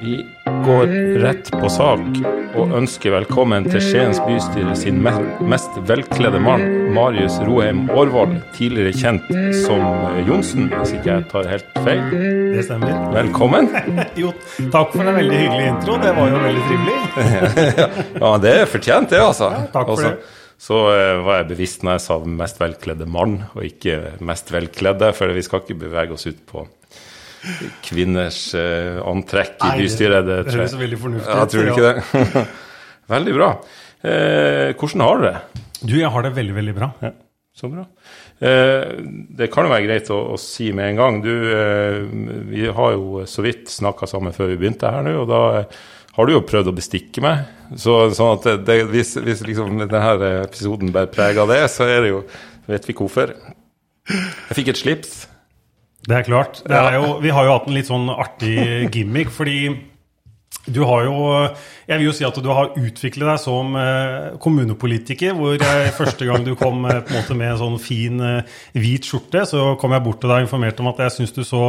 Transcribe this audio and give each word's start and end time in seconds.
Vi 0.00 0.26
går 0.64 0.86
rett 1.22 1.50
på 1.54 1.68
sak 1.70 2.00
og 2.58 2.72
ønsker 2.74 3.12
velkommen 3.14 3.68
til 3.68 3.82
Skiens 3.84 4.18
bystyre 4.26 4.72
sin 4.78 4.98
mest 5.04 5.76
velkledde 5.86 6.40
mann, 6.42 6.64
Marius 6.96 7.36
Roheim 7.46 7.84
Aarvold, 7.94 8.40
tidligere 8.56 8.94
kjent 8.96 9.30
som 9.60 9.84
Johnsen, 10.26 10.66
hvis 10.72 10.96
ikke 10.96 11.12
jeg 11.12 11.28
tar 11.30 11.46
helt 11.52 11.78
feil. 11.84 12.02
Det 12.56 12.66
stemmer. 12.66 12.96
Velkommen. 13.14 13.70
Jo, 14.20 14.32
takk 14.74 14.90
for 14.96 15.06
en 15.06 15.20
veldig 15.20 15.38
hyggelig 15.38 15.70
intro. 15.70 16.00
Det 16.02 16.16
var 16.18 16.34
jo 16.34 16.42
veldig 16.48 16.66
trivelig. 16.66 16.98
Ja, 18.24 18.34
det 18.42 18.56
er 18.64 18.68
fortjent, 18.74 19.14
det, 19.14 19.22
altså. 19.22 19.52
takk 19.70 19.86
for 19.86 19.94
Altså, 19.94 20.10
det. 20.16 20.36
Så 20.60 20.82
eh, 20.92 21.22
var 21.24 21.38
jeg 21.40 21.48
bevisst 21.54 21.86
når 21.86 21.96
jeg 21.96 22.04
sa 22.08 22.18
mest 22.42 22.58
velkledde 22.60 23.06
mann, 23.08 23.38
og 23.54 23.62
ikke 23.64 24.18
mest 24.26 24.50
velkledde, 24.52 25.14
for 25.16 25.38
vi 25.38 25.46
skal 25.46 25.62
ikke 25.62 25.78
bevege 25.86 26.18
oss 26.18 26.26
ut 26.26 26.42
på 26.50 26.66
kvinners 27.86 28.40
eh, 28.58 28.98
antrekk 29.06 29.56
i 29.64 29.70
det- 29.72 29.82
bystyret. 29.84 30.26
det 30.26 30.38
tror 30.46 30.52
jeg- 30.52 30.60
høres 30.66 30.78
veldig 30.80 30.98
fornuftig 31.00 31.34
Ja, 31.34 31.44
tror 31.46 31.64
du 31.64 31.72
ikke 31.72 31.88
det? 31.90 32.46
Veldig 33.10 33.32
bra. 33.34 33.48
Eh, 34.06 34.72
hvordan 34.78 35.00
har 35.02 35.16
du 35.18 35.24
det? 35.26 35.36
Du, 35.82 35.94
jeg 35.98 36.10
har 36.14 36.22
det 36.22 36.30
veldig, 36.36 36.54
veldig 36.54 36.74
bra. 36.76 36.88
Ja, 37.02 37.10
så 37.56 37.68
bra. 37.72 37.82
Eh, 38.40 38.92
det 39.36 39.48
kan 39.52 39.66
jo 39.66 39.72
være 39.72 39.86
greit 39.88 40.10
å, 40.14 40.18
å 40.34 40.38
si 40.38 40.68
med 40.76 40.92
en 40.92 41.00
gang. 41.00 41.18
Du, 41.24 41.32
eh, 41.50 41.98
vi 42.52 42.68
har 42.70 42.92
jo 42.94 43.24
så 43.26 43.42
vidt 43.42 43.66
snakka 43.72 44.06
sammen 44.06 44.32
før 44.36 44.52
vi 44.52 44.60
begynte 44.62 44.92
her 44.94 45.02
nå, 45.02 45.16
og 45.24 45.26
da 45.32 45.40
har 46.16 46.26
du 46.28 46.32
jo 46.36 46.44
prøvd 46.46 46.70
å 46.70 46.76
bestikke 46.76 47.24
meg. 47.24 47.42
Så, 47.74 47.96
sånn 48.14 48.36
at 48.38 48.46
det, 48.46 48.54
det, 48.68 48.78
hvis, 48.92 49.16
hvis 49.26 49.42
liksom 49.46 49.82
denne 49.82 50.30
episoden 50.44 50.94
bærer 50.94 51.10
preg 51.14 51.38
av 51.42 51.50
det, 51.50 51.60
så 51.74 51.88
er 51.90 52.00
det 52.06 52.14
jo 52.14 52.22
Vet 52.70 52.84
vi 52.86 52.94
hvorfor. 52.94 53.32
Jeg 54.06 54.54
fikk 54.54 54.68
et 54.70 54.78
slips. 54.78 55.14
Det 56.10 56.16
er 56.18 56.26
klart. 56.26 56.60
Det 56.66 56.74
er 56.74 56.96
jo, 56.98 57.14
vi 57.22 57.30
har 57.34 57.46
jo 57.46 57.54
hatt 57.54 57.68
en 57.70 57.76
litt 57.76 57.86
sånn 57.86 58.08
artig 58.10 58.90
gimmick, 58.94 59.30
fordi 59.30 59.60
du 60.66 60.82
har 60.84 61.06
jo 61.06 61.20
Jeg 61.88 61.98
vil 61.98 62.06
jo 62.06 62.12
si 62.14 62.24
at 62.26 62.36
du 62.38 62.48
har 62.52 62.74
utviklet 62.78 63.26
deg 63.26 63.38
som 63.42 63.74
eh, 63.78 64.36
kommunepolitiker, 64.42 65.32
hvor 65.34 65.56
jeg, 65.56 65.92
første 66.00 66.26
gang 66.28 66.44
du 66.46 66.52
kom 66.58 66.84
eh, 66.86 67.00
på 67.02 67.10
en 67.10 67.18
måte 67.18 67.36
med 67.38 67.48
en 67.50 67.58
sånn 67.58 67.78
fin 67.82 68.20
eh, 68.22 68.58
hvit 68.78 69.08
skjorte, 69.08 69.42
så 69.48 69.72
kom 69.80 69.96
jeg 69.96 70.04
bort 70.04 70.20
til 70.22 70.30
deg 70.30 70.42
og 70.42 70.46
informerte 70.46 70.84
om 70.84 70.90
at 70.92 71.00
jeg 71.02 71.14
syns 71.16 71.34
du 71.34 71.40
så 71.46 71.62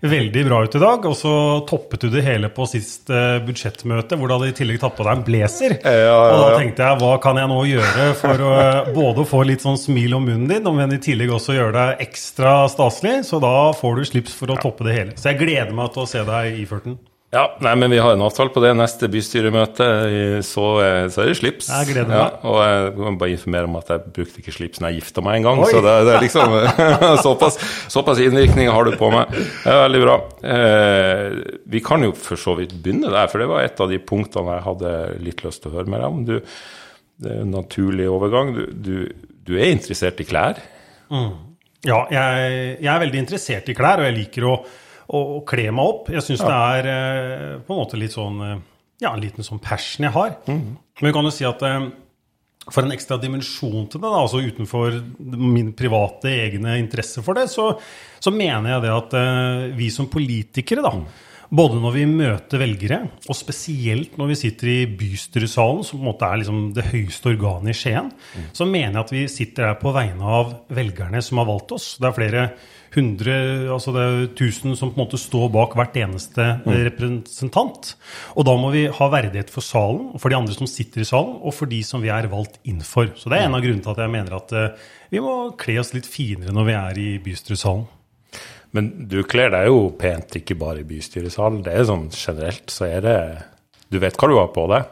veldig 0.00 0.44
bra 0.48 0.62
ut 0.64 0.78
i 0.78 0.80
dag. 0.80 1.08
Og 1.10 1.16
så 1.18 1.34
toppet 1.68 2.06
du 2.06 2.14
det 2.14 2.24
hele 2.24 2.48
på 2.54 2.64
sist 2.70 3.10
budsjettmøte, 3.10 4.16
hvor 4.16 4.30
du 4.30 4.36
hadde 4.36 4.52
i 4.52 4.56
tillegg 4.56 4.80
tatt 4.80 4.96
på 4.96 5.04
deg 5.04 5.18
en 5.18 5.26
blazer. 5.26 5.76
Ja, 5.82 5.96
ja, 6.06 6.14
Og 6.22 6.40
da 6.40 6.62
tenkte 6.62 6.86
jeg, 6.86 7.00
hva 7.02 7.12
kan 7.26 7.40
jeg 7.42 7.50
nå 7.52 7.58
gjøre 7.68 8.06
for 8.22 8.46
å 8.46 8.54
både 8.96 9.26
få 9.28 9.42
litt 9.50 9.66
sånn 9.66 9.80
smil 9.80 10.16
om 10.16 10.24
munnen 10.30 10.48
din, 10.54 10.70
men 10.78 10.96
i 10.96 11.02
tillegg 11.02 11.34
også 11.36 11.58
gjøre 11.58 11.76
deg 11.76 12.06
ekstra 12.06 12.62
staselig? 12.72 13.18
Så 13.28 13.42
da 13.44 13.56
får 13.76 14.00
du 14.00 14.08
slips 14.08 14.38
for 14.38 14.54
å 14.54 14.60
toppe 14.62 14.88
det 14.88 14.96
hele. 14.96 15.18
Så 15.20 15.34
jeg 15.34 15.42
gleder 15.44 15.76
meg 15.76 15.92
til 15.92 16.06
å 16.06 16.10
se 16.14 16.24
deg 16.24 16.64
iført 16.64 16.88
den. 16.88 16.96
Ja, 17.34 17.42
nei, 17.58 17.72
men 17.74 17.90
vi 17.90 17.98
har 17.98 18.14
en 18.14 18.22
avtale 18.22 18.52
på 18.54 18.60
det. 18.62 18.70
Neste 18.78 19.08
bystyremøte, 19.10 19.86
så, 20.46 20.66
eh, 20.84 21.08
så 21.10 21.24
er 21.24 21.30
det 21.32 21.38
slips. 21.40 21.66
Jeg 21.72 21.88
gleder 21.90 22.06
meg. 22.12 22.20
Ja, 22.20 22.28
og 22.46 22.58
jeg 22.62 22.92
kan 23.00 23.18
bare 23.18 23.34
informere 23.34 23.68
om 23.68 23.78
at 23.80 23.90
jeg 23.90 24.12
brukte 24.14 24.42
ikke 24.42 24.54
slips 24.54 24.80
når 24.80 24.92
jeg 24.92 25.00
gifta 25.02 25.24
meg 25.26 25.40
en 25.40 25.48
gang. 25.48 25.62
Så 25.66 25.82
det, 25.84 25.96
det 26.06 26.14
er 26.14 26.22
liksom 26.22 26.54
såpass, 27.26 27.58
såpass 27.92 28.22
innvirkning 28.22 28.70
har 28.70 28.86
du 28.86 28.94
på 29.00 29.10
meg. 29.12 29.34
Det 29.34 29.74
er 29.74 29.82
veldig 29.82 30.02
bra. 30.04 30.16
Eh, 30.54 31.26
vi 31.74 31.82
kan 31.90 32.06
jo 32.06 32.14
for 32.14 32.40
så 32.40 32.54
vidt 32.60 32.76
begynne 32.78 33.10
der, 33.10 33.26
for 33.32 33.42
det 33.42 33.50
var 33.50 33.66
et 33.66 33.82
av 33.82 33.90
de 33.90 34.00
punktene 34.12 34.56
jeg 34.60 34.66
hadde 34.70 34.96
litt 35.26 35.44
lyst 35.44 35.64
til 35.64 35.74
å 35.74 35.80
høre 35.80 35.92
med 35.92 36.04
deg 36.04 36.14
om. 36.14 36.24
Du, 36.30 36.56
det 37.26 37.34
er 37.34 37.42
en 37.42 37.54
naturlig 37.58 38.08
overgang. 38.12 38.54
Du, 38.54 38.64
du, 38.70 39.28
du 39.50 39.56
er 39.58 39.74
interessert 39.74 40.22
i 40.22 40.30
klær. 40.30 40.62
Ja, 41.86 42.00
jeg, 42.10 42.50
jeg 42.80 42.90
er 42.90 43.02
veldig 43.02 43.24
interessert 43.26 43.68
i 43.70 43.76
klær, 43.76 44.00
og 44.00 44.08
jeg 44.08 44.20
liker 44.22 44.46
å, 44.46 44.56
å 45.06 45.42
kle 45.46 45.68
meg 45.74 45.92
opp. 45.92 46.10
Jeg 46.14 46.24
syns 46.24 46.42
det 46.42 46.56
er 46.56 46.88
eh, 46.90 47.52
på 47.62 47.74
en 47.74 47.82
måte 47.82 48.00
litt 48.00 48.16
sånn 48.16 48.42
eh, 48.42 48.56
Ja, 49.04 49.12
en 49.12 49.22
liten 49.22 49.46
sånn 49.46 49.62
passion 49.62 50.08
jeg 50.08 50.14
har. 50.16 50.34
Men 50.48 50.78
vi 51.10 51.14
kan 51.14 51.28
jo 51.28 51.34
si 51.34 51.46
at 51.46 51.62
eh, 51.66 51.88
for 52.66 52.82
en 52.82 52.94
ekstra 52.94 53.18
dimensjon 53.22 53.86
til 53.86 54.00
det, 54.00 54.08
da, 54.08 54.24
altså 54.24 54.42
utenfor 54.42 54.96
min 55.38 55.70
private 55.78 56.32
egne 56.32 56.78
interesse 56.80 57.22
for 57.22 57.38
det, 57.38 57.46
så, 57.52 57.68
så 58.18 58.32
mener 58.34 58.72
jeg 58.72 58.82
det 58.82 58.94
at 58.96 59.16
vi 59.78 59.86
som 59.94 60.08
politikere, 60.10 60.82
da, 60.82 60.90
både 61.54 61.78
når 61.78 61.94
vi 61.94 62.04
møter 62.10 62.60
velgere, 62.60 62.98
og 63.28 63.38
spesielt 63.38 64.16
når 64.18 64.32
vi 64.32 64.38
sitter 64.40 64.70
i 64.72 64.78
bystyresalen, 64.98 65.84
som 65.86 66.00
på 66.00 66.02
en 66.02 66.08
måte 66.10 66.28
er 66.28 66.40
liksom 66.42 66.62
det 66.76 66.88
høyeste 66.90 67.30
organet 67.32 67.72
i 67.72 67.78
Skien, 67.78 68.10
så 68.56 68.66
mener 68.66 68.98
jeg 68.98 69.04
at 69.04 69.14
vi 69.14 69.24
sitter 69.30 69.70
her 69.70 69.78
på 69.80 69.94
vegne 69.94 70.32
av 70.40 70.56
velgerne 70.74 71.22
som 71.22 71.42
har 71.42 71.48
valgt 71.50 71.76
oss. 71.76 71.92
Det 72.02 72.10
er 72.10 72.16
flere 72.16 72.48
hundre, 72.94 73.34
altså 73.72 73.92
det 73.94 74.02
er 74.04 74.28
tusen 74.38 74.76
som 74.78 74.92
på 74.92 74.98
en 75.00 75.04
måte 75.04 75.18
står 75.20 75.48
bak 75.54 75.74
hvert 75.78 75.96
eneste 76.00 76.44
eh, 76.62 76.78
representant. 76.86 77.94
Og 78.36 78.46
da 78.48 78.54
må 78.60 78.70
vi 78.74 78.86
ha 78.92 79.08
verdighet 79.12 79.50
for 79.52 79.64
salen, 79.64 80.12
for 80.20 80.32
de 80.32 80.38
andre 80.38 80.54
som 80.56 80.68
sitter 80.70 81.02
i 81.02 81.08
salen, 81.08 81.36
og 81.42 81.54
for 81.56 81.70
de 81.70 81.82
som 81.86 82.04
vi 82.04 82.12
er 82.12 82.28
valgt 82.32 82.60
inn 82.68 82.80
for. 82.86 83.10
Så 83.18 83.32
det 83.32 83.40
er 83.40 83.48
en 83.48 83.58
av 83.58 83.64
grunnene 83.64 83.84
til 83.84 83.94
at 83.96 84.04
jeg 84.04 84.14
mener 84.14 84.38
at 84.38 84.56
eh, 84.56 84.88
vi 85.12 85.22
må 85.24 85.36
kle 85.60 85.78
oss 85.82 85.92
litt 85.96 86.08
finere 86.10 86.54
når 86.54 86.70
vi 86.70 86.78
er 86.78 87.02
i 87.02 87.10
bystyresalen. 87.22 87.86
Men 88.76 88.90
du 89.08 89.20
kler 89.24 89.52
deg 89.54 89.68
jo 89.70 89.86
pent, 89.96 90.34
ikke 90.40 90.56
bare 90.58 90.82
i 90.82 90.88
bystyresalen. 90.88 91.62
Det 91.64 91.72
er 91.72 91.86
sånn 91.88 92.08
generelt, 92.12 92.66
så 92.72 92.88
er 92.90 93.04
det 93.06 93.18
Du 93.88 94.00
vet 94.02 94.16
hva 94.18 94.26
du 94.28 94.34
har 94.34 94.48
på 94.50 94.64
deg. 94.72 94.88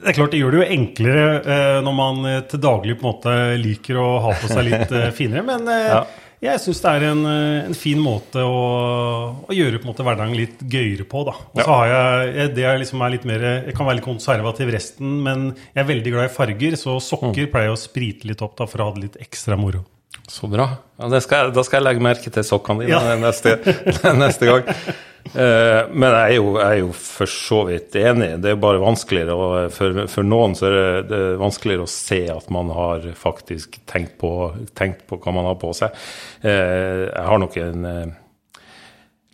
Det 0.00 0.08
er 0.10 0.16
klart 0.16 0.32
det 0.32 0.38
gjør 0.40 0.54
det 0.54 0.60
jo 0.62 0.68
enklere 0.78 1.24
eh, 1.44 1.78
når 1.84 1.94
man 1.94 2.24
eh, 2.30 2.40
til 2.48 2.62
daglig 2.64 2.96
på 2.98 3.04
en 3.04 3.10
måte 3.12 3.34
liker 3.60 3.98
å 4.00 4.06
ha 4.24 4.32
på 4.40 4.48
seg 4.48 4.64
litt 4.70 4.94
finere, 5.18 5.44
men 5.44 5.68
Ja. 5.68 6.04
Jeg 6.44 6.60
syns 6.60 6.80
det 6.84 6.90
er 6.92 7.04
en, 7.08 7.22
eh, 7.30 7.64
en 7.70 7.74
fin 7.78 7.98
måte 8.02 8.42
å, 8.44 8.58
å 9.48 9.54
gjøre 9.54 9.78
på 9.80 9.86
en 9.88 9.92
måte 9.92 10.04
hverdagen 10.06 10.36
litt 10.36 10.60
gøyere 10.70 11.06
på. 11.08 11.24
da. 11.28 11.34
Og 11.54 11.62
så 11.62 11.70
har 11.78 11.86
jeg, 11.92 12.34
jeg 12.36 12.54
det 12.58 12.64
er 12.68 12.78
liksom 12.82 13.02
er 13.06 13.14
litt 13.16 13.24
mer, 13.28 13.40
Jeg 13.68 13.74
kan 13.78 13.86
være 13.88 13.98
litt 14.00 14.04
konservativ 14.08 14.72
resten, 14.74 15.16
men 15.24 15.46
jeg 15.74 15.82
er 15.84 15.88
veldig 15.88 16.12
glad 16.16 16.28
i 16.30 16.34
farger, 16.34 16.76
så 16.80 16.98
sokker 17.00 17.48
pleier 17.52 17.70
jeg 17.70 17.76
å 17.78 17.80
sprite 17.80 18.28
litt 18.30 18.42
opp 18.44 18.56
da, 18.60 18.66
for 18.70 18.78
å 18.84 18.90
ha 18.90 18.94
det 18.98 19.02
litt 19.08 19.16
ekstra 19.24 19.56
moro. 19.56 19.84
Så 20.28 20.48
bra. 20.48 20.68
Ja, 21.00 21.08
det 21.12 21.22
skal, 21.24 21.46
jeg- 21.46 21.54
da 21.54 21.62
skal 21.66 21.80
jeg 21.82 21.88
legge 21.88 22.04
merke 22.04 22.30
til 22.32 22.42
sokkene 22.46 22.86
dine 22.86 23.00
Ja. 23.02 23.16
neste, 23.20 23.58
neste 24.16 24.46
gang. 24.48 24.64
Eh, 25.32 25.82
men 25.90 26.12
jeg 26.12 26.24
er, 26.24 26.34
jo, 26.36 26.50
jeg 26.58 26.66
er 26.66 26.80
jo 26.82 26.90
for 26.98 27.30
så 27.30 27.60
vidt 27.70 27.96
enig. 27.98 28.30
Det 28.44 28.52
er 28.52 28.60
bare 28.60 28.82
vanskeligere 28.82 29.36
å, 29.36 29.46
for, 29.74 30.04
for 30.12 30.26
noen 30.26 30.56
så 30.58 30.68
er 30.68 30.76
det, 30.76 30.90
det 31.10 31.20
er 31.30 31.40
vanskeligere 31.40 31.86
å 31.86 31.90
se 31.90 32.20
at 32.34 32.50
man 32.54 32.72
har 32.74 33.06
faktisk 33.18 33.80
tenkt 33.90 34.18
på, 34.20 34.34
tenkt 34.76 35.06
på 35.08 35.18
hva 35.22 35.34
man 35.34 35.48
har 35.48 35.56
på 35.60 35.72
seg. 35.76 35.96
Eh, 36.44 37.08
jeg 37.08 37.26
har 37.30 37.40
nok 37.40 37.56
en 37.62 37.88
eh, 37.88 38.04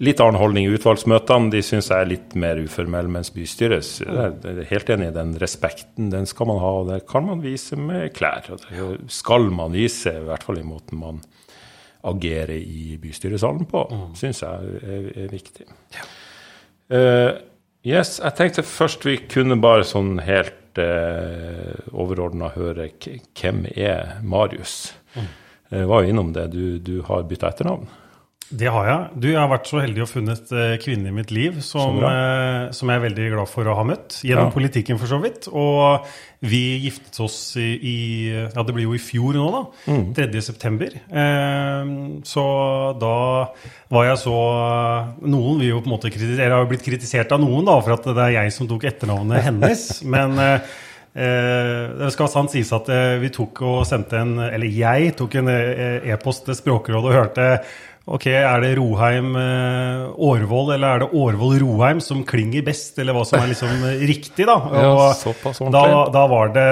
litt 0.01 0.23
annen 0.23 0.41
holdning 0.41 0.69
i 0.69 0.79
utvalgsmøtene. 0.79 1.53
De 1.53 1.65
syns 1.65 1.91
jeg 1.91 1.99
er 1.99 2.13
litt 2.15 2.39
mer 2.39 2.63
uformell, 2.63 3.11
mens 3.13 3.33
bystyret 3.35 3.91
jeg 4.01 4.55
er 4.55 4.63
helt 4.71 4.95
enig 4.95 5.11
i 5.11 5.17
den 5.19 5.35
respekten. 5.43 6.13
Den 6.15 6.29
skal 6.31 6.49
man 6.53 6.63
ha, 6.63 6.73
og 6.81 6.95
det 6.95 7.03
kan 7.11 7.27
man 7.27 7.43
vise 7.45 7.77
med 7.77 8.13
klær. 8.17 8.47
Og 8.55 8.63
det 8.63 9.13
skal 9.13 9.51
man 9.53 9.75
vise, 9.77 10.15
i 10.17 10.27
hvert 10.31 10.47
fall 10.47 10.63
i 10.63 10.67
måten 10.67 11.03
man 11.03 11.21
agerer 12.07 12.57
i 12.57 12.97
bystyresalen 13.01 13.67
på, 13.71 13.85
syns 14.19 14.43
jeg 14.45 14.79
er, 14.81 15.09
er 15.25 15.33
viktig. 15.33 15.67
Eh, 16.91 17.33
yes, 17.87 18.19
jeg 18.23 18.37
tenkte 18.39 18.67
først 18.67 19.05
vi 19.07 19.19
kunne 19.31 19.61
bare 19.63 19.87
sånn 19.87 20.19
helt 20.25 20.81
uh, 20.81 21.75
overordna 21.93 22.53
høre 22.55 22.89
hvem 22.99 23.65
er 23.75 24.21
Marius? 24.23 24.95
Jeg 25.71 25.87
var 25.87 26.03
jo 26.03 26.11
innom 26.11 26.33
det. 26.35 26.49
Du, 26.51 26.79
du 26.83 27.01
har 27.07 27.27
bytta 27.31 27.53
etternavn. 27.53 27.87
Det 28.51 28.67
har 28.67 28.87
jeg. 28.89 29.03
Du, 29.23 29.27
jeg 29.31 29.39
har 29.39 29.51
vært 29.51 29.69
så 29.71 29.79
heldig 29.79 30.03
å 30.03 30.09
funnet 30.11 30.49
eh, 30.51 30.73
kvinne 30.83 31.13
i 31.13 31.15
mitt 31.15 31.31
liv 31.31 31.61
som, 31.63 32.01
eh, 32.03 32.71
som 32.75 32.91
jeg 32.91 32.99
er 32.99 33.05
veldig 33.05 33.29
glad 33.37 33.51
for 33.51 33.71
å 33.71 33.77
ha 33.79 33.85
møtt. 33.87 34.17
Gjennom 34.27 34.49
Ja. 34.51 34.55
politikken, 34.55 34.99
for 34.99 35.07
så 35.07 35.21
vidt. 35.23 35.47
Og 35.55 36.09
vi 36.43 36.81
giftet 36.83 37.21
oss 37.23 37.37
i, 37.61 37.69
i 37.79 37.97
Ja, 38.33 38.65
det 38.67 38.75
blir 38.75 38.89
jo 38.89 38.97
i 38.99 39.03
fjor 39.03 39.39
nå, 39.39 39.47
da. 39.55 39.63
Mm. 39.93 40.05
3. 40.19 40.43
september. 40.43 40.99
Eh, 40.99 41.95
så 42.27 42.45
da 42.99 43.15
var 43.91 44.07
jeg 44.11 44.21
så 44.25 44.37
Noen 45.23 45.59
vil 45.63 45.73
jo 45.75 45.81
på 45.83 45.91
en 45.91 45.95
måte 45.97 46.11
kritisere 46.13 46.47
Jeg 46.47 46.55
har 46.55 46.63
jo 46.65 46.71
blitt 46.71 46.87
kritisert 46.87 47.33
av 47.35 47.43
noen 47.43 47.67
da, 47.71 47.79
for 47.83 47.95
at 47.95 48.07
det 48.11 48.29
er 48.29 48.37
jeg 48.41 48.55
som 48.59 48.71
tok 48.71 48.87
etternavnet 48.91 49.47
hennes. 49.47 49.89
Men 50.17 50.39
eh, 50.43 50.71
Eh, 51.11 51.89
det 51.99 52.13
skal 52.15 52.29
sant 52.31 52.53
sies 52.55 52.69
at 52.71 52.87
eh, 52.95 53.17
vi 53.19 53.33
tok 53.35 53.65
og 53.67 53.81
sendte 53.83 54.15
en 54.23 54.37
Eller 54.47 54.71
jeg 54.71 55.17
tok 55.19 55.33
en 55.41 55.49
eh, 55.51 56.07
e-post 56.15 56.45
til 56.47 56.55
Språkrådet 56.55 57.09
og 57.11 57.17
hørte 57.17 57.47
Ok, 58.09 58.25
er 58.33 58.63
det 58.65 58.71
Roheim 58.79 59.35
eh, 59.37 60.07
Årvoll, 60.17 60.71
eller 60.75 60.89
er 60.97 61.03
det 61.03 61.09
Årvoll 61.21 61.59
Roheim 61.61 61.99
som 62.03 62.23
klinger 62.27 62.65
best, 62.65 62.97
eller 62.99 63.13
hva 63.15 63.27
som 63.29 63.39
er 63.43 63.51
liksom 63.53 63.85
eh, 63.87 64.01
riktig, 64.09 64.47
da? 64.49 64.57
Ja, 64.81 65.11
såpass 65.15 65.61
da, 65.61 65.67
ordentlig. 65.69 66.13
da 66.17 66.23
var 66.33 66.51
det 66.55 66.65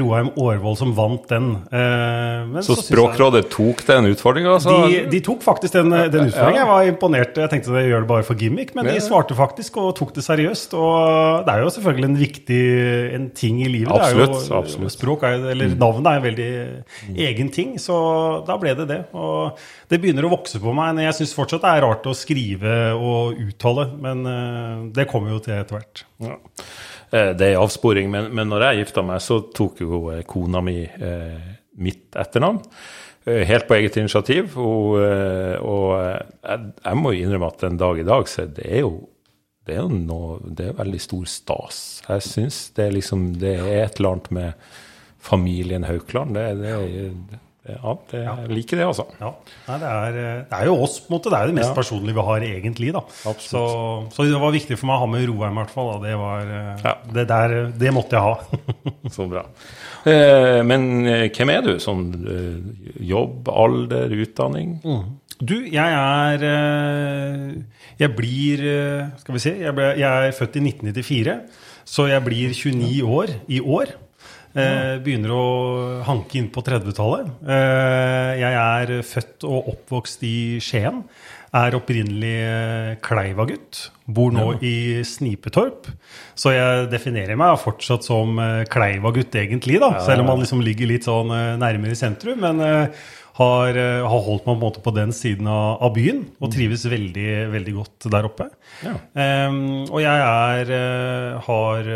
Roheim 0.00 0.30
Årvoll 0.40 0.78
som 0.80 0.94
vant 0.96 1.28
den. 1.30 1.50
Eh, 1.68 2.46
men 2.48 2.64
Så 2.64 2.78
jeg- 2.78 2.86
Språkrådet 2.88 3.44
tok 3.52 3.84
den 3.86 4.08
utfordringa, 4.14 4.54
altså? 4.56 4.78
de, 4.88 5.02
de 5.12 5.20
tok 5.28 5.44
faktisk 5.44 5.76
den, 5.76 5.92
den 5.92 6.30
utfordringen. 6.30 6.58
Jeg 6.62 6.70
var 6.72 6.88
imponert. 6.88 7.36
Jeg 7.44 7.52
tenkte 7.52 7.76
de 7.76 7.84
gjør 7.90 8.06
det 8.06 8.10
bare 8.14 8.26
for 8.26 8.34
gimmick, 8.40 8.74
men 8.74 8.88
de 8.88 8.96
svarte 9.04 9.36
faktisk 9.38 9.76
og 9.84 9.92
tok 10.00 10.14
det 10.16 10.24
seriøst. 10.26 10.74
Og 10.80 11.44
det 11.46 11.54
er 11.54 11.62
jo 11.66 11.70
selvfølgelig 11.76 12.08
en 12.10 12.18
viktig 12.24 12.60
en 13.20 13.28
ting 13.36 13.60
i 13.62 13.68
livet. 13.68 13.92
Absolutt, 13.94 14.32
det 14.32 14.42
er 14.42 14.48
jo, 14.48 14.58
absolutt. 14.64 14.88
Mm. 14.88 14.96
Språk 14.96 15.28
er, 15.28 15.46
eller 15.54 15.76
Navnet 15.76 16.10
er 16.10 16.18
en 16.18 16.26
veldig 16.26 16.50
egen 17.28 17.52
ting, 17.54 17.76
så 17.78 18.00
da 18.48 18.56
ble 18.58 18.74
det 18.80 18.88
det. 18.90 19.00
Og 19.14 19.60
det 19.92 20.00
begynner 20.02 20.26
å 20.26 20.34
vokse 20.34 20.53
vokser 20.54 20.62
på 20.62 20.74
meg. 20.76 21.02
Jeg 21.02 21.16
syns 21.18 21.34
fortsatt 21.34 21.64
det 21.64 21.70
er 21.74 21.84
rart 21.84 22.06
å 22.06 22.14
skrive 22.14 22.74
og 22.94 23.38
uttale, 23.42 23.88
men 24.00 24.26
uh, 24.26 24.90
det 24.94 25.08
kommer 25.10 25.34
jo 25.34 25.40
til 25.42 25.56
etter 25.56 25.78
hvert. 25.78 26.04
Ja. 26.22 26.36
Det 27.14 27.46
er 27.46 27.60
avsporing, 27.60 28.08
men, 28.10 28.32
men 28.34 28.48
når 28.50 28.64
jeg 28.64 28.78
gifta 28.80 29.04
meg, 29.06 29.20
så 29.22 29.36
tok 29.54 29.84
jo 29.84 29.98
kona 30.26 30.58
mi 30.64 30.80
eh, 30.82 31.44
mitt 31.78 32.16
etternavn. 32.18 32.56
Helt 33.22 33.68
på 33.68 33.76
eget 33.76 34.00
initiativ. 34.00 34.56
Og, 34.58 34.96
og 34.98 35.92
jeg, 35.94 36.72
jeg, 36.80 36.98
må 36.98 37.12
innrømme 37.14 37.52
at 37.52 37.62
en 37.68 37.78
dag 37.78 38.00
i 38.02 38.06
dag 38.08 38.26
så 38.26 38.48
det 38.50 38.66
er 38.66 38.82
jo 38.82 38.96
det 39.68 39.78
er 39.78 39.94
noe, 39.94 40.40
det 40.58 40.72
er 40.72 40.80
veldig 40.80 41.02
stor 41.04 41.30
stas. 41.30 41.78
Jeg 42.08 42.26
syns 42.26 42.58
det, 42.74 42.88
liksom, 42.96 43.28
det 43.38 43.54
er 43.60 43.84
et 43.84 44.02
eller 44.02 44.16
annet 44.16 44.34
med 44.34 44.66
familien 45.22 45.86
Haukeland. 45.86 46.34
Det, 46.34 46.48
det, 46.64 47.40
ja, 47.64 47.92
det, 48.10 48.18
jeg 48.20 48.48
liker 48.52 48.76
det, 48.76 48.84
altså. 48.84 49.06
Ja. 49.16 49.30
Nei, 49.70 49.76
det, 49.80 49.90
er, 49.90 50.16
det, 50.18 50.58
er, 50.58 50.66
jo 50.68 50.74
oss, 50.84 50.98
på 51.00 51.08
en 51.08 51.14
måte. 51.16 51.30
Det 51.32 51.38
er 51.38 51.46
jo 51.46 51.52
det 51.54 51.58
mest 51.62 51.70
ja. 51.70 51.76
personlige 51.78 52.18
vi 52.18 52.24
har, 52.26 52.44
egentlig. 52.44 52.90
da. 52.92 53.00
Så, 53.40 53.62
så, 54.12 54.26
det 54.28 54.42
var 54.42 54.52
viktig 54.52 54.76
for 54.76 54.90
meg 54.90 54.98
å 54.98 55.04
ha 55.06 55.08
med 55.08 55.24
Roheim, 55.30 55.56
i 55.56 55.62
hvert 55.62 55.72
fall. 55.72 55.90
Det, 56.02 56.12
var, 56.20 56.52
ja. 56.84 56.94
det, 57.16 57.24
der, 57.30 57.56
det 57.80 57.94
måtte 57.96 58.20
jeg 58.20 58.26
ha. 58.28 58.60
så 59.16 59.28
bra. 59.32 59.46
Eh, 60.04 60.60
men 60.68 61.06
eh, 61.08 61.26
hvem 61.32 61.54
er 61.54 61.64
du? 61.64 61.72
Sånn 61.80 62.04
eh, 62.28 62.96
jobb, 63.08 63.48
alder, 63.48 64.12
utdanning? 64.12 64.76
Mm. 64.84 65.04
Du, 65.40 65.56
jeg 65.66 65.96
er 65.98 66.42
Jeg 67.98 68.10
blir 68.14 68.60
Skal 69.18 69.34
vi 69.34 69.40
se. 69.42 69.54
Jeg, 69.64 69.74
ble, 69.74 69.88
jeg 69.98 70.28
er 70.28 70.36
født 70.36 70.60
i 70.60 70.66
1994, 70.68 71.34
så 71.88 72.06
jeg 72.12 72.24
blir 72.28 72.52
29 72.54 73.08
år 73.08 73.38
i 73.48 73.64
år. 73.64 73.96
Eh, 74.54 74.96
begynner 75.02 75.32
å 75.34 75.44
hanke 76.06 76.38
inn 76.38 76.50
på 76.54 76.62
30-tallet. 76.62 77.30
Eh, 77.42 78.32
jeg 78.38 78.58
er 78.60 78.92
født 79.02 79.46
og 79.48 79.72
oppvokst 79.72 80.22
i 80.28 80.36
Skien. 80.62 81.00
Er 81.54 81.74
opprinnelig 81.74 82.36
eh, 82.42 82.92
Kleiva-gutt. 83.02 83.80
Bor 84.06 84.30
nå 84.34 84.46
ja. 84.54 84.60
i 84.66 85.02
Snipetorp. 85.06 85.90
Så 86.38 86.54
jeg 86.54 86.86
definerer 86.92 87.38
meg 87.38 87.58
fortsatt 87.62 88.06
som 88.06 88.38
eh, 88.42 88.62
Kleiva-gutt, 88.70 89.34
egentlig, 89.42 89.80
da. 89.82 89.96
Selv 90.06 90.22
om 90.22 90.32
man 90.32 90.42
liksom 90.42 90.62
ligger 90.66 90.90
litt 90.90 91.06
sånn 91.06 91.34
eh, 91.34 91.54
nærmere 91.58 91.98
sentrum. 91.98 92.38
Men 92.46 92.62
eh, 92.62 93.04
har, 93.34 93.74
har, 93.74 94.20
holdt 94.28 94.44
meg 94.46 94.60
på 94.62 94.82
på 94.84 94.92
den 94.94 95.14
siden 95.16 95.48
av, 95.50 95.80
av 95.82 95.94
byen 95.96 96.20
og 96.38 96.52
trives 96.54 96.84
veldig, 96.86 97.30
veldig 97.54 97.74
godt 97.80 98.06
der 98.14 98.28
oppe. 98.28 98.46
Ja. 98.84 98.94
og 99.90 99.98
jeg 100.02 100.22
er 100.22 101.40
har 101.46 101.90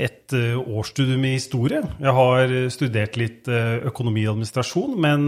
et 0.00 0.34
eh, 0.34 0.56
årsstudium 0.58 1.24
i 1.28 1.34
historie. 1.36 1.80
Jeg 2.02 2.14
har 2.16 2.50
eh, 2.50 2.68
studert 2.72 3.18
litt 3.20 3.48
eh, 3.50 3.86
økonomi 3.90 4.24
og 4.26 4.34
administrasjon, 4.34 4.96
men 5.00 5.26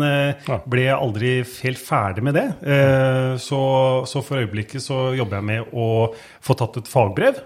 ble 0.71 0.87
aldri 0.95 1.39
helt 1.63 1.81
ferdig 1.81 2.25
med 2.27 2.37
det. 2.37 2.47
Så, 3.43 3.61
så 4.09 4.23
for 4.25 4.43
øyeblikket 4.43 4.83
så 4.85 5.11
jobber 5.17 5.41
jeg 5.41 5.49
med 5.51 5.75
å 5.77 5.89
få 6.45 6.57
tatt 6.59 6.81
et 6.81 6.91
fagbrev. 6.91 7.41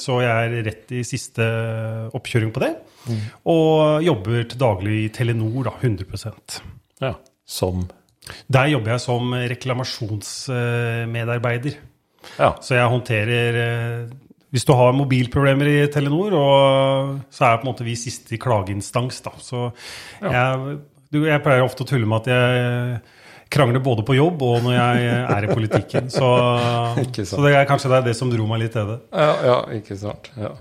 Så 0.00 0.20
jeg 0.24 0.32
er 0.32 0.56
rett 0.68 0.94
i 0.94 1.04
siste 1.06 1.46
oppkjøring 2.14 2.54
på 2.54 2.64
det. 2.64 2.72
Mm. 3.04 3.20
Og 3.52 4.06
jobber 4.06 4.48
til 4.48 4.62
daglig 4.64 5.02
i 5.04 5.10
Telenor, 5.14 5.68
da, 5.68 5.76
100 5.82 6.83
Ja, 7.02 7.14
Som? 7.44 7.88
Der 8.48 8.66
jobber 8.72 8.90
jeg 8.94 9.00
som 9.04 9.34
reklamasjonsmedarbeider. 9.34 11.74
Ja. 12.38 12.56
Så 12.64 12.74
jeg 12.78 12.88
håndterer 12.88 13.52
hvis 14.54 14.62
du 14.62 14.70
har 14.78 14.94
mobilproblemer 14.94 15.66
i 15.66 15.78
Telenor, 15.90 16.36
så 17.26 17.48
er 17.48 17.56
på 17.58 17.66
en 17.66 17.72
måte 17.72 17.82
vi 17.82 17.96
siste 17.98 18.38
klageinstans. 18.38 19.18
Da. 19.24 19.32
Så 19.42 19.64
jeg, 20.22 20.76
jeg, 21.10 21.42
pleier 21.42 21.66
ofte 21.66 21.82
å 21.82 21.88
tulle 21.90 22.06
med 22.06 22.22
at 22.22 22.30
jeg 22.30 23.00
krangler 23.54 23.82
både 23.82 24.06
på 24.06 24.14
jobb 24.14 24.42
og 24.46 24.62
når 24.62 24.76
jeg 24.76 25.10
er 25.10 25.46
i 25.46 25.50
politikken. 25.50 26.06
Så, 26.14 26.28
så 27.32 27.42
det 27.42 27.50
er 27.50 27.66
kanskje 27.66 27.90
det, 27.90 27.98
er 27.98 28.08
det 28.12 28.16
som 28.18 28.30
dro 28.30 28.46
meg 28.46 28.62
litt 28.62 28.76
til 28.78 28.94
det. 28.94 29.00
Ja, 29.10 29.34
ja 29.42 29.58
ikke 29.80 29.98
sant. 29.98 30.30
Ja. 30.38 30.54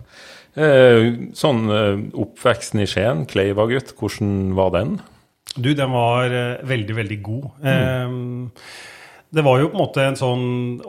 Eh, 0.54 1.30
sånn 1.38 1.64
eh, 1.74 2.02
oppveksten 2.26 2.82
i 2.82 2.90
Skien, 2.90 3.28
Kleiva-gutt, 3.30 3.94
hvordan 4.00 4.58
var 4.58 4.74
den? 4.74 4.98
Du, 5.56 5.74
den 5.78 5.94
var 5.94 6.34
eh, 6.34 6.66
veldig, 6.66 6.96
veldig 6.98 7.22
god. 7.22 7.48
Mm. 7.62 8.46
Eh, 8.48 8.58
det 9.34 9.42
var 9.42 9.58
jo 9.58 9.70
på 9.72 9.78
en 9.80 9.82
måte 9.82 10.04
en 10.06 10.18
sånn 10.18 10.44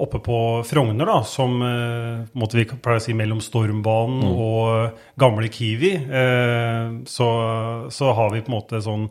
oppe 0.04 0.18
på 0.20 0.38
Frogner, 0.68 1.08
da, 1.08 1.22
som 1.24 1.54
eh, 1.64 2.24
på 2.28 2.36
en 2.36 2.42
måte 2.42 2.58
vi 2.58 2.66
pleier 2.68 3.00
å 3.00 3.04
si 3.04 3.14
mellom 3.16 3.40
Stormbanen 3.40 4.20
mm. 4.20 4.34
og 4.44 5.20
gamle 5.20 5.48
Kiwi, 5.52 5.94
eh, 5.96 6.90
så, 7.08 7.28
så, 7.88 8.10
har 8.18 8.34
vi 8.34 8.42
på 8.44 8.52
en 8.52 8.56
måte 8.58 8.82
sånn 8.84 9.06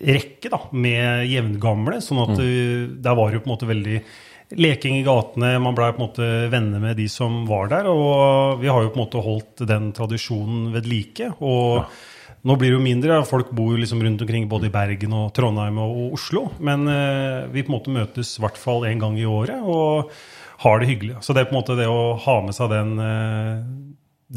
rekke 0.00 0.52
da, 0.52 0.62
med 0.72 1.28
jevngamle. 1.28 2.00
sånn 2.04 2.22
at 2.24 2.38
mm. 2.40 3.02
der 3.04 3.20
var 3.20 3.28
det 3.28 3.40
jo 3.40 3.44
på 3.44 3.50
en 3.50 3.54
måte 3.56 3.68
veldig 3.68 4.00
leking 4.64 4.96
i 4.96 5.04
gatene. 5.04 5.52
Man 5.60 5.76
blei 5.76 5.90
på 5.92 6.00
en 6.00 6.06
måte 6.06 6.32
venner 6.52 6.80
med 6.80 6.96
de 6.96 7.10
som 7.12 7.42
var 7.48 7.68
der. 7.72 7.88
Og 7.90 8.60
vi 8.64 8.72
har 8.72 8.80
jo 8.80 8.92
på 8.94 9.00
en 9.00 9.04
måte 9.04 9.24
holdt 9.28 9.64
den 9.68 9.92
tradisjonen 9.96 10.70
ved 10.72 10.88
like. 10.88 11.34
og 11.40 11.82
ja. 11.82 11.86
Nå 12.44 12.56
blir 12.60 12.74
det 12.74 12.76
jo 12.76 12.84
mindre. 12.84 13.22
Folk 13.24 13.52
bor 13.56 13.72
jo 13.72 13.80
liksom 13.80 14.02
rundt 14.04 14.20
omkring 14.20 14.46
både 14.50 14.68
i 14.68 14.72
Bergen 14.72 15.14
og 15.16 15.30
Trondheim 15.36 15.78
og 15.80 16.16
Oslo. 16.18 16.46
Men 16.60 16.84
eh, 16.92 17.46
vi 17.54 17.64
på 17.64 17.72
en 17.72 17.76
måte 17.78 17.94
møtes 17.94 18.34
i 18.36 18.44
hvert 18.44 18.60
fall 18.60 18.84
én 18.88 19.00
gang 19.00 19.16
i 19.16 19.24
året 19.28 19.64
og 19.64 20.12
har 20.64 20.80
det 20.80 20.90
hyggelig. 20.90 21.18
Så 21.24 21.32
det 21.32 21.44
er 21.44 21.48
på 21.48 21.56
en 21.56 21.60
måte 21.62 21.78
det 21.78 21.88
å 21.88 22.14
ha 22.20 22.36
med 22.44 22.56
seg 22.56 22.68
den, 22.72 22.92
eh, 23.00 23.62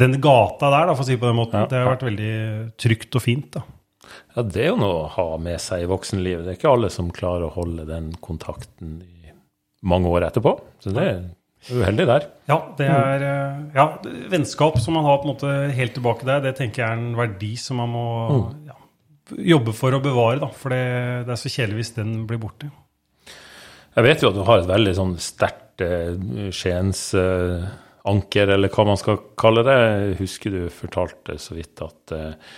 den 0.04 0.20
gata 0.24 0.72
der, 0.72 0.88
da, 0.88 0.96
for 0.96 1.04
å 1.04 1.08
si 1.10 1.18
det 1.18 1.24
på 1.24 1.30
den 1.30 1.40
måten, 1.42 1.60
ja. 1.66 1.72
det 1.72 1.82
har 1.82 1.92
vært 1.92 2.08
veldig 2.08 2.38
trygt 2.80 3.20
og 3.20 3.26
fint. 3.26 3.52
da. 3.60 3.66
Ja, 4.38 4.44
det 4.46 4.64
er 4.64 4.72
jo 4.72 4.80
noe 4.80 5.04
å 5.04 5.12
ha 5.18 5.28
med 5.42 5.60
seg 5.62 5.84
i 5.84 5.92
voksenlivet. 5.92 6.46
Det 6.46 6.54
er 6.54 6.60
ikke 6.62 6.74
alle 6.78 6.92
som 6.94 7.12
klarer 7.14 7.50
å 7.50 7.56
holde 7.58 7.88
den 7.90 8.14
kontakten 8.24 9.02
i 9.04 9.34
mange 9.88 10.12
år 10.16 10.30
etterpå. 10.30 10.56
Så 10.84 10.96
det 10.96 11.08
er 11.12 11.20
Uheldig 11.68 12.08
der. 12.08 12.28
Ja, 12.48 12.58
det 12.80 12.88
er 12.88 13.24
ja, 13.76 13.86
vennskap 14.32 14.80
som 14.80 14.96
man 14.96 15.08
har 15.08 15.20
på 15.20 15.28
en 15.28 15.34
måte 15.34 15.54
helt 15.76 15.96
tilbake 15.98 16.28
der, 16.28 16.44
det 16.46 16.56
tenker 16.60 16.84
jeg 16.84 16.90
er 16.90 17.00
en 17.02 17.18
verdi 17.18 17.54
som 17.60 17.82
man 17.82 17.92
må 17.92 18.06
mm. 18.32 18.44
ja, 18.70 18.78
jobbe 19.56 19.74
for 19.76 19.96
å 19.96 20.02
bevare. 20.04 20.40
Da, 20.44 20.52
for 20.56 20.74
det, 20.74 20.84
det, 21.28 21.34
er 21.34 21.42
så 21.42 21.52
kjedelig 21.52 21.82
hvis 21.82 21.96
den 21.98 22.14
blir 22.30 22.42
borte. 22.42 22.72
Jeg 23.98 24.06
vet 24.06 24.24
jo 24.24 24.30
at 24.30 24.38
du 24.38 24.46
har 24.46 24.62
et 24.62 24.70
veldig 24.70 24.94
sånn 24.94 25.16
sterkt 25.22 25.84
eh, 25.84 26.14
Skiens-anker, 26.54 28.46
eh, 28.46 28.56
eller 28.56 28.74
hva 28.74 28.88
man 28.92 29.00
skal 29.02 29.20
kalle 29.40 29.66
det. 29.68 29.78
Jeg 29.82 30.20
husker 30.22 30.54
du 30.54 30.62
fortalte 30.74 31.40
så 31.42 31.58
vidt 31.58 31.84
at 31.86 32.16
eh, 32.16 32.54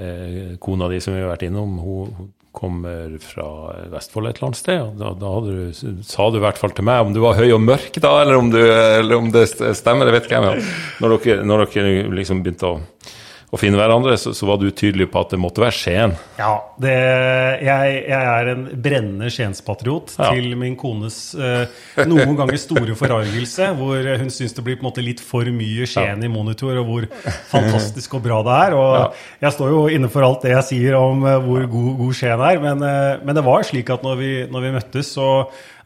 eh 0.00 0.52
kona 0.60 0.88
di 0.90 0.98
som 1.00 1.14
vi 1.14 1.22
har 1.22 1.30
vært 1.30 1.46
innom, 1.46 1.78
hun, 1.84 2.32
kommer 2.52 3.14
fra 3.22 3.46
Vestfold 3.92 4.26
et 4.28 4.38
eller 4.38 4.48
annet 4.50 4.58
sted. 4.58 4.96
Da, 4.98 5.12
da 5.18 5.32
du, 5.44 5.52
sa 6.06 6.28
du 6.30 6.40
i 6.40 6.42
hvert 6.42 6.58
fall 6.58 6.74
til 6.74 6.86
meg 6.88 7.04
om 7.04 7.14
du 7.14 7.20
var 7.22 7.38
høy 7.38 7.48
og 7.54 7.62
mørk 7.62 8.00
da, 8.02 8.14
eller 8.24 8.40
om, 8.40 8.50
du, 8.52 8.58
eller 8.60 9.16
om 9.16 9.30
det 9.34 9.46
stemmer, 9.78 10.08
det 10.08 10.16
vet 10.16 10.28
ikke 10.28 10.40
jeg. 10.42 10.64
Når 11.02 11.16
dere, 11.16 11.46
når 11.46 11.64
dere 11.66 11.94
liksom 12.18 12.42
begynte 12.44 12.72
å 12.72 12.80
å 13.50 13.58
finne 13.58 13.78
hverandre, 13.80 14.14
så, 14.20 14.30
så, 14.36 14.46
var 14.46 14.60
du 14.60 14.68
tydelig 14.70 15.08
på 15.10 15.20
at 15.24 15.32
det 15.34 15.40
måtte 15.42 15.62
være 15.62 15.74
Skien. 15.74 16.12
Ja, 16.38 16.52
det, 16.78 16.92
jeg, 17.66 17.96
jeg, 18.06 18.28
er 18.30 18.50
en 18.52 18.62
brennende 18.78 19.30
Skienspatriot 19.34 20.14
ja. 20.20 20.28
til 20.30 20.54
min 20.58 20.76
kones 20.78 21.18
eh, 21.34 21.64
noen 22.06 22.36
ganger 22.38 22.60
store 22.62 22.94
forargelse, 22.98 23.72
hvor 23.80 24.06
hun 24.22 24.30
syns 24.30 24.54
det 24.54 24.64
blir 24.66 24.78
på 24.78 24.86
en 24.86 24.90
måte 24.92 25.04
litt 25.04 25.22
for 25.24 25.50
mye 25.50 25.88
Skien 25.90 26.22
ja. 26.22 26.28
i 26.28 26.30
monitor, 26.30 26.78
og 26.78 26.92
hvor 26.92 27.08
fantastisk 27.50 28.14
og 28.20 28.24
bra 28.28 28.38
det 28.46 28.56
er. 28.68 28.78
Og 28.78 28.94
ja. 29.00 29.10
jeg 29.48 29.58
står 29.58 29.74
jo 29.74 29.84
inne 29.98 30.12
for 30.14 30.28
alt 30.28 30.46
det 30.46 30.54
jeg 30.54 30.68
sier 30.70 31.00
om 31.00 31.26
eh, 31.26 31.42
hvor 31.42 31.66
god, 31.74 31.92
god 32.04 32.22
Skien 32.22 32.48
er, 32.52 32.62
men, 32.62 32.86
eh, 32.86 33.12
men, 33.24 33.34
det 33.40 33.46
var 33.50 33.66
slik 33.66 33.90
at 33.90 34.06
når 34.06 34.22
vi, 34.22 34.32
når 34.46 34.68
vi 34.68 34.74
møttes, 34.78 35.14
så 35.18 35.30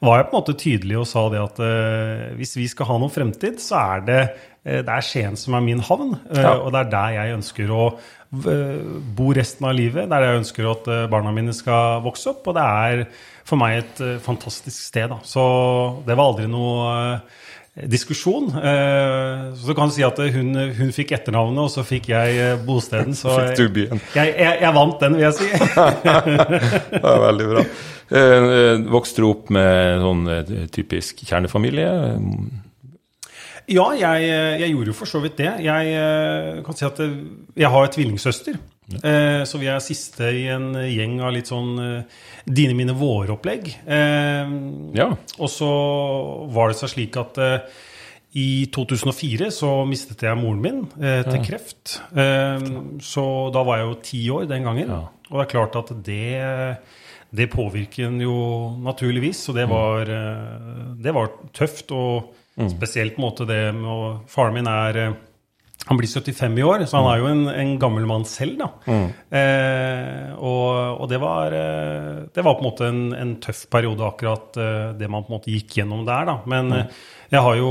var 0.04 0.20
jeg 0.20 0.28
på 0.28 0.34
en 0.34 0.42
måte 0.42 0.60
tydelig 0.60 0.96
og 1.00 1.06
sa 1.08 1.22
det 1.32 1.38
at 1.40 1.60
uh, 1.64 2.24
hvis 2.36 2.50
vi 2.58 2.66
skal 2.68 2.90
ha 2.90 2.96
noen 3.00 3.12
fremtid, 3.12 3.56
så 3.62 3.78
er 3.94 4.02
det 4.04 4.18
Eh, 4.28 4.53
det 4.64 4.88
er 4.88 5.04
Skien 5.04 5.36
som 5.36 5.56
er 5.58 5.64
min 5.64 5.82
havn, 5.84 6.16
eh, 6.32 6.40
ja. 6.40 6.56
og 6.56 6.72
det 6.72 6.86
er 6.86 6.92
der 6.94 7.14
jeg 7.18 7.36
ønsker 7.36 7.72
å 7.74 7.84
eh, 7.92 8.82
bo 9.16 9.30
resten 9.36 9.68
av 9.68 9.76
livet. 9.76 10.08
Det 10.08 10.16
er 10.16 10.24
der 10.24 10.30
jeg 10.30 10.42
ønsker 10.42 10.70
at 10.72 10.92
barna 11.12 11.34
mine 11.36 11.52
skal 11.56 12.00
vokse 12.04 12.32
opp, 12.32 12.48
og 12.48 12.56
det 12.56 12.64
er 12.64 13.06
for 13.44 13.60
meg 13.60 13.82
et 13.82 14.04
fantastisk 14.24 14.78
sted. 14.78 15.12
Da. 15.12 15.20
Så 15.28 15.44
det 16.06 16.16
var 16.16 16.30
aldri 16.30 16.48
noe 16.48 17.20
diskusjon. 17.74 18.48
Så 18.54 19.74
kan 19.76 19.90
du 19.90 19.92
si 19.92 20.04
at 20.06 20.16
hun, 20.32 20.56
hun 20.78 20.92
fikk 20.96 21.12
etternavnet, 21.18 21.60
og 21.66 21.72
så 21.74 21.84
fikk 21.84 22.08
jeg 22.14 22.56
bosteden. 22.64 23.12
Så 23.18 23.34
jeg, 23.52 23.92
jeg, 24.16 24.32
jeg, 24.40 24.72
vant 24.78 24.96
den, 25.04 25.18
vil 25.18 25.26
jeg 25.26 25.36
si. 25.42 25.50
det 26.94 27.02
er 27.02 27.24
veldig 27.28 27.50
bra. 27.52 27.66
Vokste 28.96 29.20
du 29.20 29.28
opp 29.28 29.52
med 29.52 30.06
sånn 30.06 30.70
typisk 30.72 31.26
kjernefamilie? 31.28 31.90
Ja, 33.70 33.86
jeg, 33.96 34.28
jeg, 34.60 34.70
gjorde 34.74 34.92
jo 34.92 34.96
for 34.98 35.08
så 35.08 35.20
vidt 35.24 35.38
det. 35.40 35.50
Jeg 35.64 35.96
eh, 35.96 36.60
kan 36.66 36.76
si 36.76 36.86
at 36.86 37.00
eh, 37.04 37.16
jeg 37.64 37.70
har 37.72 37.90
tvillingsøster. 37.94 38.60
Ja. 38.84 39.44
Så 39.48 39.56
vi 39.56 39.70
er 39.72 39.80
siste 39.80 40.28
i 40.36 40.42
en 40.52 40.74
gjeng 40.76 41.16
av 41.24 41.32
litt 41.32 41.48
sånn 41.48 41.70
eh, 41.80 42.18
dine, 42.44 42.74
mine, 42.76 42.92
våre-opplegg. 42.98 43.70
Ja. 43.88 45.06
Og 45.38 45.48
så 45.48 45.70
var 46.52 46.68
det 46.68 46.76
så 46.82 46.90
slik 46.92 47.16
at 47.16 47.40
i 48.36 48.66
2004 48.74 49.48
så 49.54 49.70
mistet 49.88 50.26
jeg 50.26 50.36
moren 50.36 50.60
min 50.60 50.82
til 50.98 51.40
kreft. 51.46 51.96
Så 53.08 53.24
da 53.54 53.64
var 53.64 53.80
jeg 53.80 53.88
jo 53.88 53.96
ti 54.10 54.22
år 54.36 54.50
den 54.52 54.68
gangen. 54.68 54.92
Ja. 54.92 55.00
Og 55.30 55.40
det 55.40 55.46
er 55.46 55.52
klart 55.54 55.80
at 55.80 55.94
det 56.04 56.28
det 57.34 57.50
påvirker 57.50 58.08
en 58.08 58.20
jo 58.22 58.36
naturligvis, 58.84 59.42
og 59.50 59.58
det 59.58 59.66
var, 59.70 60.10
eh, 60.10 60.94
det 61.02 61.14
var 61.14 61.32
tøft. 61.52 61.90
Og 61.90 62.34
spesielt 62.70 63.16
på 63.16 63.22
en 63.22 63.28
måte 63.28 63.46
det 63.48 63.62
med 63.74 63.90
å 63.90 64.00
Faren 64.30 64.54
min 64.54 64.66
er 64.70 64.96
eh, 65.08 65.14
han 65.84 65.98
blir 66.00 66.08
75 66.08 66.54
i 66.56 66.62
år, 66.64 66.82
så 66.88 66.96
han 66.96 67.08
er 67.10 67.18
jo 67.20 67.26
en, 67.28 67.40
en 67.50 67.72
gammel 67.82 68.06
mann 68.08 68.22
selv. 68.24 68.54
da. 68.56 68.68
Mm. 68.88 69.08
Eh, 69.36 70.30
og, 70.38 71.00
og 71.02 71.08
det, 71.10 71.18
var, 71.20 71.52
eh, 71.52 72.22
det 72.32 72.44
var 72.46 72.54
på 72.56 72.62
en 72.62 72.68
måte 72.70 72.86
en, 72.88 73.02
en 73.12 73.34
tøff 73.44 73.66
periode, 73.68 74.00
akkurat 74.06 74.56
eh, 74.56 74.94
det 74.96 75.10
man 75.12 75.26
på 75.26 75.32
en 75.32 75.36
måte 75.36 75.52
gikk 75.52 75.74
gjennom 75.82 76.06
der. 76.08 76.24
da. 76.30 76.38
Men 76.48 76.72
Mm. 76.74 76.94
jeg 77.34 77.42
har 77.42 77.56
jo 77.58 77.70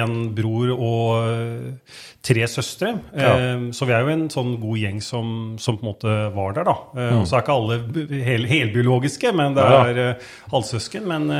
en 0.00 0.12
bror 0.34 0.70
og 0.72 1.92
tre 2.24 2.46
søstre, 2.50 2.94
eh, 3.14 3.68
så 3.76 3.86
vi 3.86 3.94
er 3.94 4.02
jo 4.06 4.12
en 4.16 4.26
sånn 4.32 4.54
god 4.62 4.78
gjeng 4.80 4.98
som, 5.04 5.30
som 5.62 5.76
på 5.78 5.84
en 5.84 5.90
måte 5.92 6.14
var 6.34 6.56
der. 6.56 6.66
da. 6.72 6.74
Eh, 6.96 7.12
mm. 7.20 7.26
så 7.28 7.36
er 7.38 7.44
ikke 7.44 7.58
alle 7.60 8.24
hel, 8.32 8.48
helbiologiske, 8.50 9.30
men 9.36 9.54
det 9.54 9.62
er 9.68 9.76
Ja, 9.76 10.08
ja. 10.08 10.14
halvsøsken. 10.56 11.06
Men, 11.06 11.30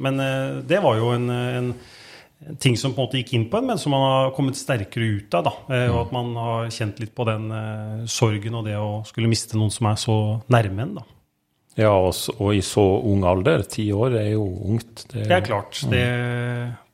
men 0.00 0.24
det 0.70 0.80
var 0.86 0.96
jo 1.02 1.12
en, 1.18 1.28
en 1.34 1.74
ting 2.60 2.76
som 2.76 2.92
på 2.92 3.00
en 3.00 3.06
måte 3.06 3.20
gikk 3.20 3.32
inn 3.36 3.48
på 3.50 3.58
en, 3.58 3.66
men 3.70 3.80
som 3.80 3.94
man 3.94 4.04
har 4.04 4.32
kommet 4.36 4.58
sterkere 4.58 5.18
ut 5.18 5.34
av. 5.34 5.44
da, 5.48 5.54
eh, 5.74 5.88
Og 5.90 6.06
at 6.06 6.12
man 6.12 6.34
har 6.36 6.70
kjent 6.74 7.00
litt 7.00 7.14
på 7.14 7.26
den 7.28 7.50
eh, 7.50 8.06
sorgen 8.06 8.54
og 8.54 8.64
det 8.68 8.76
å 8.76 9.02
skulle 9.08 9.30
miste 9.30 9.56
noen 9.56 9.72
som 9.72 9.90
er 9.90 10.00
så 10.00 10.16
nærme 10.52 10.82
en. 10.82 10.94
da. 11.00 11.04
Ja, 11.76 11.90
og, 11.90 12.14
og 12.38 12.54
i 12.54 12.60
så 12.62 12.84
ung 13.02 13.24
alder. 13.26 13.64
Ti 13.66 13.88
år 13.92 14.18
er 14.20 14.30
jo 14.34 14.44
ungt. 14.46 15.06
Det, 15.10 15.24
Det 15.26 15.38
er 15.38 15.46
klart. 15.46 15.80
Det, 15.90 16.04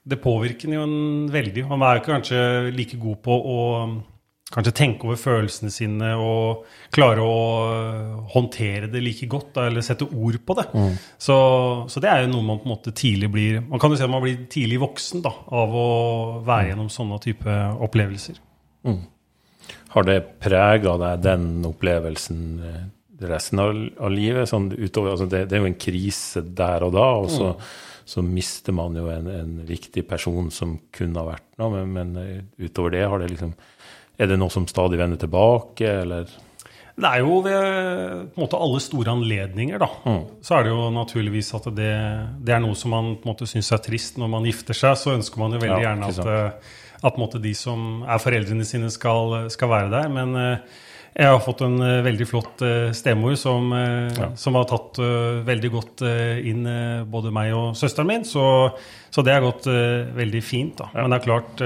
det 0.08 0.20
påvirker 0.22 0.68
en 0.70 0.78
jo 0.78 0.86
en 0.86 1.28
veldig. 1.32 1.66
Man 1.68 1.82
er 1.84 1.98
jo 1.98 2.02
ikke 2.02 2.14
kanskje 2.14 2.40
like 2.76 3.00
god 3.00 3.20
på 3.26 3.36
å 3.36 3.58
kanskje 4.50 4.72
tenke 4.74 5.06
over 5.06 5.18
følelsene 5.20 5.70
sine 5.70 6.10
og 6.18 6.64
klare 6.94 7.22
å 7.22 7.42
øh, 7.70 8.16
håndtere 8.34 8.88
det 8.90 9.02
like 9.04 9.28
godt, 9.30 9.52
da, 9.54 9.68
eller 9.70 9.84
sette 9.86 10.08
ord 10.08 10.40
på 10.46 10.56
det. 10.58 10.66
Så, 11.22 11.36
så 11.90 12.02
det 12.02 12.10
er 12.10 12.24
jo 12.24 12.32
noe 12.32 12.46
man 12.48 12.58
på 12.62 12.66
en 12.66 12.74
måte 12.74 12.94
tidlig 12.96 13.30
blir 13.30 13.60
Man 13.62 13.78
kan 13.82 13.92
jo 13.92 14.00
si 14.00 14.06
at 14.06 14.10
man 14.10 14.24
blir 14.24 14.46
tidlig 14.50 14.80
voksen 14.82 15.22
da, 15.22 15.32
av 15.54 15.74
å 15.76 15.88
være 16.46 16.72
gjennom 16.72 16.90
sånne 16.90 17.20
type 17.22 17.58
opplevelser. 17.86 18.40
Har 19.94 20.06
det 20.06 20.18
prega 20.42 20.96
deg, 21.02 21.22
den 21.24 21.46
opplevelsen, 21.66 22.42
eh, 22.66 22.82
resten 23.30 23.62
av, 23.62 23.70
av 24.02 24.12
livet? 24.14 24.50
Sånn 24.50 24.70
utover, 24.72 25.14
altså 25.14 25.30
det, 25.30 25.44
det 25.50 25.58
er 25.58 25.64
jo 25.64 25.70
en 25.70 25.82
krise 25.86 26.42
der 26.42 26.86
og 26.86 26.94
da, 26.96 27.06
og 27.22 27.30
så, 27.30 27.52
så 28.08 28.22
mister 28.26 28.74
man 28.74 28.98
jo 28.98 29.06
en, 29.12 29.30
en 29.30 29.58
viktig 29.66 30.06
person 30.10 30.50
som 30.54 30.78
kunne 30.94 31.22
ha 31.22 31.36
vært 31.36 31.46
noe, 31.62 31.70
men, 31.76 31.94
men 31.94 32.24
eh, 32.24 32.66
utover 32.66 32.96
det, 32.96 33.06
har 33.06 33.22
det 33.22 33.30
liksom 33.34 33.54
Er 34.20 34.28
det 34.28 34.36
noe 34.40 34.52
som 34.52 34.66
stadig 34.68 35.00
vender 35.00 35.20
tilbake, 35.20 35.88
eller? 36.04 36.28
Det 37.00 37.08
er 37.08 37.22
jo 37.22 37.38
ved 37.44 38.36
måte 38.36 38.58
alle 38.60 38.80
store 38.84 39.14
anledninger, 39.14 39.80
da. 39.80 39.88
Så 40.44 40.58
er 40.58 40.66
det 40.66 40.74
jo 40.74 40.90
naturligvis 40.92 41.54
at 41.56 41.70
det, 41.72 41.94
det 42.44 42.52
er 42.52 42.60
noe 42.60 42.76
som 42.76 42.92
man 42.92 43.14
på 43.16 43.24
en 43.24 43.32
måte 43.32 43.48
syns 43.48 43.72
er 43.72 43.80
trist. 43.84 44.20
Når 44.20 44.30
man 44.34 44.48
gifter 44.48 44.76
seg, 44.76 44.98
så 45.00 45.14
ønsker 45.16 45.40
man 45.40 45.56
jo 45.56 45.62
veldig 45.62 45.80
Ja, 45.80 45.94
gjerne 45.94 46.10
at, 46.10 46.20
eh, 46.34 46.76
at 47.08 47.20
måte 47.20 47.40
de 47.40 47.54
som 47.56 48.04
er 48.04 48.20
foreldrene 48.20 48.66
sine, 48.68 48.92
skal, 48.92 49.48
skal 49.54 49.72
være 49.72 49.92
der. 49.94 50.12
Men 50.12 50.36
eh, 50.36 50.80
jeg 51.10 51.26
har 51.26 51.40
fått 51.42 51.62
en 51.66 51.76
uh, 51.82 52.00
veldig 52.06 52.26
flott 52.28 52.62
uh, 52.62 52.90
stemor 52.94 53.34
som, 53.38 53.72
eh, 53.74 54.20
som 54.38 54.56
har 54.58 54.66
tatt 54.70 55.00
veldig 55.46 55.70
godt 55.72 56.02
inn 56.46 56.66
både 57.10 57.32
meg 57.34 57.52
og 57.56 57.78
søsteren 57.78 58.08
min. 58.08 58.26
Så, 58.26 58.42
så 59.10 59.24
det 59.26 59.34
har 59.34 59.44
gått 59.44 59.66
veldig 60.16 60.42
fint. 60.44 60.78
da. 60.78 60.90
Men 60.94 61.12
det 61.12 61.18
er 61.18 61.24
klart, 61.24 61.62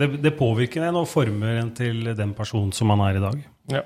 det, 0.00 0.08
det 0.24 0.34
påvirker 0.38 0.86
en 0.86 1.00
og 1.02 1.08
former 1.10 1.60
en 1.60 1.70
til 1.76 2.10
den 2.16 2.34
personen 2.36 2.72
som 2.76 2.90
man 2.90 3.04
er 3.06 3.18
i 3.18 3.22
dag. 3.22 3.44
Ja. 3.72 3.84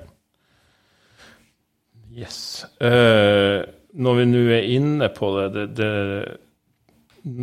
Yes. 2.21 2.39
Når 2.81 4.19
vi 4.19 4.29
nå 4.31 4.47
er 4.57 4.71
inne 4.77 5.11
på 5.15 5.33
det, 5.37 5.51
det, 5.55 5.69
det 5.79 5.91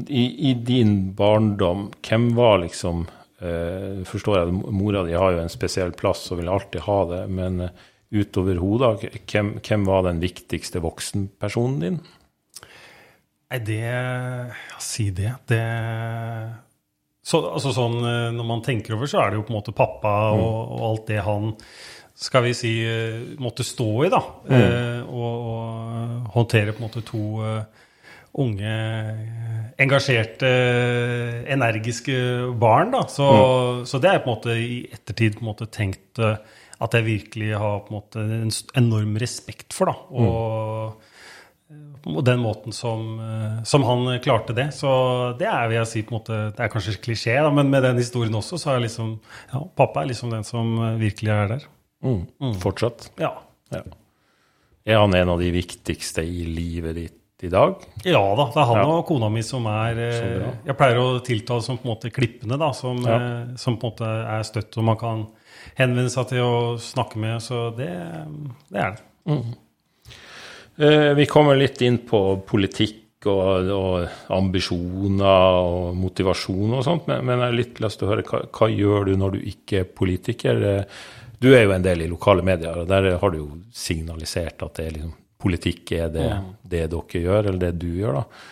i, 0.10 0.25
I 0.50 0.53
din 0.67 1.13
barndom, 1.15 1.91
hvem 2.06 2.32
var 2.38 2.63
liksom 2.63 3.06
Forstår 3.38 4.39
jeg, 4.39 4.53
mora 4.74 5.03
di 5.06 5.13
har 5.13 5.36
jo 5.36 5.44
en 5.44 5.51
spesiell 5.51 5.91
plass 5.94 6.24
og 6.34 6.39
vil 6.39 6.50
alltid 6.50 6.82
ha 6.88 6.98
det, 7.12 7.24
men 7.29 7.60
eh, 7.67 7.84
utover 8.17 8.58
hodet, 8.62 9.12
hvem, 9.29 9.58
hvem 9.62 9.84
var 9.88 10.08
den 10.08 10.22
viktigste 10.24 10.82
voksenpersonen 10.82 11.84
din? 11.84 12.00
Nei, 13.48 13.60
det 13.63 13.84
ja, 13.84 14.79
Si 14.84 15.10
det. 15.15 15.36
Det 15.48 15.62
så, 17.27 17.41
altså 17.44 17.74
sånn, 17.75 18.00
eh, 18.08 18.32
Når 18.36 18.48
man 18.48 18.63
tenker 18.63 18.96
over, 18.96 19.10
så 19.12 19.22
er 19.22 19.32
det 19.32 19.41
jo 19.41 19.46
på 19.48 19.53
en 19.53 19.60
måte 19.60 19.75
pappa 19.75 20.15
og, 20.36 20.58
og 20.77 20.84
alt 20.91 21.08
det 21.12 21.22
han 21.25 21.53
skal 22.17 22.48
vi 22.48 22.53
si 22.58 22.72
eh, 22.82 23.36
måtte 23.44 23.65
stå 23.67 23.89
i, 24.08 24.10
da. 24.10 24.22
Eh, 24.50 25.01
og, 25.06 25.50
og 25.51 26.32
håndtere 26.34 26.74
på 26.74 26.82
en 26.82 26.88
måte 26.88 27.03
to 27.06 27.22
uh, 27.46 27.86
unge, 28.41 28.72
eh, 28.72 29.57
engasjerte, 29.78 30.48
eh, 30.48 31.42
energiske 31.54 32.16
barn. 32.60 32.94
da. 32.96 33.04
Så, 33.12 33.28
så 33.86 34.02
det 34.02 34.14
er 34.14 34.24
på 34.24 34.32
en 34.32 34.36
måte 34.36 34.56
i 34.58 34.80
ettertid 34.92 35.38
på 35.38 35.46
en 35.46 35.52
måte 35.52 35.70
tenkt 35.70 36.22
eh, 36.24 36.40
at 36.78 36.94
jeg 36.94 37.08
virkelig 37.08 37.54
har 37.58 37.80
på 37.86 37.94
en 37.94 37.98
måte 37.98 38.24
en 38.24 38.52
enorm 38.78 39.16
respekt 39.22 39.74
for. 39.74 39.94
da. 39.94 39.96
Og 40.18 41.06
og 42.08 42.24
den 42.24 42.40
måten 42.40 42.76
som, 42.76 43.20
eh, 43.20 43.64
som 43.68 43.84
han 43.84 44.08
klarte 44.24 44.56
det. 44.56 44.70
Så 44.76 44.90
det 45.40 45.48
er 45.50 45.68
vil 45.68 45.80
jeg 45.82 45.90
si 45.92 46.04
på 46.04 46.14
en 46.14 46.20
måte, 46.20 46.40
det 46.56 46.64
er 46.64 46.72
kanskje 46.72 46.96
klisjé, 47.04 47.36
da, 47.44 47.52
men 47.52 47.72
med 47.72 47.84
den 47.84 48.00
historien 48.00 48.36
også, 48.38 48.60
så 48.62 48.74
er 48.74 48.86
liksom 48.86 49.18
ja, 49.52 49.64
pappa 49.76 50.04
er 50.04 50.12
liksom 50.14 50.32
den 50.32 50.48
som 50.48 50.78
eh, 50.80 51.00
virkelig 51.02 51.34
er 51.34 51.54
der. 51.56 51.68
Mm. 52.06 52.54
Fortsatt? 52.62 53.10
Ja. 53.20 53.34
Ja. 53.74 53.84
Er 54.88 55.02
han 55.02 55.16
en 55.18 55.34
av 55.34 55.42
de 55.44 55.50
viktigste 55.52 56.24
i 56.24 56.46
livet 56.48 56.96
ditt 56.96 57.17
i 57.44 57.50
dag? 57.53 57.75
Ja 58.03 58.22
da, 58.36 58.46
det 58.50 58.58
er 58.62 58.65
han 58.72 58.77
Ja. 58.82 58.86
og 58.98 59.06
kona 59.06 59.27
mi 59.29 59.44
som 59.46 59.65
er 59.70 60.00
eh. 60.01 60.48
Jeg 60.65 60.77
pleier 60.77 60.98
å 60.98 61.20
tiltale 61.24 61.62
som 61.62 61.77
på 61.77 61.86
en 61.86 61.91
måte 61.96 62.10
klippene, 62.13 62.58
da, 62.58 62.72
som, 62.74 62.98
Ja. 63.06 63.17
eh, 63.17 63.56
som 63.62 63.77
på 63.77 63.88
en 63.88 63.91
måte 63.94 64.08
er 64.38 64.44
støtt 64.48 64.77
og 64.77 64.84
man 64.84 64.98
kan 64.98 65.27
henvende 65.77 66.10
seg 66.10 66.29
til 66.29 66.41
å 66.41 66.77
snakke 66.82 67.17
med. 67.22 67.41
Så 67.41 67.75
det, 67.77 67.91
det 68.72 68.79
er 68.82 68.96
det. 68.98 69.44
Eh, 70.79 71.13
Vi 71.17 71.25
kommer 71.25 71.56
litt 71.58 71.82
inn 71.82 72.00
på 72.08 72.41
politikk 72.46 73.25
og, 73.27 73.70
og 73.74 74.10
ambisjoner 74.29 75.62
og 75.62 75.96
motivasjon 75.98 76.74
og 76.77 76.84
sånt, 76.86 77.08
men, 77.10 77.24
men 77.25 77.39
jeg 77.41 77.48
har 77.50 77.56
litt 77.58 77.79
lyst 77.84 78.00
til 78.00 78.08
å 78.08 78.12
høre 78.13 78.25
hva, 78.29 78.44
hva 78.53 78.70
gjør 78.72 79.06
du 79.10 79.15
når 79.17 79.32
du 79.38 79.39
ikke 79.51 79.79
er 79.82 79.88
politiker? 79.89 80.62
Du 81.41 81.50
er 81.53 81.65
jo 81.65 81.74
en 81.75 81.84
del 81.86 82.01
i 82.01 82.10
lokale 82.10 82.41
medier, 82.46 82.77
og 82.82 82.88
der 82.89 83.17
har 83.22 83.29
du 83.34 83.38
jo 83.38 83.48
signalisert 83.74 84.62
at 84.65 84.74
det 84.79 84.86
er 84.88 84.96
liksom, 84.98 85.13
politikk 85.41 85.94
er 85.98 86.10
det, 86.13 86.32
det 86.67 86.88
dere 86.94 87.24
gjør, 87.24 87.51
eller 87.51 87.62
det 87.62 87.75
du 87.82 87.89
gjør, 88.00 88.22
da. 88.22 88.44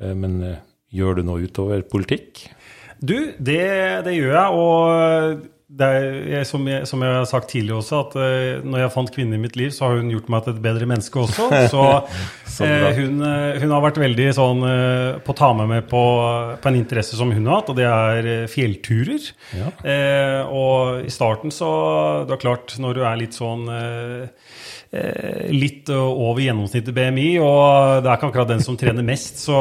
Eh, 0.00 0.14
Men 0.18 0.38
eh, 0.44 0.60
gjør 0.94 1.20
du 1.20 1.26
noe 1.30 1.48
utover 1.48 1.82
politikk? 1.88 2.46
Du, 3.04 3.16
det, 3.38 3.64
det 4.06 4.14
gjør 4.16 4.36
jeg. 4.36 4.60
Og 4.60 5.50
er, 5.74 6.44
som, 6.46 6.62
jeg, 6.70 6.86
som 6.86 7.02
jeg 7.02 7.16
har 7.16 7.24
sagt 7.26 7.48
tidligere 7.50 7.80
også, 7.80 8.02
at 8.04 8.14
eh, 8.20 8.62
når 8.62 8.84
jeg 8.84 8.92
fant 8.94 9.10
kvinnen 9.16 9.36
i 9.36 9.42
mitt 9.42 9.56
liv, 9.58 9.72
så 9.74 9.88
har 9.88 9.98
hun 9.98 10.12
gjort 10.12 10.30
meg 10.30 10.44
til 10.44 10.54
et 10.54 10.62
bedre 10.62 10.88
menneske 10.88 11.24
også. 11.24 11.48
Så, 12.54 12.68
hun, 12.94 13.16
hun 13.18 13.72
har 13.74 13.80
vært 13.82 13.96
veldig 13.98 14.28
sånn 14.36 14.60
på 15.26 15.32
å 15.32 15.34
ta 15.34 15.48
med 15.58 15.66
meg 15.72 15.88
på, 15.90 16.02
på 16.62 16.70
en 16.70 16.76
interesse 16.78 17.16
som 17.18 17.32
hun 17.34 17.48
har 17.50 17.58
hatt, 17.58 17.72
og 17.72 17.80
det 17.80 17.88
er 17.88 18.28
fjellturer. 18.52 19.26
Ja. 19.58 19.72
Eh, 19.82 20.52
og 20.54 21.08
i 21.08 21.10
starten 21.10 21.50
så 21.50 21.72
Det 22.28 22.36
er 22.36 22.44
klart, 22.44 22.76
når 22.78 22.94
du 22.94 23.02
er 23.02 23.18
litt 23.18 23.34
sånn 23.34 23.66
litt 25.54 25.88
eh, 25.90 25.98
over 25.98 26.42
gjennomsnittet 26.44 26.94
BMI, 26.94 27.26
og 27.42 28.04
det 28.04 28.10
er 28.10 28.18
ikke 28.18 28.28
akkurat 28.30 28.50
den 28.52 28.62
som 28.64 28.76
trener 28.78 29.06
mest, 29.06 29.40
så, 29.42 29.56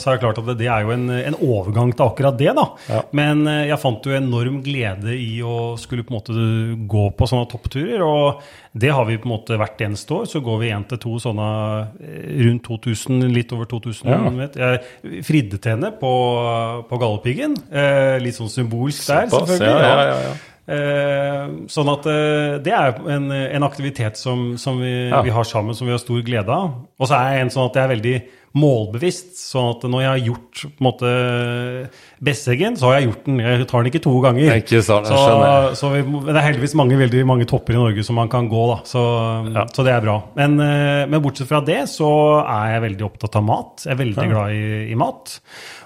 så 0.00 0.10
er 0.10 0.16
det 0.16 0.24
klart 0.24 0.40
at 0.42 0.48
det, 0.50 0.56
det 0.60 0.68
er 0.70 0.84
jo 0.84 0.92
en, 0.94 1.06
en 1.14 1.38
overgang 1.38 1.94
til 1.94 2.06
akkurat 2.06 2.38
det, 2.38 2.50
da. 2.56 2.66
Ja. 2.90 3.00
Men 3.16 3.44
eh, 3.50 3.64
jeg 3.70 3.80
fant 3.82 4.04
jo 4.08 4.16
enorm 4.16 4.60
glede 4.66 5.16
i 5.16 5.38
å 5.44 5.74
skulle 5.80 6.04
på 6.04 6.14
en 6.14 6.18
måte 6.18 6.46
gå 6.90 7.06
på 7.16 7.30
sånne 7.30 7.50
toppturer, 7.52 8.04
og 8.04 8.44
det 8.74 8.90
har 8.94 9.06
vi 9.08 9.18
på 9.22 9.28
en 9.28 9.34
måte 9.36 9.58
hvert 9.60 9.84
eneste 9.86 10.16
år. 10.16 10.24
Så 10.30 10.42
går 10.44 10.62
vi 10.64 10.72
én 10.74 10.86
til 10.90 11.00
to 11.02 11.16
sånne 11.22 11.50
eh, 12.02 12.32
rundt 12.44 12.66
2000, 12.66 13.28
litt 13.34 13.54
over 13.56 13.70
2000. 13.70 14.10
Ja. 14.10 14.22
Vet. 14.34 14.58
Jeg 14.58 15.22
fridde 15.24 15.60
til 15.62 15.76
henne 15.76 15.92
på, 16.00 16.10
på 16.90 16.98
Galdhøpiggen. 17.00 17.54
Litt 18.24 18.36
sånn 18.36 18.50
symbolsk 18.50 19.06
der, 19.06 19.30
selvfølgelig. 19.30 19.70
ja, 19.70 19.94
ja, 19.94 20.10
ja, 20.10 20.18
ja. 20.28 20.34
Eh, 20.66 21.48
sånn 21.68 21.90
at 21.92 22.06
eh, 22.08 22.54
det 22.64 22.72
er 22.72 22.94
en, 23.16 23.26
en 23.32 23.66
aktivitet 23.66 24.16
som, 24.16 24.54
som 24.56 24.78
vi, 24.80 25.10
Ja. 25.10 25.20
vi 25.22 25.30
har 25.34 25.44
sammen, 25.44 25.74
som 25.76 25.86
vi 25.86 25.92
har 25.92 26.00
stor 26.00 26.22
glede 26.24 26.48
av. 26.48 26.70
Og 26.98 27.08
så 27.10 27.18
er 27.18 27.34
jeg 27.36 27.46
en 27.46 27.52
sånn 27.52 27.68
at 27.68 27.76
jeg 27.76 27.84
er 27.84 27.94
veldig 27.96 28.16
målbevisst. 28.54 29.34
sånn 29.50 29.72
at 29.74 29.82
når 29.90 30.00
jeg 30.04 30.10
har 30.12 30.22
gjort 30.28 30.60
på 30.62 30.78
en 30.78 30.86
måte 30.86 31.10
Besseggen, 32.24 32.76
så 32.78 32.86
har 32.88 33.00
jeg 33.00 33.08
gjort 33.10 33.24
den. 33.26 33.40
Jeg 33.42 33.66
tar 33.68 33.82
den 33.82 33.90
ikke 33.92 34.02
to 34.06 34.12
ganger. 34.24 34.54
Ikke 34.62 34.80
sånn, 34.86 35.04
så, 35.10 35.18
så 35.76 35.90
vi, 35.92 36.00
det 36.30 36.36
er 36.38 36.46
heldigvis 36.46 36.76
mange, 36.78 36.96
veldig 37.02 37.24
mange 37.28 37.48
topper 37.50 37.74
i 37.76 37.80
Norge 37.82 38.04
som 38.06 38.16
man 38.16 38.30
kan 38.32 38.48
gå, 38.48 38.62
da. 38.70 38.78
Så, 38.88 39.02
Ja. 39.52 39.66
så 39.74 39.84
det 39.84 39.92
er 39.92 40.00
bra. 40.06 40.16
Men, 40.38 40.56
eh, 40.62 41.04
men 41.10 41.20
bortsett 41.24 41.50
fra 41.50 41.60
det, 41.66 41.82
så 41.92 42.08
er 42.46 42.76
jeg 42.76 42.86
veldig 42.88 43.08
opptatt 43.10 43.36
av 43.36 43.44
mat. 43.44 43.84
Jeg 43.84 43.92
er 43.98 44.00
veldig 44.04 44.28
glad 44.32 44.54
i, 44.54 44.64
i 44.94 44.96
mat. 44.96 45.34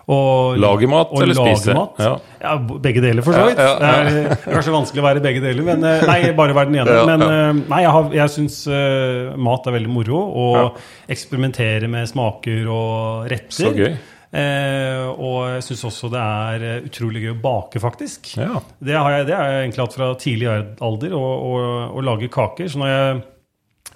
Og, 0.08 0.56
Lage 0.56 0.88
mat 0.88 1.10
og 1.12 1.20
eller 1.24 1.34
lage 1.36 1.56
spise? 1.58 1.74
mat. 1.76 1.98
Ja. 2.00 2.14
Ja, 2.40 2.52
begge 2.58 3.00
deler, 3.02 3.22
for 3.26 3.34
så 3.34 3.46
vidt. 3.48 3.58
ja, 3.58 3.70
ja. 3.78 3.92
Er 3.98 4.10
det 4.10 4.20
er 4.36 4.52
kanskje 4.54 4.74
vanskelig 4.74 5.02
å 5.02 5.06
være 5.08 5.22
begge 5.24 5.40
deler, 5.42 5.64
men 5.66 5.82
eh, 5.88 6.04
Nei, 6.06 6.18
bare 6.38 6.54
være 6.54 6.70
den 6.70 6.80
ene. 6.82 6.94
Ja, 7.00 7.06
men 7.08 7.24
ja. 7.24 7.30
eh, 7.48 7.62
nei, 7.72 7.80
jeg, 7.84 7.94
har- 7.96 8.14
jeg 8.20 8.34
syns 8.36 8.60
uh, 8.70 9.32
mat 9.48 9.66
er 9.66 9.74
veldig 9.78 9.90
moro. 9.90 10.20
Og 10.44 10.58
Ja. 10.60 10.68
eksperimentere 11.16 11.88
med 11.90 12.06
smaker 12.10 12.68
og 12.70 13.26
retter. 13.32 13.58
Så 13.58 13.72
gøy. 13.74 13.96
Eh, 14.28 15.06
og 15.08 15.38
jeg 15.54 15.62
syns 15.70 15.84
også 15.88 16.10
det 16.12 16.20
er 16.20 16.82
utrolig 16.84 17.22
gøy 17.24 17.32
å 17.32 17.40
bake, 17.42 17.80
faktisk. 17.80 18.34
Ja. 18.36 18.60
Det 18.84 18.94
har 18.98 19.10
jeg, 19.16 19.26
det 19.30 19.36
har 19.38 19.48
jeg 19.54 19.62
egentlig 19.66 19.84
hatt 19.86 19.96
fra 19.96 20.08
tidlig 20.20 20.50
alder, 20.84 21.14
å, 21.16 21.24
å, 21.48 21.52
å 21.96 22.04
lage 22.04 22.28
kaker. 22.28 22.68
Så 22.68 22.82
når 22.82 22.92
jeg 22.92 23.22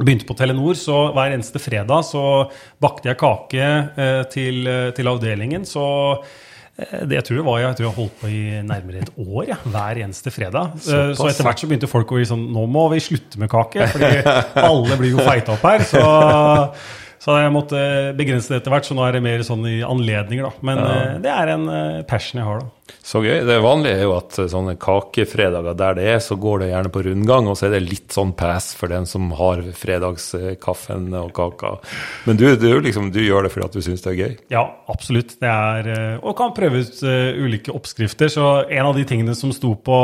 begynte 0.01 0.25
på 0.31 0.35
Telenor, 0.39 0.79
så 0.81 1.03
hver 1.13 1.35
eneste 1.37 1.61
fredag 1.61 2.07
så 2.09 2.23
bakte 2.81 3.11
jeg 3.13 3.21
kake 3.21 3.67
eh, 3.93 4.23
til, 4.33 4.65
til 4.97 5.11
avdelingen. 5.13 5.69
Så 5.69 5.85
det 7.09 7.19
jeg 7.19 7.25
tror 7.29 7.39
det 7.41 7.45
var, 7.47 7.59
jeg 7.62 7.77
tror 7.79 7.87
jeg 7.89 7.97
holdt 7.99 8.17
på 8.23 8.31
i 8.33 8.41
nærmere 8.67 9.03
et 9.05 9.12
år, 9.23 9.45
ja, 9.53 9.59
hver 9.65 10.01
eneste 10.05 10.33
fredag. 10.35 10.75
Så, 10.83 11.03
Så 11.19 11.29
etter 11.31 11.47
hvert 11.49 11.62
så 11.62 11.69
begynte 11.71 11.91
folk 11.91 12.12
å 12.12 12.19
bli 12.19 12.27
sånn 12.29 12.45
Nå 12.55 12.67
må 12.71 12.87
vi 12.93 13.01
slutte 13.05 13.41
med 13.43 13.51
kake, 13.53 13.87
fordi 13.93 14.11
alle 14.69 14.99
blir 15.01 15.15
jo 15.17 15.23
feita 15.25 15.57
opp 15.57 15.65
her. 15.71 15.87
Så, 15.89 16.03
så 17.23 17.37
jeg 17.38 17.52
måtte 17.55 17.79
begrense 18.19 18.50
det 18.50 18.57
etter 18.59 18.73
hvert, 18.75 18.87
så 18.88 18.97
nå 18.99 19.05
er 19.07 19.14
det 19.14 19.23
mer 19.23 19.45
sånn 19.47 19.62
i 19.71 19.76
anledninger, 19.87 20.43
da. 20.49 20.67
Men 20.67 20.81
eh, 20.83 21.12
det 21.23 21.31
er 21.31 21.52
en 21.52 21.69
eh, 21.71 22.00
passion 22.09 22.41
jeg 22.41 22.49
har, 22.49 22.64
da. 22.64 22.97
Så 23.02 23.23
gøy. 23.23 23.45
Det 23.47 23.59
vanlige 23.62 24.00
er 24.00 24.02
jo 24.09 24.17
at 24.17 24.41
eh, 24.43 24.49
sånne 24.50 24.75
kakefredager 24.83 25.79
der 25.79 26.00
det 26.00 26.09
er, 26.17 26.19
så 26.25 26.35
går 26.43 26.64
det 26.64 26.73
gjerne 26.73 26.93
på 26.97 27.05
rundgang, 27.07 27.47
og 27.47 27.55
så 27.61 27.69
er 27.69 27.76
det 27.76 27.85
litt 27.87 28.11
sånn 28.17 28.35
pass 28.35 28.73
for 28.75 28.91
den 28.91 29.07
som 29.07 29.31
har 29.38 29.62
fredagskaffen 29.79 31.12
og 31.21 31.31
kaka. 31.37 31.76
Men 32.26 32.43
du, 32.43 32.49
du, 32.59 32.69
liksom, 32.83 33.12
du 33.14 33.23
gjør 33.23 33.47
det 33.47 33.55
fordi 33.55 33.71
at 33.71 33.79
du 33.79 33.87
syns 33.87 34.02
det 34.02 34.17
er 34.17 34.19
gøy? 34.19 34.38
Ja, 34.57 34.67
absolutt. 34.91 35.38
Det 35.38 35.52
er, 35.52 36.19
og 36.19 36.35
kan 36.41 36.57
prøve 36.59 36.83
ut 36.83 37.05
ulike 37.07 37.71
oppskrifter. 37.71 38.35
Så 38.35 38.49
en 38.67 38.88
av 38.88 38.99
de 38.99 39.07
tingene 39.07 39.38
som 39.38 39.55
sto 39.55 39.76
på 39.79 40.00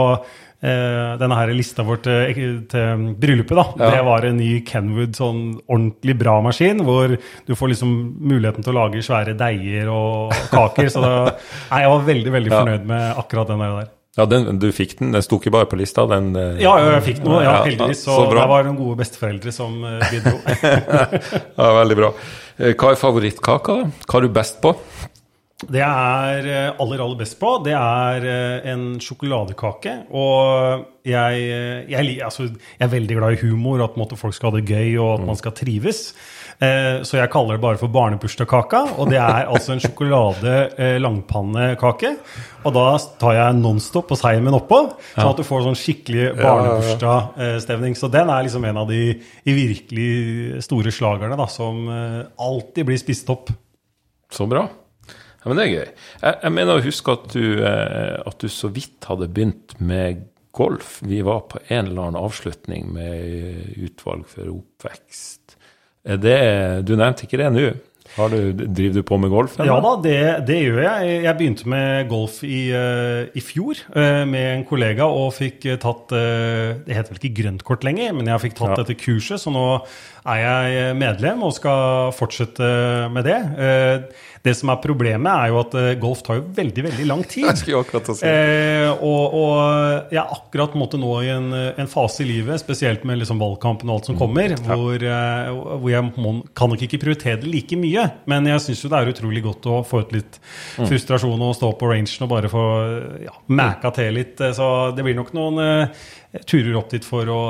denne 0.61 1.37
her 1.39 1.53
lista 1.55 1.85
vår 1.87 2.01
til, 2.03 2.55
til 2.67 3.03
bryllupet, 3.21 3.55
da, 3.55 3.65
Ja. 3.79 3.91
det 3.95 4.01
var 4.09 4.25
en 4.27 4.37
ny 4.41 4.61
Kenwood 4.67 5.15
sånn 5.15 5.61
ordentlig 5.71 6.17
bra 6.19 6.41
maskin, 6.43 6.81
hvor 6.83 7.15
du 7.15 7.53
får 7.55 7.69
liksom 7.75 7.93
muligheten 8.19 8.65
til 8.67 8.73
å 8.75 8.79
lage 8.81 9.05
svære 9.07 9.37
deiger 9.39 9.87
og 9.93 10.33
kaker. 10.51 10.89
Så 10.91 11.01
da, 11.05 11.13
nei, 11.71 11.85
jeg 11.85 11.93
var 11.95 12.03
veldig, 12.11 12.33
veldig 12.35 12.51
Ja. 12.51 12.59
fornøyd 12.65 12.85
med 12.91 13.23
akkurat 13.23 13.53
den 13.55 13.59
der. 13.63 13.89
Ja, 14.19 14.25
den, 14.27 14.59
du 14.59 14.67
fikk 14.75 14.97
den. 14.99 15.13
Den 15.15 15.23
sto 15.23 15.39
ikke 15.39 15.53
bare 15.55 15.69
på 15.71 15.77
lista. 15.79 16.03
Den, 16.11 16.33
eh, 16.35 16.57
Ja, 16.65 16.73
ja, 16.83 16.89
jeg 16.97 17.05
fikk 17.13 17.21
den, 17.23 17.37
ja, 17.45 17.53
heldigvis. 17.63 18.01
så 18.03 18.17
Så, 18.17 18.31
det 18.35 18.49
var 18.51 18.65
noen 18.67 18.77
gode 18.81 18.99
besteforeldre 18.99 19.53
som 19.55 19.77
eh, 19.85 20.01
bidro. 20.11 20.41
ja, 21.63 21.69
veldig 21.79 21.97
bra. 22.01 22.11
Eh, 22.59 22.73
Hva 22.75 22.91
er 22.91 22.99
favorittkaka, 22.99 23.77
da? 23.85 23.91
Hva 24.11 24.19
er 24.19 24.27
du 24.27 24.29
best 24.35 24.59
på? 24.65 24.75
Det 25.59 25.81
jeg 25.81 25.91
er 26.39 26.47
eh, 26.47 26.77
aller, 26.79 27.01
aller 27.03 27.19
best 27.19 27.35
på, 27.41 27.49
det 27.67 27.73
er 27.75 28.23
eh, 28.31 28.67
en 28.71 28.83
sjokoladekake. 29.03 29.95
Og 30.15 30.85
jeg, 31.03 31.41
eh, 31.51 31.81
jeg, 31.91 32.13
altså, 32.23 32.47
jeg 32.53 32.85
er 32.87 32.93
veldig 32.93 33.17
glad 33.19 33.35
i 33.35 33.41
humor, 33.43 33.83
at 33.83 33.97
måte, 33.99 34.15
folk 34.21 34.37
skal 34.37 34.53
ha 34.53 34.61
det 34.61 34.69
gøy 34.71 34.95
og 35.03 35.17
at 35.17 35.27
man 35.27 35.41
skal 35.41 35.57
trives. 35.59 36.15
Eh, 36.63 37.03
Så 37.03 37.19
jeg 37.19 37.31
kaller 37.35 37.59
det 37.59 37.65
bare 37.67 37.81
for 37.83 37.91
barnebursdagskaka. 37.91 38.85
Og 39.03 39.11
det 39.11 39.19
er 39.19 39.51
altså 39.51 39.75
en 39.75 39.83
sjokolade 39.83 40.55
eh, 40.79 40.95
langpannekake. 41.03 42.15
Og 42.63 42.79
da 42.79 42.87
tar 43.19 43.35
jeg 43.41 43.59
Nonstop 43.59 44.15
og 44.15 44.23
seimen 44.23 44.55
oppå, 44.55 44.85
sånn 45.17 45.33
at 45.35 45.43
du 45.43 45.47
får 45.51 45.67
sånn 45.67 45.79
skikkelig 45.83 46.37
barnebursdagsstemning. 46.39 47.99
Så 47.99 48.07
den 48.15 48.31
er 48.31 48.47
liksom 48.47 48.63
en 48.71 48.85
av 48.87 48.91
de 48.95 49.03
i 49.19 49.59
virkelig 49.59 50.63
store 50.71 50.95
slagerne 50.95 51.35
da, 51.39 51.51
som 51.51 51.83
alltid 51.91 52.87
blir 52.93 53.03
spist 53.03 53.27
opp. 53.35 53.51
Så 54.31 54.47
bra. 54.47 54.69
Ja, 55.49 55.55
men 55.55 55.57
det 55.63 55.65
er 55.65 55.73
gøy. 55.73 55.93
Jeg, 56.21 56.35
jeg 56.45 56.53
mener 56.53 56.77
å 56.77 56.85
huske 56.85 57.15
at 57.17 57.29
du, 57.33 57.45
eh, 57.65 58.19
at 58.29 58.37
du 58.45 58.49
så 58.53 58.69
vidt 58.69 59.09
hadde 59.09 59.31
begynt 59.33 59.79
med 59.81 60.27
golf. 60.53 60.99
Vi 61.07 61.23
var 61.25 61.47
på 61.49 61.61
en 61.71 61.87
eller 61.89 62.11
annen 62.11 62.21
avslutning 62.21 62.91
med 62.93 63.79
utvalg 63.89 64.27
for 64.29 64.53
oppvekst. 64.53 65.57
Det, 66.05 66.39
du 66.89 66.93
nevnte 66.97 67.25
ikke 67.25 67.41
det 67.41 67.53
nå. 67.57 67.69
Har 68.17 68.31
du, 68.33 68.53
driver 68.57 68.95
du 68.97 69.05
på 69.05 69.19
med 69.21 69.29
golf? 69.31 69.59
Eller? 69.61 69.69
Ja 69.69 69.81
da, 69.85 69.91
det, 70.01 70.15
det 70.49 70.57
gjør 70.65 70.79
jeg. 70.81 71.11
Jeg 71.27 71.37
begynte 71.37 71.69
med 71.69 72.09
golf 72.09 72.39
i, 72.47 72.61
eh, 72.73 73.27
i 73.37 73.43
fjor 73.45 73.83
eh, 73.93 74.23
med 74.27 74.47
en 74.55 74.65
kollega 74.67 75.05
og 75.13 75.35
fikk 75.37 75.67
eh, 75.69 75.77
tatt 75.83 76.15
eh, 76.17 76.81
Det 76.87 76.97
heter 76.97 77.13
vel 77.13 77.21
ikke 77.21 77.43
grøntkort 77.43 77.85
lenger, 77.85 78.15
men 78.17 78.31
jeg 78.33 78.47
fikk 78.47 78.57
tatt 78.63 78.73
Ja. 78.73 78.79
dette 78.81 78.97
kurset, 78.99 79.43
så 79.45 79.53
nå 79.53 79.67
er 80.25 80.41
jeg 80.41 80.97
medlem 80.99 81.45
og 81.47 81.53
skal 81.57 82.09
fortsette 82.17 82.73
med 83.13 83.29
det. 83.29 83.39
Eh, 84.39 84.45
Det 84.49 84.55
som 84.57 84.71
er 84.71 84.79
problemet, 84.81 85.29
er 85.29 85.49
jo 85.53 85.59
at 85.61 85.75
eh, 85.75 85.95
golf 86.01 86.23
tar 86.25 86.39
jo 86.39 86.45
veldig, 86.57 86.85
veldig 86.87 87.07
lang 87.11 87.23
tid. 87.35 87.51
Si. 87.59 87.73
Eh, 88.25 88.89
og, 89.05 89.35
og 89.35 90.13
jeg 90.15 90.21
er 90.23 90.33
akkurat 90.39 90.75
måtte 90.79 90.99
nå 91.01 91.11
i 91.27 91.29
en, 91.35 91.49
en 91.53 91.91
fase 91.91 92.23
i 92.25 92.29
livet, 92.31 92.61
spesielt 92.63 93.05
med 93.09 93.19
liksom 93.21 93.41
valgkampen 93.43 93.89
og 93.91 93.99
alt 93.99 94.11
som 94.13 94.19
kommer, 94.19 94.55
hvor, 94.65 94.95
eh, 95.03 95.51
hvor 95.53 95.91
jeg 95.93 96.13
må, 96.17 96.35
kan 96.57 96.71
nok 96.73 96.83
ikke 96.87 97.01
prioritere 97.03 97.41
det 97.43 97.51
like 97.53 97.77
mye. 97.79 98.07
Men 98.31 98.47
jeg 98.49 98.65
syns 98.67 98.85
jo 98.85 98.93
det 98.93 99.01
er 99.03 99.13
utrolig 99.13 99.43
godt 99.45 99.67
å 99.69 99.83
få 99.87 100.05
ut 100.07 100.15
litt 100.17 100.39
frustrasjon 100.79 101.43
og 101.49 101.57
stå 101.59 101.73
på 101.81 101.91
rangen 101.91 102.25
og 102.25 102.31
bare 102.31 102.49
få 102.53 102.65
ja, 103.27 103.35
mæka 103.53 103.93
til 103.99 104.15
litt. 104.21 104.41
Eh, 104.41 104.55
Så 104.57 104.69
det 104.97 105.05
blir 105.07 105.19
nok 105.19 105.35
noen 105.37 105.59
eh, 105.65 106.07
turer 106.47 106.77
opp 106.77 106.91
dit 106.93 107.05
for 107.05 107.29
å, 107.33 107.41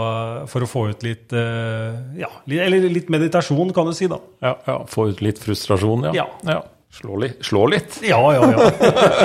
for 0.51 0.65
å 0.65 0.69
få 0.71 0.85
ut 0.93 1.05
litt 1.07 1.35
eh, 1.35 1.97
Ja, 2.21 2.31
eller 2.47 2.89
litt 2.93 3.11
meditasjon, 3.13 3.73
kan 3.75 3.89
du 3.89 3.95
si, 3.97 4.07
da. 4.11 4.21
Ja, 4.45 4.55
ja, 4.69 4.77
få 4.91 5.09
ut 5.13 5.23
litt 5.25 5.41
frustrasjon, 5.43 6.11
ja. 6.13 6.29
Ja. 6.47 6.61
Slå, 6.99 7.19
litt, 7.21 7.43
slå 7.45 7.67
litt. 7.69 7.99
Ja, 8.07 8.21
ja, 8.33 8.47
ja. 8.49 8.69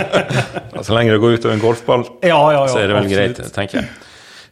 Ja, 0.74 0.82
Så 0.84 0.96
lenge 0.98 1.14
det 1.14 1.22
går 1.24 1.38
utover 1.38 1.56
en 1.56 1.62
golfball, 1.64 2.04
ja, 2.26 2.36
ja, 2.36 2.64
ja 2.66 2.66
så 2.68 2.82
er 2.82 2.90
det 2.90 2.98
vel 2.98 3.06
absolutt. 3.06 3.38
greit, 3.38 3.54
tenker 3.56 3.80
jeg. 3.80 3.92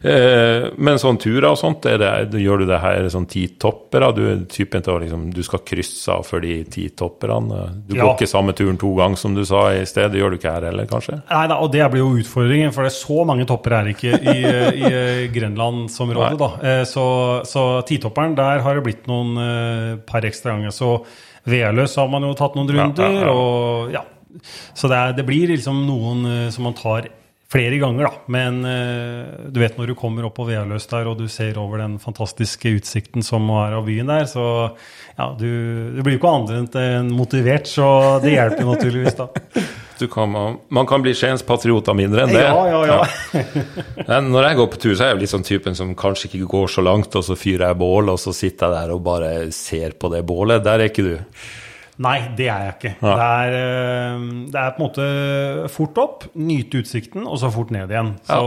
Eh, 0.03 0.63
men 0.81 0.97
sånn 0.97 1.19
turer 1.21 1.45
og 1.51 1.57
sånt, 1.61 1.83
det, 1.85 2.33
gjør 2.41 2.63
du 2.63 2.65
det 2.71 2.79
her 2.81 3.05
sånn 3.13 3.27
ti 3.29 3.43
toppere? 3.61 4.07
Du 4.17 4.21
er 4.31 4.39
typen 4.49 4.81
til 4.81 4.95
å 4.95 5.01
liksom, 5.03 5.27
du 5.35 5.41
skal 5.45 5.61
krysse 5.67 6.09
av 6.15 6.25
for 6.25 6.41
de 6.41 6.63
ti 6.73 6.87
topperne. 6.89 7.83
Du 7.85 7.95
Ja. 7.95 8.05
går 8.07 8.15
ikke 8.17 8.29
samme 8.31 8.55
turen 8.57 8.79
to 8.81 8.95
ganger 8.97 9.17
som 9.21 9.35
du 9.37 9.43
sa 9.45 9.67
i 9.75 9.83
sted, 9.85 10.11
det 10.11 10.19
gjør 10.23 10.31
du 10.33 10.37
ikke 10.39 10.53
her 10.55 10.65
heller, 10.71 10.85
kanskje? 10.89 11.21
Nei 11.29 11.43
da, 11.47 11.59
og 11.61 11.71
det 11.71 11.85
blir 11.91 12.01
jo 12.01 12.17
utfordringen, 12.23 12.73
for 12.73 12.81
det 12.83 12.91
er 12.93 12.97
så 12.97 13.25
mange 13.29 13.45
topper 13.45 13.77
her 13.77 13.91
ikke 13.93 14.17
i, 14.17 14.37
i 14.89 15.27
Grenlandsområdet. 15.35 16.39
da. 16.39 16.51
Eh, 16.63 16.83
Så, 16.85 17.05
så 17.45 17.67
titopperen, 17.85 18.33
der 18.35 18.59
har 18.65 18.75
det 18.75 18.83
blitt 18.83 19.05
noen 19.07 19.37
eh, 19.37 19.95
par 20.07 20.21
ekstra 20.25 20.55
ganger. 20.57 20.71
Så 20.73 21.05
Veløs 21.45 21.95
har 21.97 22.07
man 22.09 22.21
jo 22.25 22.33
tatt 22.37 22.55
noen 22.57 22.69
runder, 22.69 23.05
ja, 23.21 23.21
ja. 23.25 23.31
og 23.33 23.91
ja. 23.93 24.01
Så 24.73 24.87
det, 24.87 24.97
er, 24.97 25.13
det 25.17 25.25
blir 25.27 25.47
liksom 25.51 25.85
noen 25.85 26.49
som 26.53 26.63
man 26.63 26.73
tar 26.77 27.09
flere 27.51 27.77
ganger, 27.77 28.07
da. 28.07 28.11
Men 28.31 28.61
eh, 28.65 29.47
du 29.51 29.59
vet 29.59 29.77
når 29.79 29.91
du 29.91 29.97
kommer 29.99 30.27
opp 30.27 30.37
på 30.39 30.47
Vealøs 30.47 30.87
der, 30.91 31.09
og 31.11 31.19
du 31.19 31.27
ser 31.31 31.59
over 31.59 31.83
den 31.83 31.97
fantastiske 31.99 32.71
utsikten 32.77 33.25
som 33.25 33.49
er 33.59 33.75
av 33.79 33.87
byen 33.87 34.11
der, 34.11 34.27
så 34.29 34.45
ja, 35.17 35.31
du, 35.37 35.49
du 35.97 36.01
blir 36.01 36.15
jo 36.15 36.21
ikke 36.21 36.33
annet 36.37 36.77
enn 36.79 37.11
motivert, 37.15 37.67
så 37.67 38.19
det 38.23 38.37
hjelper 38.37 38.67
naturligvis, 38.73 39.17
da. 39.19 39.31
Du 40.01 40.07
kan, 40.09 40.31
man, 40.33 40.87
kan 40.89 41.03
bli 41.05 41.11
Skiens-patriot 41.13 41.91
av 41.91 41.93
mindre 41.93 42.23
enn 42.23 42.31
det. 42.33 42.39
Ja, 42.41 42.61
ja, 42.65 42.79
ja. 42.89 43.41
ja. 43.99 44.15
når 44.25 44.47
jeg 44.47 44.57
går 44.57 44.69
på 44.73 44.79
tur, 44.81 44.95
så 44.97 45.03
er 45.05 45.11
jeg 45.11 45.19
litt 45.19 45.29
sånn 45.29 45.45
typen 45.45 45.77
som 45.77 45.91
kanskje 45.93 46.25
ikke 46.31 46.47
går 46.49 46.71
så 46.73 46.81
langt, 46.81 47.13
og 47.19 47.27
så 47.27 47.37
fyrer 47.37 47.67
jeg 47.67 47.77
bål, 47.77 48.09
og 48.09 48.17
så 48.17 48.33
sitter 48.33 48.65
jeg 48.65 48.79
der 48.79 48.95
og 48.95 49.03
bare 49.05 49.29
ser 49.53 49.93
på 50.01 50.09
det 50.09 50.23
bålet. 50.25 50.63
Der 50.65 50.81
er 50.81 50.89
ikke 50.89 51.05
du. 51.05 51.13
Nei, 52.01 52.19
det 52.38 52.47
er 52.49 52.62
jeg 52.65 52.73
ikke. 52.77 52.91
Ja. 53.04 53.15
Det, 53.19 53.25
er, 53.27 53.56
eh, 53.58 54.21
det 54.54 54.58
er 54.62 54.71
på 54.77 54.80
en 54.82 54.86
måte 54.88 55.69
fort 55.69 55.97
opp, 56.01 56.23
nyte 56.39 56.80
utsikten, 56.82 57.27
og 57.27 57.38
så 57.41 57.49
fort 57.54 57.69
ned 57.75 57.91
igjen. 57.91 58.13
Så 58.25 58.39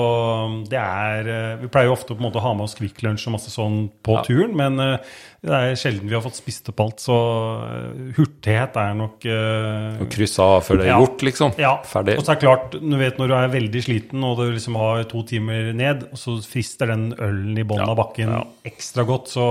det 0.72 0.80
er 0.80 1.28
eh, 1.28 1.52
Vi 1.60 1.68
pleier 1.68 1.90
jo 1.90 1.92
ofte 1.94 2.16
å 2.16 2.40
ha 2.42 2.54
med 2.56 2.64
oss 2.64 2.74
Kvikk 2.74 3.02
Lunsj 3.04 3.28
og 3.28 3.36
masse 3.36 3.52
sånn 3.52 3.90
på 4.02 4.16
Ja. 4.16 4.22
turen, 4.26 4.56
men 4.56 4.80
eh, 4.80 4.96
det 5.44 5.52
er 5.52 5.74
sjelden 5.76 6.08
vi 6.08 6.14
har 6.16 6.22
fått 6.24 6.38
spist 6.40 6.68
opp 6.72 6.80
alt, 6.80 7.02
så 7.04 7.14
hurtighet 8.16 8.76
er 8.80 8.94
nok 8.96 9.26
Å 9.28 10.06
krysse 10.10 10.40
av 10.40 10.62
før 10.64 10.80
det 10.80 10.86
er 10.86 10.92
Ja. 10.94 10.98
gjort, 11.04 11.22
liksom. 11.28 11.52
ja, 11.60 11.74
Ferdig. 11.84 12.16
Og 12.18 12.24
så 12.24 12.32
er 12.32 12.38
det 12.40 12.46
klart, 12.46 12.70
du 12.80 12.96
vet 12.96 13.18
når 13.20 13.28
du 13.28 13.34
er 13.36 13.52
veldig 13.52 13.82
sliten 13.84 14.24
og 14.24 14.38
du 14.40 14.46
liksom 14.54 14.76
har 14.80 15.04
to 15.10 15.22
timer 15.28 15.72
ned, 15.76 16.06
og 16.10 16.18
så 16.18 16.38
frister 16.48 16.86
den 16.90 17.12
ølen 17.18 17.58
i 17.58 17.62
bunnen 17.62 17.84
Ja, 17.86 17.92
av 17.92 18.00
bakken 18.00 18.32
ja. 18.32 18.42
ekstra 18.64 19.04
godt, 19.06 19.28
så 19.28 19.46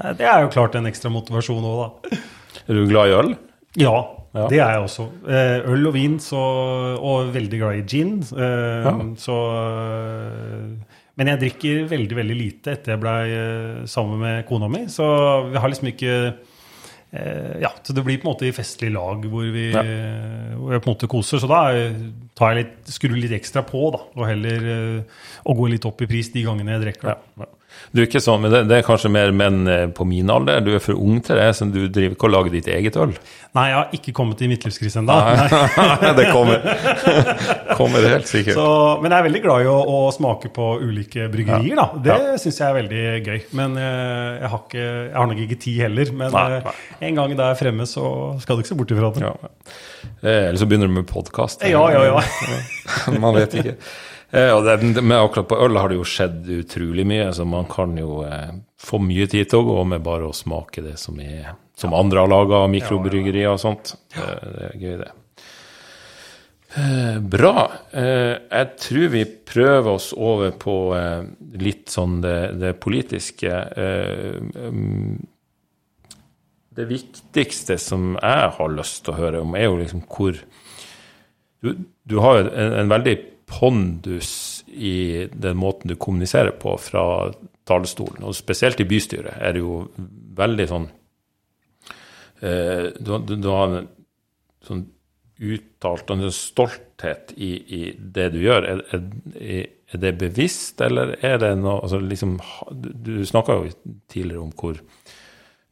det 0.00 0.24
er 0.24 0.46
jo 0.46 0.52
klart 0.54 0.74
en 0.80 0.88
ekstra 0.88 1.10
motivasjon 1.12 1.62
òg, 1.68 1.80
da. 2.10 2.16
Er 2.68 2.74
du 2.78 2.86
glad 2.90 3.08
i 3.10 3.16
øl? 3.18 3.36
Ja, 3.80 3.98
Ja. 4.34 4.44
det 4.46 4.60
er 4.62 4.68
jeg 4.76 4.82
også. 4.84 5.08
Eh, 5.26 5.70
Øl 5.72 5.88
og 5.88 5.94
vin, 5.96 6.18
så, 6.22 6.38
og 7.02 7.32
veldig 7.34 7.58
glad 7.58 7.80
i 7.80 7.82
gin. 7.82 8.20
Eh, 8.30 8.84
Ja. 8.86 8.92
Så 9.18 9.34
eh, 9.90 10.96
Men 11.18 11.26
jeg 11.32 11.40
drikker 11.40 11.88
veldig, 11.90 12.16
veldig 12.16 12.36
lite 12.38 12.72
etter 12.76 12.94
jeg 12.94 13.00
blei 13.02 13.86
sammen 13.90 14.20
med 14.22 14.46
kona 14.48 14.68
mi. 14.72 14.86
Så 14.88 15.04
vi 15.50 15.58
har 15.58 15.68
liksom 15.68 15.90
ikke 15.94 16.14
Eh, 17.12 17.56
ja, 17.58 17.72
så 17.82 17.90
det 17.92 18.04
blir 18.06 18.20
på 18.22 18.28
en 18.28 18.34
måte 18.36 18.46
i 18.46 18.52
festlig 18.54 18.92
lag 18.94 19.24
hvor 19.26 19.42
vi, 19.50 19.72
ja. 19.72 19.82
hvor 20.54 20.70
vi 20.70 20.78
på 20.78 20.86
en 20.86 20.94
måte 20.94 21.08
koser. 21.10 21.40
Så 21.42 21.48
da 21.50 21.64
tar 22.38 22.52
jeg 22.54 22.60
litt, 22.60 22.76
skrur 22.94 23.16
litt 23.18 23.32
ekstra 23.34 23.64
på, 23.66 23.80
da. 23.90 23.98
Og 24.14 24.28
heller 24.28 24.68
og 25.42 25.56
går 25.58 25.72
litt 25.74 25.88
opp 25.90 26.04
i 26.06 26.06
pris 26.06 26.30
de 26.30 26.44
gangene 26.46 26.76
jeg 26.76 26.84
drikker. 26.84 27.16
Ja. 27.40 27.48
Du 27.90 28.02
er 28.02 28.06
ikke 28.06 28.22
sånn, 28.22 28.44
men 28.44 28.52
det, 28.54 28.62
det, 28.70 28.78
er 28.78 28.86
kanskje 28.86 29.10
mer 29.12 29.32
menn 29.34 29.64
på 29.96 30.06
min 30.06 30.30
alder. 30.30 30.60
Du 30.64 30.72
er 30.76 30.82
for 30.82 30.98
ung 30.98 31.18
til 31.24 31.40
det, 31.40 31.48
så 31.58 31.66
du 31.66 31.82
driver 31.88 32.16
ikke 32.16 32.28
og 32.28 32.34
lager 32.34 32.54
ditt 32.54 32.68
eget 32.70 32.98
øl? 33.00 33.14
Nei, 33.56 33.64
jeg 33.66 33.76
har 33.76 33.94
ikke 33.96 34.14
kommet 34.14 34.42
i 34.44 34.50
midtlivskrise 34.50 35.00
ennå. 35.02 35.16
det 36.20 36.26
kommer. 36.30 36.62
kommer 37.80 38.06
helt 38.06 38.30
sikkert. 38.30 38.54
Så, 38.54 38.66
men 39.02 39.10
jeg 39.10 39.18
er 39.18 39.26
veldig 39.26 39.42
glad 39.46 39.64
i 39.64 39.70
å, 39.72 39.78
å 39.90 39.98
smake 40.14 40.52
på 40.54 40.68
ulike 40.84 41.26
bryggerier, 41.32 41.74
ja. 41.74 41.88
da. 41.88 42.04
Det 42.04 42.14
ja. 42.14 42.36
syns 42.42 42.60
jeg 42.62 42.68
er 42.68 42.78
veldig 42.78 43.02
gøy. 43.26 43.40
Men 43.58 43.74
jeg 43.80 44.52
har, 44.54 44.62
ikke, 44.68 44.84
jeg 44.84 45.16
har 45.18 45.32
nok 45.32 45.42
ikke 45.46 45.60
tid 45.66 45.82
heller. 45.86 46.14
Men 46.22 46.36
nei, 46.36 46.46
nei. 46.60 46.76
en 47.10 47.18
gang 47.18 47.34
jeg 47.34 47.42
er 47.48 47.58
fremme, 47.64 47.88
så 47.90 48.04
skal 48.44 48.58
du 48.58 48.62
ikke 48.62 48.72
se 48.72 48.78
bort 48.78 48.94
ifra 48.94 49.10
det. 49.16 49.26
Ja. 49.26 49.34
Eh, 50.22 50.48
eller 50.48 50.60
så 50.60 50.68
begynner 50.70 50.90
du 50.90 50.94
med 50.94 51.08
podkast. 51.10 51.66
Ja, 51.66 51.82
ja, 51.92 52.04
ja. 52.06 52.20
Man 53.22 53.34
vet 53.34 53.56
ikke. 53.56 53.76
Eh, 54.30 54.50
og 54.54 54.66
det, 54.66 55.02
men 55.02 55.16
akkurat 55.18 55.48
på 55.50 55.58
øl 55.64 55.78
har 55.80 55.90
det 55.90 55.98
jo 55.98 56.06
skjedd 56.06 56.50
utrolig 56.60 57.06
mye, 57.08 57.30
så 57.34 57.46
man 57.48 57.66
kan 57.70 57.96
jo 57.98 58.20
eh, 58.26 58.52
få 58.78 59.00
mye 59.02 59.26
tid 59.30 59.50
til 59.50 59.62
å 59.62 59.68
gå 59.72 59.78
med 59.94 60.04
bare 60.06 60.28
å 60.28 60.36
smake 60.36 60.84
det 60.84 60.96
som, 61.02 61.18
er, 61.18 61.56
som 61.78 61.96
andre 61.98 62.22
har 62.22 62.30
laga, 62.30 62.66
mikrobryggerier 62.70 63.50
og 63.50 63.62
sånt. 63.62 63.96
Det, 64.14 64.28
det 64.54 64.68
er 64.68 64.78
gøy, 64.84 64.94
det. 65.02 65.10
Eh, 66.78 67.18
bra. 67.18 67.66
Eh, 67.90 68.36
jeg 68.46 68.70
tror 68.78 69.10
vi 69.10 69.24
prøver 69.26 69.90
oss 69.90 70.12
over 70.14 70.54
på 70.54 70.76
eh, 70.94 71.26
litt 71.58 71.90
sånn 71.90 72.20
det, 72.22 72.38
det 72.62 72.76
politiske. 72.78 73.50
Eh, 73.50 74.38
mm, 74.38 75.16
det 76.78 76.86
viktigste 76.86 77.74
som 77.82 78.14
jeg 78.14 78.52
har 78.54 78.76
lyst 78.76 79.02
til 79.02 79.16
å 79.16 79.18
høre 79.18 79.42
om, 79.42 79.58
er 79.58 79.66
jo 79.66 79.80
liksom 79.82 80.06
hvor 80.06 80.38
Du, 81.60 81.74
du 82.08 82.14
har 82.24 82.38
jo 82.38 82.44
en, 82.56 82.70
en 82.72 82.88
veldig 82.88 83.12
pondus 83.50 84.62
i 84.66 85.26
den 85.32 85.58
måten 85.58 85.90
du 85.90 85.96
kommuniserer 85.98 86.54
på 86.60 86.76
fra 86.78 87.04
talerstolen. 87.68 88.24
Og 88.26 88.36
spesielt 88.38 88.80
i 88.80 88.88
bystyret 88.88 89.40
er 89.40 89.56
det 89.56 89.64
jo 89.64 89.82
veldig 90.38 90.66
sånn 90.70 90.86
eh, 92.46 92.86
du, 92.96 93.12
du, 93.26 93.34
du, 93.36 93.50
har 93.50 93.76
en 93.80 93.90
sånn 94.66 94.86
uttalt 95.40 96.10
en 96.12 96.26
stolthet 96.34 97.32
i, 97.36 97.50
i, 97.56 97.82
det 97.98 98.28
du 98.34 98.42
gjør. 98.42 98.66
Er, 98.68 98.82
er, 98.92 99.04
er, 99.40 100.00
det 100.00 100.12
bevisst, 100.20 100.80
eller 100.84 101.16
er 101.24 101.40
det 101.42 101.54
noe 101.58 101.80
altså 101.80 101.98
liksom, 101.98 102.36
Du, 102.70 102.92
du 102.94 103.14
snakka 103.26 103.56
jo 103.58 103.72
tidligere 104.12 104.44
om 104.44 104.52
hvor 104.54 104.78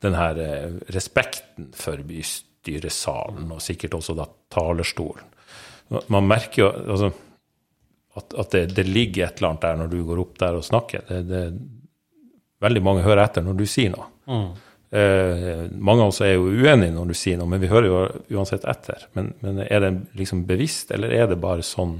den 0.03 0.17
her 0.19 0.41
eh, 0.43 0.79
respekten 0.95 1.71
for 1.77 2.01
bystyresalen, 2.07 3.51
og 3.55 3.63
sikkert 3.63 3.99
også 3.99 4.17
da 4.19 4.27
talerstolen 4.51 5.35
Man 6.11 6.27
merker 6.29 6.63
jo 6.63 6.69
altså 6.95 7.13
at, 8.19 8.39
at 8.43 8.55
det, 8.55 8.63
det, 8.77 8.85
ligger 8.87 9.27
et 9.27 9.41
eller 9.41 9.53
annet 9.53 9.67
der 9.67 9.83
når 9.83 9.93
du 9.93 9.99
går 10.07 10.23
opp 10.23 10.39
der 10.41 10.59
og 10.59 10.67
snakker. 10.67 11.05
Det, 11.09 11.21
det, 11.29 11.43
veldig 12.65 12.83
mange 12.85 13.05
hører 13.07 13.25
etter 13.25 13.45
når 13.47 13.59
du 13.59 13.67
sier 13.71 13.95
noe. 13.95 14.09
Mm. 14.29 14.49
Eh, 14.89 15.67
mange 15.85 16.05
av 16.05 16.15
oss 16.15 16.23
er 16.25 16.35
jo 16.39 16.49
uenige 16.49 16.95
når 16.95 17.11
du 17.11 17.17
sier 17.19 17.37
noe, 17.37 17.51
men 17.51 17.61
vi 17.61 17.69
hører 17.71 17.89
jo 17.89 18.01
uansett 18.39 18.65
etter. 18.69 19.05
Men, 19.19 19.35
men, 19.45 19.61
er 19.67 19.85
det 19.85 19.93
liksom 20.19 20.47
bevisst, 20.49 20.93
eller 20.97 21.13
er 21.15 21.29
det 21.31 21.41
bare 21.43 21.67
sånn 21.67 21.99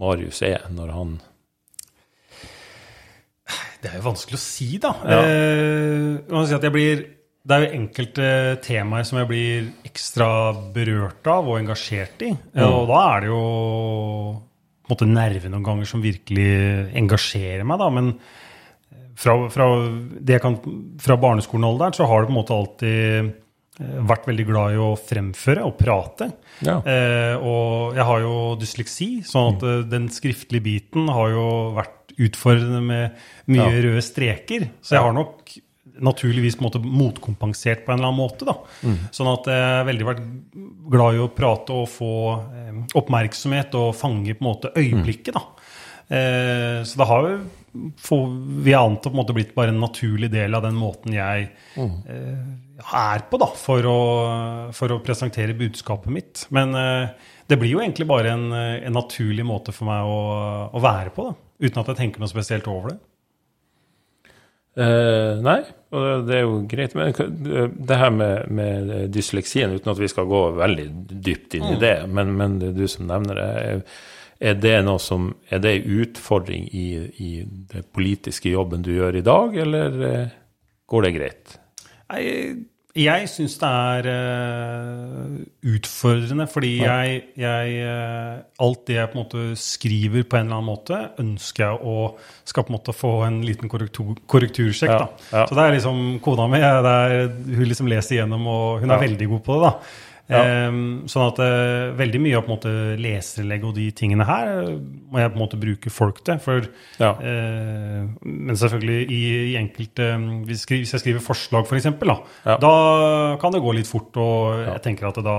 Marius 0.00 0.40
er 0.46 0.70
når 0.72 0.92
han 0.96 1.10
Det 3.82 3.90
er 3.90 3.98
jo 3.98 4.06
vanskelig 4.06 4.38
å 4.38 4.44
si, 4.44 4.68
da. 4.80 4.92
Ja. 5.02 5.18
Eh, 5.26 6.46
si 6.46 6.70
blir, 6.72 7.02
det 7.42 7.56
er 7.56 7.64
jo 7.64 7.80
enkelte 7.80 8.28
temaer 8.62 9.08
som 9.08 9.18
jeg 9.18 9.30
blir 9.32 9.68
ekstra 9.88 10.28
berørt 10.74 11.26
av 11.26 11.48
og 11.50 11.58
engasjert 11.58 12.22
i. 12.28 12.30
Mm. 12.30 12.62
Og 12.68 12.86
da 12.92 13.00
er 13.08 13.24
det 13.24 13.32
jo 13.32 13.42
måte 14.92 15.08
nerve 15.08 15.50
noen 15.50 15.66
ganger 15.66 15.88
som 15.88 16.04
virkelig 16.04 16.48
engasjerer 16.98 17.66
meg. 17.68 17.82
da, 17.82 17.90
men 17.92 18.14
fra, 19.18 19.36
fra, 19.52 19.68
kan, 20.42 20.58
fra 21.00 21.16
barneskolenalderen 21.20 21.96
så 21.96 22.08
har 22.08 22.22
det 22.22 22.30
på 22.30 22.34
en 22.34 22.38
måte 22.38 22.56
alltid 22.56 23.00
eh, 23.80 23.98
vært 24.08 24.28
veldig 24.30 24.46
glad 24.48 24.76
i 24.76 24.80
å 24.82 24.92
fremføre 24.98 25.66
og 25.68 25.76
prate. 25.80 26.30
Ja. 26.64 26.78
Eh, 26.80 27.34
og 27.36 27.98
jeg 27.98 28.08
har 28.08 28.22
jo 28.24 28.36
dysleksi, 28.60 29.10
sånn 29.28 29.56
at 29.56 29.66
mm. 29.66 29.90
den 29.92 30.08
skriftlige 30.14 30.66
biten 30.68 31.10
har 31.12 31.34
jo 31.34 31.46
vært 31.76 32.16
utfordrende 32.22 32.80
med 32.84 33.22
mye 33.52 33.68
ja. 33.68 33.84
røde 33.86 34.02
streker. 34.04 34.68
Så 34.84 34.96
jeg 34.96 35.06
har 35.06 35.14
nok 35.16 35.54
naturligvis 36.00 36.56
på 36.56 36.64
en 36.64 36.68
måte 36.68 36.80
motkompensert 36.82 37.84
på 37.84 37.92
en 37.92 37.98
eller 37.98 38.10
annen 38.10 38.22
måte. 38.22 38.46
da. 38.48 38.56
Mm. 38.82 38.98
Sånn 39.14 39.32
at 39.32 39.50
jeg 39.52 39.64
har 39.66 39.88
veldig 39.88 40.08
vært 40.08 40.22
glad 40.92 41.18
i 41.18 41.22
å 41.22 41.32
prate 41.34 41.76
og 41.76 41.90
få 41.90 42.12
eh, 42.38 42.78
oppmerksomhet 42.98 43.76
og 43.80 43.92
fange 43.98 44.36
på 44.36 44.44
en 44.44 44.48
måte 44.48 44.72
øyeblikket. 44.76 45.36
da. 45.36 45.44
Eh, 46.12 46.82
så 46.84 46.98
det 46.98 47.08
har 47.08 47.28
jo, 47.28 47.36
for, 48.00 48.32
vi 48.64 48.74
har 48.74 48.84
antatt 48.84 49.10
på 49.10 49.16
en 49.16 49.22
måte 49.22 49.36
blitt 49.36 49.54
bare 49.56 49.72
en 49.72 49.80
naturlig 49.80 50.28
del 50.32 50.56
av 50.58 50.64
den 50.66 50.76
måten 50.76 51.14
jeg 51.16 51.46
mm. 51.76 51.94
eh, 52.12 52.82
er 52.98 53.24
på 53.30 53.40
da, 53.40 53.48
for 53.56 53.88
å, 53.88 54.00
for 54.76 54.92
å, 54.92 55.00
presentere 55.04 55.56
budskapet 55.56 56.12
mitt. 56.12 56.44
Men 56.52 56.76
eh, 56.76 57.30
det 57.48 57.58
blir 57.60 57.76
jo 57.76 57.80
egentlig 57.84 58.08
bare 58.10 58.34
en, 58.34 58.50
en 58.52 58.96
naturlig 58.96 59.46
måte 59.46 59.74
for 59.76 59.88
meg 59.88 60.08
å, 60.08 60.20
å 60.72 60.82
være 60.82 61.14
på, 61.14 61.30
da, 61.30 61.38
uten 61.64 61.82
at 61.82 61.92
jeg 61.92 62.00
tenker 62.02 62.22
noe 62.22 62.32
spesielt 62.32 62.68
over 62.70 62.94
det. 62.94 63.00
Uh, 64.72 65.36
nei, 65.44 65.58
og 65.92 66.24
det 66.24 66.38
er 66.38 66.46
jo 66.46 66.54
greit. 66.68 66.94
Men 66.96 67.12
det 67.12 67.98
her 68.00 68.12
med, 68.14 68.48
med 68.48 68.92
dysleksien, 69.12 69.74
uten 69.76 69.92
at 69.92 70.00
vi 70.00 70.08
skal 70.08 70.30
gå 70.30 70.42
veldig 70.56 70.86
dypt 71.12 71.58
inn 71.58 71.68
i 71.74 71.76
mm. 71.76 71.82
det, 71.82 71.94
men, 72.08 72.32
men 72.38 72.58
det 72.62 72.72
er 72.72 72.78
du 72.80 72.86
som 72.88 73.08
nevner 73.10 73.40
det, 73.40 73.48
er, 74.40 74.56
det 74.58 74.74
noe 74.86 74.98
som 75.02 75.28
Er 75.52 75.60
det 75.62 75.74
en 75.76 76.00
utfordring 76.02 76.64
i, 76.72 76.86
i 77.20 77.32
den 77.44 77.84
politiske 77.94 78.50
jobben 78.50 78.84
du 78.84 78.94
gjør 78.94 79.20
i 79.20 79.26
dag, 79.26 79.58
eller 79.66 80.00
uh, 80.00 80.36
går 80.88 81.08
det 81.08 81.16
greit? 81.18 81.58
Nei, 82.12 82.24
jeg 82.92 83.28
syns 83.32 83.54
det 83.56 83.68
er 83.68 84.06
uh, 84.12 85.36
utfordrende, 85.72 86.44
fordi 86.50 86.72
ja. 86.82 86.98
jeg, 87.00 87.22
jeg 87.40 87.86
uh, 87.88 88.42
Alt 88.60 88.82
det 88.90 88.98
jeg 88.98 89.08
på 89.08 89.16
en 89.16 89.22
måte 89.22 89.44
skriver 89.56 90.26
på 90.28 90.36
en 90.36 90.50
eller 90.50 90.58
annen 90.58 90.68
måte, 90.68 90.98
ønsker 91.22 91.64
jeg 91.64 91.80
å 91.88 91.96
skal 92.44 92.66
på 92.66 92.72
en 92.72 92.76
måte 92.76 92.94
få 92.96 93.14
en 93.24 93.40
liten 93.46 93.72
korrektur, 93.72 94.12
korrektursjekk. 94.28 94.92
Ja. 94.92 95.08
Ja. 95.32 95.46
Så 95.48 95.56
det 95.56 95.64
er 95.64 95.76
liksom 95.78 96.02
kona 96.24 96.50
mi. 96.52 96.60
hun 96.60 97.68
liksom 97.70 97.88
leser 97.88 98.18
igjennom, 98.18 98.44
og 98.46 98.84
hun 98.84 98.92
er 98.92 99.06
veldig 99.06 99.30
god 99.32 99.44
på 99.46 99.56
det. 99.56 99.70
da. 99.70 100.10
Ja. 100.30 100.68
Um, 100.70 101.02
sånn 101.10 101.26
at 101.26 101.40
uh, 101.42 101.92
veldig 101.98 102.20
mye 102.22 102.38
av 102.38 102.44
på 102.46 102.52
en 102.52 102.54
måte 102.54 102.72
leserelegg 103.02 103.66
og 103.66 103.74
de 103.76 103.88
tingene 103.96 104.26
her 104.28 104.52
må 104.78 105.20
jeg 105.20 105.32
på 105.32 105.36
en 105.36 105.42
måte 105.42 105.60
bruke 105.60 105.92
folk 105.92 106.22
til. 106.24 106.38
For, 106.42 106.68
ja. 107.02 107.10
uh, 107.18 108.06
men 108.22 108.58
selvfølgelig 108.58 109.02
i, 109.02 109.20
i 109.50 109.58
enkelte 109.60 110.12
um, 110.16 110.26
hvis, 110.48 110.64
hvis, 110.70 110.94
jeg 110.94 111.04
skriver 111.04 111.24
forslag, 111.24 111.66
f.eks., 111.66 111.72
for 111.72 111.80
eksempel, 111.80 112.14
da, 112.14 112.34
ja. 112.52 112.58
da 112.62 112.74
kan 113.42 113.54
det 113.54 113.64
gå 113.64 113.76
litt 113.76 113.90
fort. 113.90 114.14
Og 114.22 114.62
jeg 114.62 114.84
tenker 114.86 115.10
at 115.10 115.20
da, 115.26 115.38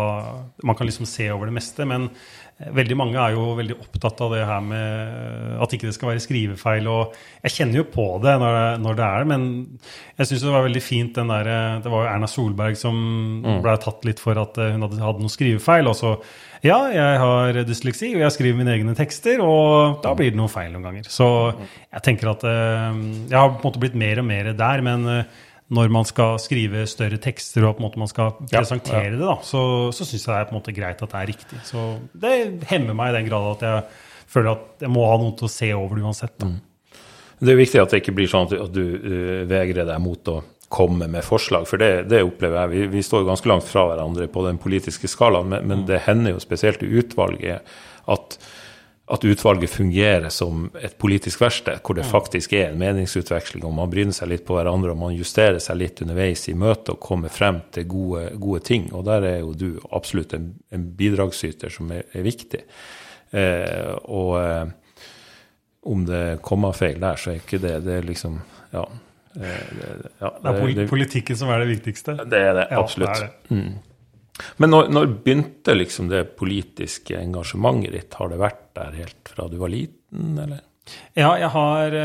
man 0.68 0.78
kan 0.78 0.90
liksom 0.90 1.10
se 1.10 1.32
over 1.34 1.50
det 1.50 1.58
meste. 1.62 1.88
Men 1.90 2.12
Veldig 2.54 2.96
mange 2.96 3.18
er 3.18 3.34
jo 3.34 3.56
veldig 3.58 3.76
opptatt 3.82 4.20
av 4.24 4.34
det 4.36 4.44
her 4.46 4.60
med 4.64 5.56
at 5.64 5.74
ikke 5.74 5.88
det 5.90 5.96
skal 5.96 6.12
være 6.12 6.22
skrivefeil. 6.22 6.88
og 6.88 7.16
Jeg 7.42 7.56
kjenner 7.58 7.82
jo 7.82 7.86
på 7.92 8.06
det 8.24 8.36
når 8.40 8.58
det, 8.58 8.68
når 8.84 9.00
det 9.00 9.06
er 9.08 9.24
det, 9.24 9.30
men 9.32 9.48
jeg 10.20 10.30
syns 10.30 10.46
det 10.46 10.54
var 10.54 10.66
veldig 10.68 10.84
fint 10.86 11.18
den 11.18 11.34
der, 11.34 11.50
Det 11.84 11.92
var 11.92 12.06
jo 12.06 12.12
Erna 12.12 12.30
Solberg 12.30 12.78
som 12.80 12.96
mm. 13.42 13.60
ble 13.66 13.76
tatt 13.82 14.06
litt 14.06 14.22
for 14.22 14.38
at 14.40 14.60
hun 14.74 14.86
hadde, 14.88 15.00
hadde 15.04 15.24
noen 15.24 15.34
skrivefeil. 15.34 15.90
og 15.90 15.96
så 16.00 16.18
ja, 16.64 16.78
jeg 16.96 17.20
har 17.20 17.58
dysleksi, 17.68 18.14
og 18.16 18.22
jeg 18.24 18.34
skriver 18.38 18.60
mine 18.60 18.72
egne 18.72 18.94
tekster, 18.96 19.42
og 19.44 19.98
da 20.04 20.14
blir 20.16 20.32
det 20.32 20.40
noe 20.40 20.52
feil 20.52 20.72
noen 20.72 20.86
ganger. 20.88 21.10
Så 21.12 21.28
jeg 21.52 22.04
tenker 22.06 22.30
at 22.32 22.46
eh, 22.48 23.02
Jeg 23.28 23.36
har 23.36 23.50
på 23.52 23.60
en 23.60 23.66
måte 23.68 23.82
blitt 23.84 23.98
mer 24.00 24.22
og 24.22 24.30
mer 24.30 24.54
der, 24.56 24.86
men 24.86 25.04
eh, 25.12 25.42
når 25.74 25.92
man 25.92 26.08
skal 26.08 26.38
skrive 26.40 26.86
større 26.88 27.20
tekster 27.22 27.66
og 27.66 27.76
på 27.76 27.84
en 27.84 27.88
måte 27.88 28.00
man 28.00 28.12
skal 28.12 28.34
presentere 28.40 29.10
ja, 29.10 29.12
ja. 29.12 29.18
det, 29.18 29.28
da, 29.28 29.36
så, 29.48 29.64
så 29.96 30.08
syns 30.08 30.24
jeg 30.24 30.32
det 30.32 30.40
er 30.40 30.50
på 30.50 30.56
en 30.56 30.60
måte 30.60 30.76
greit 30.76 31.04
at 31.04 31.16
det 31.16 31.20
er 31.20 31.30
riktig. 31.34 31.62
Så 31.68 31.86
det 32.24 32.34
hemmer 32.70 32.98
meg 33.00 33.12
i 33.12 33.18
den 33.18 33.28
grad 33.28 33.50
at 33.56 33.66
jeg 33.68 33.84
føler 34.34 34.54
at 34.54 34.86
jeg 34.86 34.94
må 34.94 35.04
ha 35.10 35.18
noe 35.20 35.36
til 35.40 35.50
å 35.50 35.52
se 35.52 35.70
over 35.76 36.00
det 36.00 36.08
uansett. 36.08 36.48
Mm. 36.48 36.60
Det 37.44 37.52
er 37.52 37.60
viktig 37.60 37.82
at 37.82 37.92
det 37.92 38.04
ikke 38.04 38.16
blir 38.16 38.30
sånn 38.32 38.48
at 38.48 38.72
du 38.72 38.84
uh, 38.84 39.44
vegrer 39.50 39.88
deg 39.90 40.04
mot 40.04 40.32
å 40.32 40.38
komme 40.74 41.08
med 41.12 41.26
forslag, 41.26 41.68
for 41.70 41.82
det, 41.82 42.08
det 42.10 42.24
opplever 42.26 42.64
jeg. 42.64 42.74
Vi, 42.74 42.90
vi, 42.98 43.06
står 43.06 43.28
ganske 43.30 43.50
langt 43.52 43.70
fra 43.70 43.86
hverandre 43.92 44.28
på 44.32 44.46
den 44.48 44.60
politiske 44.62 45.12
skalaen, 45.12 45.52
men, 45.54 45.68
men 45.70 45.84
mm. 45.84 45.88
det 45.92 46.04
hender 46.08 46.36
jo 46.36 46.44
spesielt 46.44 46.84
i 46.84 46.92
utvalget 47.00 47.74
at 48.12 48.38
at 49.12 49.26
utvalget 49.28 49.70
fungerer 49.70 50.30
som 50.32 50.70
et 50.80 50.96
politisk 50.98 51.42
verksted, 51.42 51.82
hvor 51.84 51.98
det 51.98 52.06
faktisk 52.08 52.54
er 52.56 52.70
en 52.70 52.80
meningsutveksling, 52.80 53.66
og 53.68 53.76
man 53.76 53.92
bryner 53.92 54.16
seg 54.16 54.30
litt 54.32 54.46
på 54.48 54.56
hverandre, 54.56 54.94
og 54.94 55.02
man 55.02 55.16
justerer 55.18 55.60
seg 55.62 55.78
litt 55.82 56.00
underveis 56.06 56.48
i 56.48 56.56
møtet 56.56 56.94
og 56.96 57.02
kommer 57.04 57.34
frem 57.34 57.60
til 57.76 57.88
gode, 57.92 58.30
gode 58.40 58.64
ting. 58.64 58.88
Og 58.96 59.04
der 59.10 59.28
er 59.28 59.38
jo 59.42 59.52
du 59.60 59.68
absolutt 59.92 60.34
en, 60.38 60.54
en 60.72 60.86
bidragsyter 60.96 61.74
som 61.74 61.92
er, 61.92 62.08
er 62.16 62.24
viktig. 62.24 62.64
Eh, 63.36 63.92
og 64.08 64.38
eh, 64.40 64.72
om 65.92 66.08
det 66.08 66.24
kommer 66.46 66.72
feil 66.78 67.02
der, 67.04 67.20
så 67.20 67.34
er 67.34 67.42
ikke 67.44 67.60
det 67.60 67.82
Det 67.84 67.98
er 68.00 68.08
liksom 68.08 68.40
Ja. 68.74 68.88
Ja, 69.40 70.30
det 70.44 70.54
er 70.54 70.90
politikken 70.90 71.40
som 71.40 71.52
er 71.54 71.64
det 71.64 71.72
viktigste? 71.72 72.18
Det 72.30 72.42
er 72.50 72.54
det, 72.60 72.68
absolutt. 72.76 73.10
Ja, 73.10 73.16
det 73.16 73.26
er 73.26 73.32
det. 73.32 73.58
Mm. 73.58 74.44
Men 74.58 74.74
når, 74.74 74.90
når, 74.90 75.10
begynte 75.26 75.76
liksom 75.78 76.10
det 76.10 76.24
politiske 76.40 77.18
engasjementet 77.20 77.94
ditt? 77.94 78.18
Har 78.18 78.32
det 78.32 78.42
vært 78.42 78.64
der 78.78 78.96
helt 78.98 79.34
fra 79.34 79.46
du 79.50 79.60
var 79.62 79.74
liten, 79.74 80.38
eller? 80.42 80.62
Ja, 81.16 81.36
jeg 81.40 81.52
har 81.54 81.98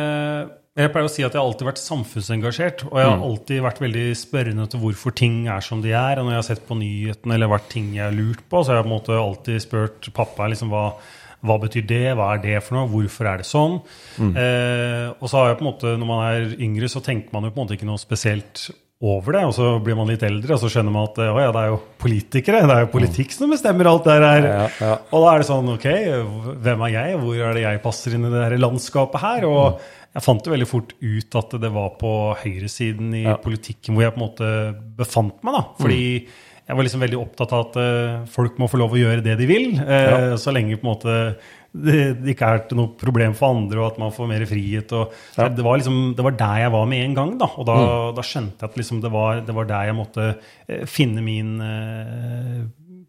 jeg 0.79 0.93
pleier 0.95 1.09
å 1.09 1.11
si 1.11 1.25
at 1.27 1.35
jeg 1.35 1.41
har 1.41 1.49
alltid 1.49 1.67
vært 1.67 1.81
samfunnsengasjert. 1.83 2.83
Og 2.87 2.99
jeg 3.01 3.09
har 3.09 3.17
mm. 3.19 3.23
alltid 3.27 3.63
vært 3.65 3.81
veldig 3.83 4.05
spørrende 4.19 4.67
til 4.71 4.83
hvorfor 4.85 5.15
ting 5.19 5.41
er 5.51 5.65
som 5.65 5.81
de 5.83 5.91
er. 5.91 6.21
Og 6.21 6.29
når 6.29 6.37
jeg 6.37 6.39
har 6.39 6.49
sett 6.53 6.69
på 6.69 6.77
nyhetene 6.79 7.35
eller 7.35 7.51
vært 7.51 7.67
ting 7.73 7.89
jeg 7.97 8.05
har 8.05 8.15
lurt 8.15 8.45
på, 8.47 8.61
så 8.63 8.71
har 8.71 8.79
jeg 8.79 8.87
på 8.87 8.91
en 8.91 8.95
måte 8.95 9.17
alltid 9.19 9.65
spurt 9.65 10.11
pappa 10.15 10.47
liksom, 10.53 10.71
hva, 10.71 10.85
hva 11.47 11.59
betyr 11.63 11.87
det, 11.87 12.05
hva 12.19 12.33
er 12.35 12.43
det 12.43 12.59
for 12.67 12.79
noe, 12.79 12.91
hvorfor 12.91 13.31
er 13.31 13.41
det 13.43 13.47
sånn? 13.49 13.79
Mm. 14.19 14.35
Eh, 14.35 15.07
og 15.19 15.31
så 15.31 15.41
har 15.41 15.53
jeg 15.53 15.61
på 15.61 15.67
en 15.67 15.71
måte, 15.71 15.95
når 16.01 16.11
man 16.11 16.27
er 16.27 16.53
yngre, 16.59 16.91
så 16.91 17.03
tenker 17.05 17.35
man 17.35 17.47
jo 17.47 17.55
på 17.55 17.61
en 17.61 17.67
måte 17.67 17.79
ikke 17.79 17.89
noe 17.89 18.03
spesielt 18.03 18.69
over 18.99 19.37
det. 19.37 19.45
Og 19.47 19.55
så 19.55 19.69
blir 19.85 19.95
man 19.99 20.11
litt 20.11 20.25
eldre, 20.27 20.57
og 20.57 20.63
så 20.63 20.71
skjønner 20.73 20.95
man 20.95 21.07
at 21.11 21.21
ja, 21.23 21.53
det 21.55 21.61
er 21.63 21.71
jo 21.71 21.79
politikere. 22.03 22.65
Det 22.67 22.75
er 22.75 22.83
jo 22.87 22.91
politikk 22.97 23.37
som 23.37 23.55
bestemmer 23.55 23.91
alt 23.93 24.09
det 24.09 24.19
her. 24.19 24.49
Ja, 24.49 24.65
ja. 24.83 24.97
Og 25.13 25.23
da 25.23 25.31
er 25.31 25.45
det 25.45 25.51
sånn, 25.53 25.71
ok, 25.77 25.87
hvem 26.67 26.89
er 26.89 26.97
jeg? 26.97 27.23
Hvor 27.23 27.45
er 27.47 27.55
det 27.55 27.65
jeg 27.69 27.85
passer 27.87 28.19
inn 28.19 28.27
i 28.27 28.35
det 28.35 28.43
her 28.43 28.59
landskapet 28.59 29.25
her? 29.27 29.49
Og 29.51 29.63
mm 29.77 29.95
jeg 30.19 30.25
fant 30.25 30.47
jo 30.47 30.53
veldig 30.55 30.67
fort 30.69 30.93
ut 30.99 31.37
at 31.39 31.57
det 31.63 31.71
var 31.71 31.91
på 32.01 32.11
høyresiden 32.41 33.13
i 33.15 33.25
politikken 33.43 33.95
hvor 33.95 34.07
jeg 34.07 34.15
på 34.15 34.19
en 34.19 34.25
måte 34.25 34.53
befant 34.99 35.43
meg. 35.47 35.59
da, 35.59 35.63
Fordi 35.79 36.05
mm. 36.25 36.39
Jeg 36.69 36.77
var 36.77 36.85
liksom 36.85 37.01
veldig 37.01 37.21
opptatt 37.21 37.53
av 37.57 37.63
at 37.65 37.77
uh, 37.81 38.27
folk 38.29 38.59
må 38.61 38.69
få 38.69 38.81
lov 38.83 38.93
å 38.93 39.01
gjøre 39.01 39.25
det 39.25 39.39
de 39.41 39.47
vil. 39.49 39.71
Uh, 39.81 39.95
ja. 39.95 40.19
Så 40.41 40.53
lenge 40.53 40.77
på 40.77 40.85
en 40.85 40.91
måte 40.91 41.15
det, 41.73 41.95
det, 42.21 42.35
ikke 42.35 42.49
er 42.49 42.77
noe 42.77 42.93
problem 43.01 43.37
for 43.37 43.57
andre, 43.57 43.81
og 43.81 43.95
at 43.95 44.01
man 44.03 44.13
får 44.13 44.29
mer 44.29 44.45
frihet. 44.49 44.93
og 44.93 45.15
ja. 45.37 45.49
det, 45.49 45.65
var 45.65 45.81
liksom, 45.81 46.13
det 46.17 46.27
var 46.27 46.37
der 46.37 46.65
jeg 46.67 46.75
var 46.77 46.91
med 46.93 47.07
en 47.07 47.17
gang. 47.17 47.33
Da 47.41 47.49
og 47.55 47.69
da, 47.69 47.79
mm. 47.79 48.19
da 48.19 48.27
skjønte 48.27 48.67
jeg 48.67 48.73
at 48.73 48.79
liksom 48.83 49.01
det, 49.05 49.13
var, 49.15 49.41
det, 49.49 49.57
var, 49.57 49.71
der 49.71 49.89
jeg 49.89 49.97
måtte 49.97 50.29
uh, 50.37 50.85
finne 50.89 51.25
min 51.25 51.57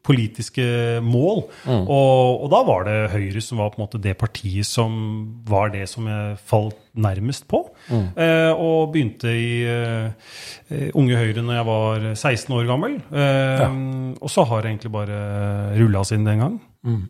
politiske 0.05 0.63
mål. 1.03 1.43
Mm. 1.65 1.83
Og, 1.83 2.43
og, 2.43 2.47
da 2.53 2.61
var 2.67 2.87
det 2.87 2.97
Høyre 3.13 3.43
som 3.43 3.61
var 3.61 3.73
på 3.73 3.79
en 3.79 3.85
måte 3.85 4.01
det 4.01 4.15
partiet 4.19 4.67
som 4.67 4.95
var 5.47 5.73
det 5.73 5.85
som 5.91 6.07
jeg 6.09 6.39
falt 6.49 6.79
nærmest 6.99 7.47
på. 7.51 7.61
Mm. 7.91 8.07
Eh, 8.15 8.51
og 8.55 8.93
begynte 8.93 9.35
i 9.35 9.51
eh, 9.67 10.89
Unge 10.97 11.19
Høyre 11.19 11.43
når 11.43 11.59
jeg 11.59 11.69
var 11.69 12.09
16 12.15 12.57
år 12.57 12.67
gammel. 12.69 12.99
Eh, 13.11 13.61
ja. 13.63 13.69
Og 14.19 14.33
så 14.33 14.47
har 14.49 14.63
det 14.63 14.73
egentlig 14.73 14.93
bare 14.95 15.21
rulla 15.79 16.03
siden 16.07 16.27
den 16.27 16.45
gang. 16.45 16.59
Mm. 16.87 17.07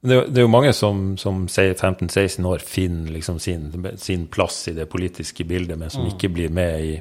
Det, 0.00 0.18
det, 0.30 0.38
er 0.38 0.46
jo 0.46 0.52
mange 0.52 0.72
som, 0.72 1.16
som 1.18 1.48
sier 1.50 1.74
15-16 1.74 2.46
år 2.46 2.62
finner 2.62 3.10
liksom 3.16 3.40
sin, 3.42 3.72
sin, 3.98 4.28
plass 4.30 4.68
i 4.70 4.76
det 4.76 4.86
politiske 4.90 5.42
bildet, 5.44 5.78
men 5.78 5.90
som 5.90 6.04
mm. 6.06 6.12
ikke 6.12 6.30
blir 6.36 6.54
med 6.54 6.84
i 6.86 6.92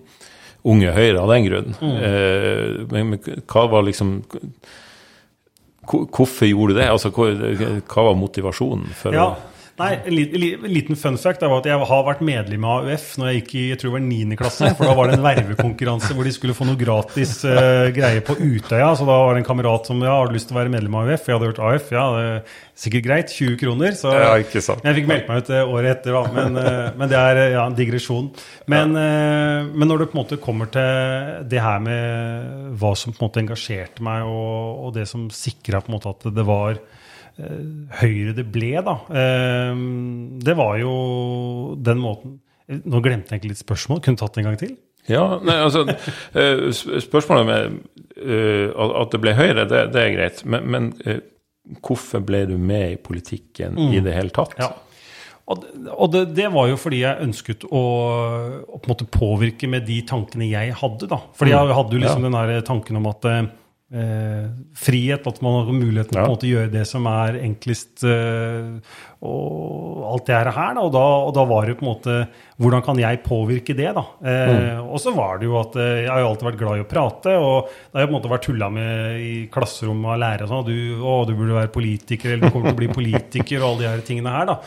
Unge 0.67 0.91
Høyre 0.91 1.21
av 1.21 1.29
den 1.31 1.45
grunn. 1.45 1.75
Mm. 1.77 1.93
Eh, 2.07 2.87
men, 2.91 3.13
men 3.13 3.43
hva 3.45 3.67
var 3.69 3.85
liksom 3.85 4.17
Hvorfor 5.87 6.49
gjorde 6.49 6.75
du 6.75 6.79
det? 6.81 6.89
Altså, 6.91 7.11
hva 7.15 8.07
var 8.09 8.17
motivasjonen 8.19 8.89
for 8.97 9.15
ja. 9.15 9.29
å 9.31 9.56
Nei, 9.77 9.91
en 10.09 10.71
liten 10.73 10.97
fun 10.97 11.19
fact 11.21 11.43
er 11.45 11.51
at 11.53 11.67
jeg 11.69 11.77
har 11.89 12.05
vært 12.07 12.21
medlem 12.25 12.63
av 12.65 12.87
AUF 12.87 13.11
når 13.21 13.27
jeg 13.29 13.41
gikk 13.41 13.51
i 13.59 13.65
jeg 13.67 13.77
tror 13.77 13.91
det 13.91 13.93
var 13.93 14.03
9. 14.07 14.37
klasse. 14.39 14.71
For 14.73 14.89
da 14.89 14.95
var 14.97 15.11
det 15.11 15.19
en 15.19 15.25
vervekonkurranse 15.27 16.17
hvor 16.17 16.25
de 16.25 16.33
skulle 16.33 16.55
få 16.57 16.65
noe 16.65 16.79
gratis 16.79 17.35
uh, 17.45 17.85
greie 17.93 18.23
på 18.25 18.39
Utøya. 18.39 18.87
Så 18.97 19.05
da 19.05 19.19
var 19.21 19.37
det 19.37 19.43
en 19.43 19.47
kamerat 19.51 19.85
som 19.91 20.01
ja, 20.01 20.15
har 20.15 20.33
lyst 20.33 20.49
til 20.49 20.57
å 20.57 20.59
være 20.63 20.73
medlem 20.73 20.97
av 20.97 21.05
AUF. 21.05 21.29
Jeg 21.29 21.37
hadde 21.37 21.51
hørt 21.51 21.61
AUF, 21.61 21.93
ja, 21.93 22.07
det 22.15 22.25
er 22.25 22.57
sikkert 22.87 23.05
greit. 23.05 23.37
20 23.37 23.61
kroner. 23.61 23.93
Så 24.01 24.17
ja, 24.17 24.33
jeg 24.41 24.97
fikk 24.97 25.13
meldt 25.13 25.29
meg 25.29 25.45
ut 25.45 25.53
uh, 25.53 25.61
året 25.77 25.93
etter, 25.93 26.17
da. 26.17 26.25
Men, 26.39 26.57
uh, 26.57 26.91
men, 26.97 27.13
det 27.13 27.21
er 27.21 27.45
ja, 27.59 27.67
en 27.67 27.77
digresjon. 27.77 28.33
Men, 28.73 28.97
men, 28.97 29.85
når 29.85 30.07
det 30.07 30.09
på 30.09 30.17
en 30.17 30.23
måte 30.23 30.41
kommer 30.41 30.73
til 30.73 31.45
det 31.53 31.61
her 31.61 31.77
med 31.85 32.73
hva 32.81 32.97
som 32.97 33.13
på 33.13 33.21
en 33.21 33.29
måte 33.29 33.45
engasjerte 33.45 34.01
meg, 34.09 34.25
og, 34.25 34.87
og 34.87 34.97
det 34.97 35.05
som 35.05 35.29
sikra 35.29 35.85
på 35.85 35.93
en 35.93 36.01
måte 36.01 36.17
at 36.17 36.33
det 36.33 36.49
var 36.49 36.81
Eh, 36.81 37.03
høyre 37.37 38.33
det 38.37 38.47
ble, 38.49 38.73
da. 38.85 38.97
Eh, 39.13 39.79
det 40.43 40.57
var 40.57 40.77
jo 40.81 40.97
den 41.77 42.03
måten 42.03 42.37
Nå 42.67 42.99
glemte 42.99 43.31
jeg 43.31 43.37
egentlig 43.37 43.53
litt 43.53 43.61
spørsmål. 43.61 44.01
Kunne 44.03 44.19
tatt 44.19 44.33
det 44.35 44.41
en 44.41 44.47
gang 44.49 44.57
til? 44.59 44.73
Ja, 45.07 45.37
nei, 45.39 45.53
altså 45.63 45.85
eh, 45.87 46.65
Spørsmålet 46.99 47.47
med 47.47 47.77
at 48.75 49.13
det 49.13 49.21
ble 49.23 49.31
Høyre, 49.37 49.63
det, 49.71 49.85
det 49.93 50.01
er 50.01 50.11
greit. 50.17 50.41
Men, 50.43 50.65
men, 50.73 50.89
hvorfor 51.85 52.25
ble 52.27 52.41
du 52.49 52.57
med 52.59 52.97
i 52.97 52.99
politikken 52.99 53.77
mm. 53.77 53.93
i 53.95 54.01
det 54.03 54.17
hele 54.17 54.35
tatt? 54.35 54.57
Ja. 54.59 54.73
Og, 55.47 56.09
det, 56.11 56.25
det, 56.35 56.49
var 56.51 56.67
jo 56.67 56.75
fordi 56.81 57.05
jeg 57.05 57.23
ønsket 57.23 57.63
å, 57.69 57.83
å, 58.67 58.81
på 58.83 58.97
påvirke 59.13 59.69
med 59.71 59.87
de 59.87 60.01
tankene 60.09 60.49
jeg 60.49 60.75
hadde. 60.75 61.07
da. 61.07 61.21
Fordi 61.39 61.53
mm. 61.53 61.55
jeg 61.55 61.77
hadde 61.79 61.95
jo 61.95 62.03
liksom 62.03 62.25
ja. 62.25 62.27
den 62.27 62.37
der 62.41 62.67
tanken 62.67 62.99
om 62.99 63.07
at 63.13 63.29
eh, 63.93 64.47
frihet, 64.75 65.27
at 65.27 65.41
man 65.41 65.61
har 65.61 65.71
muligheten 65.71 66.17
ja. 66.19 66.25
til 66.35 66.49
å 66.49 66.55
gjøre 66.57 66.71
det 66.73 66.83
som 66.89 67.07
er 67.09 67.37
enklest, 67.39 68.03
eh, 68.07 68.97
og 69.27 70.03
alt 70.11 70.27
det 70.27 70.35
her. 70.35 70.49
Da. 70.51 70.83
Og, 70.83 70.91
da, 70.93 71.05
og 71.27 71.31
da 71.37 71.45
var 71.49 71.67
det 71.67 71.77
på 71.79 71.85
en 71.85 71.89
måte 71.89 72.17
Hvordan 72.57 72.83
kan 72.85 72.97
jeg 72.97 73.21
påvirke 73.21 73.75
det, 73.77 73.91
da? 73.93 74.03
Eh, 74.25 74.51
mm. 74.51 74.87
Og 74.89 75.01
så 75.01 75.13
var 75.13 75.37
det 75.37 75.45
jo 75.45 75.57
at 75.59 75.75
eh, 75.77 76.03
jeg 76.03 76.09
har 76.09 76.23
jo 76.23 76.29
alltid 76.31 76.49
vært 76.49 76.59
glad 76.61 76.79
i 76.79 76.83
å 76.83 76.89
prate, 76.89 77.35
og 77.37 77.69
det 77.69 77.99
har 77.99 78.03
jeg 78.03 78.09
på 78.09 78.13
en 78.13 78.17
måte 78.17 78.31
vært 78.33 78.47
tulla 78.49 78.69
med 78.73 79.21
i 79.21 79.33
klasserommet 79.53 80.13
av 80.15 80.21
lærere 80.23 80.49
sånn, 80.49 80.65
du, 80.65 80.77
å, 80.97 81.17
du 81.29 81.35
burde 81.37 81.59
være 81.59 81.73
politiker, 81.73 82.33
eller 82.33 82.47
du 82.47 82.55
kommer 82.55 82.71
til 82.71 82.79
å 82.79 82.81
bli 82.81 82.93
politiker, 82.95 83.61
og 83.61 83.67
alle 83.69 83.83
de 83.83 83.91
her 83.91 84.05
tingene 84.09 84.33
her, 84.33 84.49
da. 84.49 84.57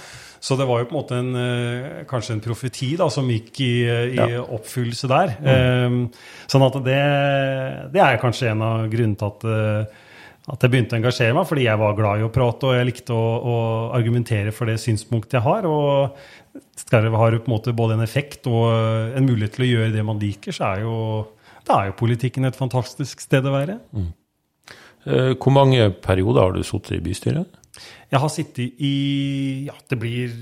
Så 0.40 0.56
det 0.56 0.66
var 0.68 0.80
jo 0.80 0.88
på 0.88 0.94
en 0.94 1.00
måte 1.02 1.16
en, 1.20 1.32
eh, 1.36 2.04
kanskje 2.08 2.38
en 2.38 2.44
profeti 2.44 2.94
da, 2.96 3.10
som 3.12 3.28
gikk 3.28 3.60
i, 3.60 3.72
i 3.84 4.16
ja. 4.16 4.40
oppfyllelse 4.40 5.10
der. 5.10 5.34
Mm. 5.36 5.50
Um, 5.84 5.98
sånn 6.48 6.64
at 6.64 6.78
det, 6.86 7.00
det, 7.92 8.00
er 8.00 8.22
kanskje 8.22 8.54
en 8.54 8.64
av 8.64 8.86
grunnene 8.92 9.20
til 9.20 9.28
at, 9.28 9.44
eh, 9.44 10.06
at 10.50 10.64
jeg 10.64 10.72
begynte 10.72 10.96
å 10.96 11.00
engasjere 11.02 11.36
meg, 11.36 11.48
fordi 11.50 11.66
jeg 11.66 11.82
var 11.82 11.98
glad 11.98 12.22
i 12.22 12.24
å 12.24 12.32
prate 12.32 12.70
og 12.70 12.78
jeg 12.78 12.88
likte 12.88 13.16
å, 13.16 13.26
å 13.36 13.58
argumentere 13.98 14.54
for 14.56 14.72
det 14.72 14.80
synspunktet 14.80 15.36
jeg 15.38 15.44
har. 15.44 15.68
og 15.68 16.16
skal 16.80 17.04
har 17.04 17.12
ha 17.12 17.38
på 17.38 17.46
en 17.46 17.52
måte 17.52 17.76
både 17.76 17.98
en 17.98 18.04
effekt 18.04 18.48
og 18.50 18.72
en 19.16 19.26
mulighet 19.26 19.58
til 19.58 19.66
å 19.66 19.70
gjøre 19.70 19.92
det 19.94 20.06
man 20.06 20.18
liker, 20.18 20.56
så 20.56 20.72
er 20.72 20.86
jo, 20.86 20.96
da 21.68 21.82
er 21.82 21.90
jo 21.90 22.00
politikken 22.00 22.48
et 22.48 22.58
fantastisk 22.58 23.22
sted 23.22 23.46
å 23.46 23.54
være. 23.54 23.78
Mm. 23.92 24.10
Eh, 25.06 25.32
hvor 25.36 25.54
mange 25.54 25.90
perioder 26.02 26.42
har 26.42 26.56
du 26.56 26.64
sittet 26.66 26.98
i 26.98 27.04
bystyret? 27.04 27.59
Jeg 28.10 28.22
har 28.22 28.32
sittet 28.32 28.80
i 28.82 28.94
Ja, 29.68 29.76
det 29.90 29.98
blir 30.00 30.32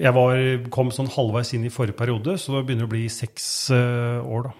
Jeg 0.00 0.14
var, 0.16 0.40
kom 0.72 0.90
sånn 0.94 1.10
halvveis 1.12 1.52
inn 1.56 1.66
i 1.68 1.72
forrige 1.72 1.98
periode, 1.98 2.38
så 2.40 2.56
det 2.56 2.64
begynner 2.68 2.88
å 2.88 2.92
bli 2.92 3.04
seks 3.12 3.46
uh, 3.74 4.24
år, 4.24 4.48
da. 4.48 4.52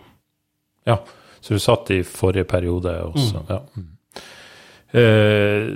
Ja, 0.92 0.96
så 1.40 1.56
du 1.56 1.62
satt 1.62 1.90
i 1.94 2.02
forrige 2.04 2.44
periode 2.50 2.92
også. 3.06 3.40
Mm. 3.40 3.48
Ja. 3.48 3.88
Uh, 4.92 5.72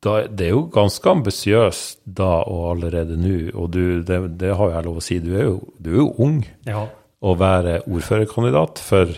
da, 0.00 0.14
det 0.26 0.48
er 0.48 0.54
jo 0.54 0.64
ganske 0.72 1.12
ambisiøst 1.12 2.00
da 2.18 2.40
og 2.48 2.70
allerede 2.72 3.18
nå, 3.20 3.52
og 3.52 3.70
du, 3.74 4.00
det, 4.06 4.20
det, 4.40 4.54
har 4.56 4.72
jeg 4.74 4.86
lov 4.86 5.00
å 5.00 5.04
si, 5.04 5.18
du 5.20 5.34
er 5.36 5.44
jo, 5.44 5.58
du 5.76 5.90
er 5.92 5.98
jo 6.00 6.08
ung 6.24 6.38
ja. 6.68 6.86
å 7.20 7.34
være 7.38 7.82
ordførerkandidat 7.84 8.80
for 8.82 9.12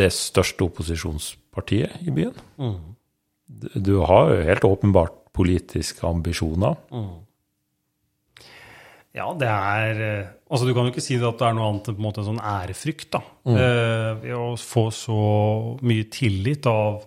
det 0.00 0.08
største 0.16 0.64
opposisjonspartiet 0.64 2.08
i 2.08 2.14
byen. 2.14 2.40
Mm. 2.60 2.78
Du 3.74 3.98
har 4.06 4.30
jo 4.30 4.44
helt 4.46 4.66
åpenbart 4.68 5.16
politiske 5.36 6.06
ambisjoner. 6.06 6.78
Mm. 6.94 7.18
Ja, 9.16 9.32
det 9.34 9.48
er 9.50 10.04
eh, 10.06 10.28
Altså, 10.50 10.66
du 10.66 10.74
kan 10.74 10.86
jo 10.86 10.90
ikke 10.90 11.02
si 11.02 11.14
at 11.14 11.38
det 11.38 11.46
er 11.46 11.54
noe 11.54 11.68
annet 11.70 11.88
enn 11.90 11.94
på 11.94 12.02
en 12.02 12.06
måte 12.08 12.22
en 12.22 12.26
sånn 12.32 12.42
ærefrykt, 12.42 13.12
da. 13.14 13.20
Mm. 13.46 13.58
Eh, 13.62 14.32
å 14.34 14.48
få 14.58 14.88
så 14.94 15.18
mye 15.86 16.08
tillit 16.10 16.66
av 16.66 17.04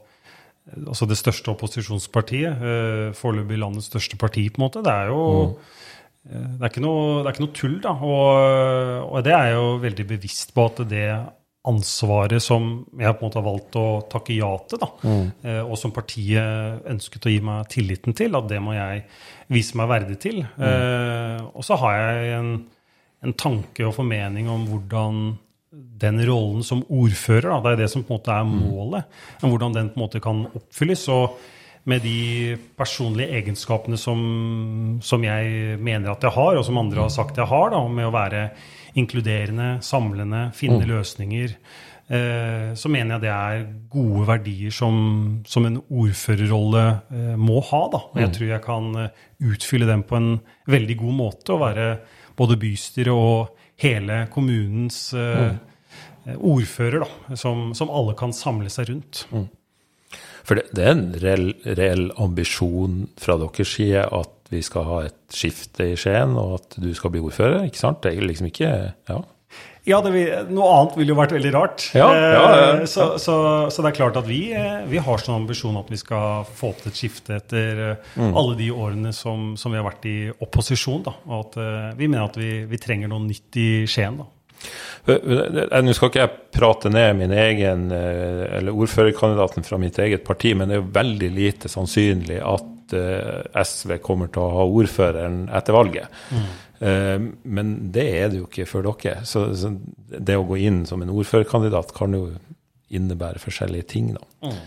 altså 0.79 1.07
det 1.09 1.17
største 1.19 1.51
opposisjonspartiet, 1.51 2.63
eh, 2.63 3.09
foreløpig 3.17 3.59
landets 3.59 3.89
største 3.91 4.15
parti, 4.19 4.45
på 4.47 4.61
en 4.61 4.65
måte. 4.67 4.83
Det 4.85 4.93
er 4.93 5.11
jo 5.11 5.23
mm. 5.23 5.79
Eh, 6.23 6.51
det, 6.55 6.69
er 6.69 6.79
noe, 6.79 6.99
det, 7.19 7.25
er 7.27 7.33
ikke 7.33 7.43
noe, 7.43 7.55
tull, 7.57 7.73
da. 7.83 7.91
Og, 7.99 9.09
og 9.11 9.25
det 9.25 9.33
er 9.35 9.49
jeg 9.49 9.57
jo 9.57 9.71
veldig 9.83 10.05
bevisst 10.07 10.53
på 10.55 10.63
at 10.69 10.77
det 10.87 11.07
ansvaret 11.69 12.43
som 12.43 12.65
jeg 12.99 13.15
på 13.15 13.23
en 13.23 13.29
måte 13.29 13.39
har 13.39 13.45
valgt 13.45 13.77
å 13.79 13.85
takke 14.11 14.35
ja 14.35 14.49
til, 14.67 14.81
da, 14.81 14.89
mm. 14.99 15.23
Eh, 15.47 15.61
og 15.63 15.77
som 15.79 15.93
partiet 15.95 16.83
ønsket 16.91 17.27
å 17.29 17.31
gi 17.31 17.39
meg 17.45 17.69
tilliten 17.71 18.15
til, 18.17 18.35
at 18.35 18.49
det 18.49 18.59
må 18.63 18.75
jeg 18.75 19.05
vise 19.53 19.79
meg 19.79 19.91
verdig 19.91 20.17
til. 20.25 20.41
Mm. 20.57 20.65
Eh, 20.67 21.39
og 21.53 21.63
så 21.63 21.79
har 21.79 21.95
jeg 22.01 22.35
en, 22.39 22.51
en, 23.23 23.35
tanke 23.39 23.87
og 23.87 23.95
formening 23.95 24.51
om 24.51 24.67
hvordan 24.67 25.23
den 26.03 26.19
rollen 26.27 26.67
som 26.67 26.83
ordfører, 26.83 27.47
da, 27.49 27.61
det 27.63 27.73
er 27.73 27.83
det 27.85 27.91
som 27.93 28.03
på 28.03 28.11
en 28.11 28.19
måte 28.19 28.35
er 28.35 28.45
mm. 28.49 28.55
målet, 28.67 29.17
mm. 29.39 29.47
hvordan 29.47 29.79
den 29.79 29.91
på 29.93 29.99
en 29.99 30.05
måte 30.05 30.23
kan 30.23 30.45
oppfylles. 30.51 31.07
og 31.15 31.39
med 31.89 32.03
de 32.05 32.57
personlige 32.79 33.39
egenskapene 33.39 33.97
som, 33.99 34.19
som, 35.03 35.23
jeg 35.25 35.79
mener 35.83 36.13
at 36.13 36.23
jeg 36.23 36.35
har, 36.35 36.55
og 36.55 36.65
som 36.65 36.79
andre 36.79 37.03
har 37.03 37.11
sagt 37.11 37.39
jeg 37.39 37.49
har, 37.49 37.73
da, 37.73 37.81
med 37.91 38.07
å 38.07 38.13
være 38.13 38.43
inkluderende, 38.99 39.77
samlende, 39.83 40.45
finne 40.55 40.83
mm. 40.83 40.87
løsninger, 40.93 41.55
eh, 42.07 42.69
så 42.79 42.91
mener 42.93 43.17
jeg 43.17 43.23
det 43.25 43.33
er 43.33 43.65
gode 43.91 44.27
verdier 44.29 44.75
som, 44.75 44.95
som 45.49 45.67
en 45.67 45.81
ordførerrolle 45.81 46.85
eh, 47.11 47.33
må 47.39 47.59
ha. 47.71 47.81
Da. 47.91 48.03
Og 48.13 48.21
jeg 48.21 48.31
mm. 48.31 48.35
tror 48.37 48.53
jeg 48.53 48.65
kan 48.69 48.89
eh, 49.01 49.25
utfylle 49.51 49.89
dem 49.89 50.05
på 50.07 50.19
en 50.21 50.31
veldig 50.71 50.97
god 51.01 51.17
måte 51.19 51.57
og 51.57 51.65
være 51.65 51.89
både 52.39 52.57
bystyre 52.61 53.17
og 53.17 53.59
hele 53.83 54.23
kommunens 54.31 55.09
mm. 55.17 55.59
ordfører, 56.37 57.03
da, 57.03 57.35
som, 57.35 57.73
som, 57.75 57.91
alle 57.91 58.15
kan 58.17 58.31
samle 58.33 58.71
seg 58.71 58.93
rundt. 58.93 59.25
Mm. 59.33 59.49
For 60.43 60.59
det, 60.59 60.69
det, 60.75 60.85
er 60.85 60.95
en 60.95 61.05
reell, 61.23 61.51
reell 61.79 62.07
ambisjon 62.21 63.03
fra 63.21 63.37
deres 63.41 63.75
side 63.77 64.03
at 64.03 64.31
vi 64.53 64.61
skal 64.65 64.87
ha 64.89 65.03
et 65.07 65.19
skifte 65.33 65.93
i 65.93 65.99
Skien, 65.99 66.35
og 66.37 66.59
at 66.59 66.81
du 66.81 66.91
skal 66.95 67.13
bli 67.13 67.23
ordfører, 67.23 67.63
ikke 67.67 67.81
sant? 67.81 68.03
Det 68.03 68.13
er 68.13 68.27
liksom 68.27 68.51
ikke 68.51 68.73
Ja. 69.09 69.23
Ja, 69.83 69.97
vil, 69.99 70.29
noe 70.47 70.67
annet 70.71 70.93
ville 70.95 71.11
jo 71.11 71.17
vært 71.17 71.33
veldig 71.35 71.49
rart. 71.51 71.83
Ja, 71.91 72.05
ja, 72.15 72.27
ja, 72.31 72.85
så, 72.87 73.17
så, 73.19 73.33
så, 73.67 73.83
det 73.83 73.89
er 73.89 73.97
klart 73.97 74.15
at 74.15 74.29
vi, 74.29 74.39
vi 74.87 75.01
har 75.03 75.19
sånn 75.19 75.41
ambisjon 75.41 75.75
at 75.75 75.91
vi 75.91 75.99
skal 75.99 76.47
få 76.47 76.71
til 76.79 76.87
et 76.89 77.01
skifte 77.01 77.35
etter 77.35 77.81
mm. 78.15 78.31
alle 78.31 78.55
de 78.61 78.69
årene 78.71 79.11
som, 79.13 79.51
som, 79.59 79.75
vi 79.75 79.81
har 79.81 79.85
vært 79.89 80.07
i 80.07 80.15
opposisjon. 80.31 81.03
Da. 81.03 81.17
Og 81.27 81.35
at 81.41 81.59
vi 81.99 82.07
mener 82.07 82.29
at 82.29 82.39
vi, 82.39 82.53
vi 82.69 82.79
trenger 82.81 83.11
noe 83.11 83.27
nytt 83.27 83.59
i 83.59 83.67
Skien. 83.83 84.21
da. 84.23 84.29
Nå 85.05 85.95
skal 85.95 86.09
ikke 86.09 86.21
jeg 86.21 86.35
prate 86.55 86.91
ned 86.93 87.17
min 87.19 87.33
egen, 87.35 87.89
eller 87.91 88.71
ordførerkandidaten 88.71 89.65
fra 89.67 89.79
mitt 89.81 89.99
eget 89.99 90.23
parti, 90.23 90.53
men 90.55 90.69
det 90.69 90.77
er 90.77 90.83
jo 90.83 90.93
veldig 90.95 91.31
lite 91.35 91.71
sannsynlig 91.71 92.39
at 92.39 92.95
SV 93.63 93.97
kommer 94.05 94.29
til 94.31 94.45
å 94.45 94.53
ha 94.59 94.67
ordføreren 94.69 95.47
etter 95.55 95.75
valget. 95.75 96.21
Mm. 96.31 96.47
Eh, 96.83 97.19
men 97.43 97.75
det 97.95 98.05
er 98.17 98.31
det 98.31 98.41
jo 98.41 98.47
ikke 98.49 98.67
for 98.67 98.85
dere. 98.85 99.23
Så, 99.27 99.45
det 100.07 100.37
å 100.37 100.47
gå 100.47 100.59
inn 100.65 100.83
som 100.89 101.03
en 101.03 101.13
ordførerkandidat 101.13 101.93
kan 101.95 102.15
jo 102.15 102.25
innebære 102.93 103.41
forskjellige 103.41 103.89
ting, 103.95 104.13
da. 104.17 104.25
Mm. 104.43 104.57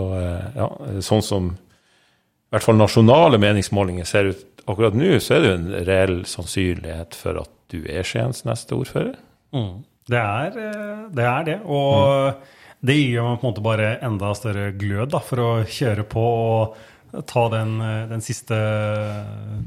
Og 0.00 0.16
eh, 0.18 0.48
ja, 0.58 0.68
sånn 1.06 1.24
som 1.24 1.52
i 1.54 2.54
hvert 2.54 2.66
fall 2.66 2.78
nasjonale 2.78 3.40
meningsmålinger 3.42 4.06
ser 4.06 4.32
ut 4.34 4.64
akkurat 4.70 4.96
nå, 4.96 5.16
så 5.22 5.36
er 5.36 5.42
det 5.42 5.48
jo 5.48 5.56
en 5.58 5.70
reell 5.88 6.18
sannsynlighet 6.28 7.16
for 7.18 7.40
at 7.42 7.54
du 7.72 7.80
er 7.90 8.06
Skiens 8.06 8.44
neste 8.46 8.76
ordfører. 8.76 9.16
Mm. 9.54 9.84
Det, 10.10 10.20
er, 10.20 10.58
eh, 10.60 11.04
det, 11.14 11.24
er, 11.24 11.46
det 11.46 11.58
Og 11.64 11.94
mm. 12.34 12.56
det 12.84 12.98
gir 12.98 13.22
meg 13.24 13.38
på 13.38 13.46
en 13.46 13.52
måte 13.52 13.64
bare 13.64 13.92
enda 14.04 14.32
større 14.36 14.72
glød 14.76 15.14
da, 15.14 15.22
for 15.24 15.44
å 15.44 15.52
kjøre 15.64 16.04
på 16.10 16.24
og 16.24 16.82
ta 17.22 17.44
den, 17.52 17.76
eh, 17.80 18.08
den, 18.10 18.22
siste 18.24 18.56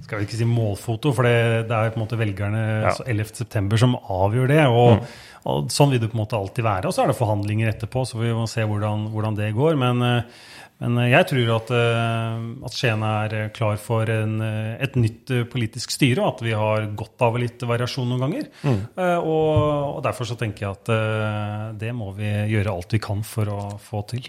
Skal 0.03 0.19
vi 0.19 0.27
ikke 0.27 0.39
si 0.39 0.49
målfoto, 0.49 1.13
for 1.15 1.27
det, 1.27 1.69
det 1.69 1.77
er 1.77 1.93
på 1.93 1.99
en 1.99 2.03
måte 2.03 2.19
velgerne 2.19 2.65
ja. 2.89 2.93
11.9. 3.07 3.79
som 3.79 3.95
avgjør 3.95 4.51
det. 4.51 4.62
Og, 4.67 4.99
mm. 4.99 5.41
og, 5.47 5.71
sånn 5.73 5.93
vil 5.93 6.03
det 6.03 6.12
på 6.12 6.19
en 6.19 6.25
måte 6.25 6.39
alltid 6.39 6.67
være. 6.67 6.89
Og 6.89 6.95
så 6.95 7.05
er 7.05 7.12
det 7.12 7.19
forhandlinger 7.19 7.71
etterpå, 7.71 8.05
så 8.07 8.19
vi 8.21 8.36
må 8.36 8.47
se 8.51 8.67
hvordan, 8.67 9.10
hvordan 9.13 9.39
det 9.39 9.51
går. 9.55 9.79
Men, 9.79 10.03
eh, 10.05 10.47
men, 10.83 10.99
jeg 11.10 11.25
tror 11.31 11.53
at, 11.55 11.71
eh, 11.73 12.41
at 12.69 12.77
Skien 12.77 13.05
er 13.07 13.38
klar 13.55 13.79
for 13.81 14.12
en, 14.13 14.36
et 14.77 14.99
nytt 14.99 15.31
politisk 15.49 15.95
styre, 15.95 16.21
og 16.21 16.36
at 16.36 16.45
vi 16.45 16.57
har 16.57 16.89
godt 16.99 17.25
av 17.25 17.39
litt 17.41 17.63
variasjon 17.65 18.12
noen 18.12 18.25
ganger. 18.27 18.49
Mm. 18.62 18.81
Og, 19.23 19.53
og 19.95 20.01
derfor 20.05 20.29
så 20.29 20.38
tenker 20.39 20.67
jeg 20.67 20.75
at 20.75 21.77
det 21.81 21.95
må 21.95 22.12
vi 22.17 22.29
gjøre 22.53 22.75
alt 22.75 22.93
vi 22.93 23.01
kan 23.01 23.23
for 23.25 23.55
å 23.55 23.62
få 23.81 24.03
til. 24.13 24.27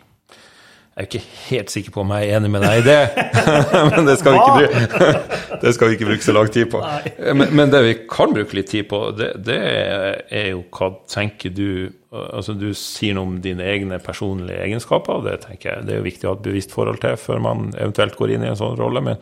Jeg 0.99 1.05
er 1.05 1.07
ikke 1.13 1.27
helt 1.47 1.71
sikker 1.71 1.93
på 1.95 2.01
om 2.03 2.09
jeg 2.11 2.27
er 2.27 2.41
enig 2.41 2.49
med 2.51 2.65
deg 2.67 2.81
i 2.81 2.83
det, 2.83 3.27
men 3.93 4.09
det 4.09 4.17
skal, 4.19 4.35
vi 4.35 4.41
ikke, 4.43 5.11
det 5.63 5.71
skal 5.77 5.93
vi 5.93 5.95
ikke 5.95 6.09
bruke 6.09 6.27
så 6.27 6.35
lang 6.35 6.51
tid 6.51 6.67
på. 6.73 6.81
Men, 7.39 7.53
men, 7.55 7.71
det 7.71 7.83
vi 7.85 7.93
kan 8.11 8.35
bruke 8.35 8.59
litt 8.59 8.73
tid 8.73 8.89
på, 8.91 8.99
det, 9.15 9.29
det, 9.47 9.61
er 10.35 10.49
jo 10.57 10.65
hva 10.75 10.91
tenker 11.07 11.55
du 11.55 11.69
Altså 12.09 12.55
Du 12.57 12.71
sier 12.73 13.13
noe 13.15 13.29
om 13.29 13.35
dine 13.45 13.63
egne 13.69 13.99
personlige 14.01 14.63
egenskaper, 14.65 15.21
og 15.21 15.27
det 15.29 15.37
tenker 15.43 15.71
jeg 15.71 15.87
det 15.87 15.95
er 15.95 15.99
jo 16.01 16.07
viktig 16.09 16.27
å 16.27 16.33
ha 16.33 16.39
et 16.39 16.47
bevisst 16.49 16.75
forhold 16.75 17.03
til 17.05 17.19
før 17.21 17.43
man 17.45 17.67
eventuelt 17.77 18.17
går 18.19 18.33
inn 18.35 18.47
i 18.47 18.49
en 18.51 18.59
sånn 18.59 18.79
rolle. 18.81 19.05
Men 19.05 19.21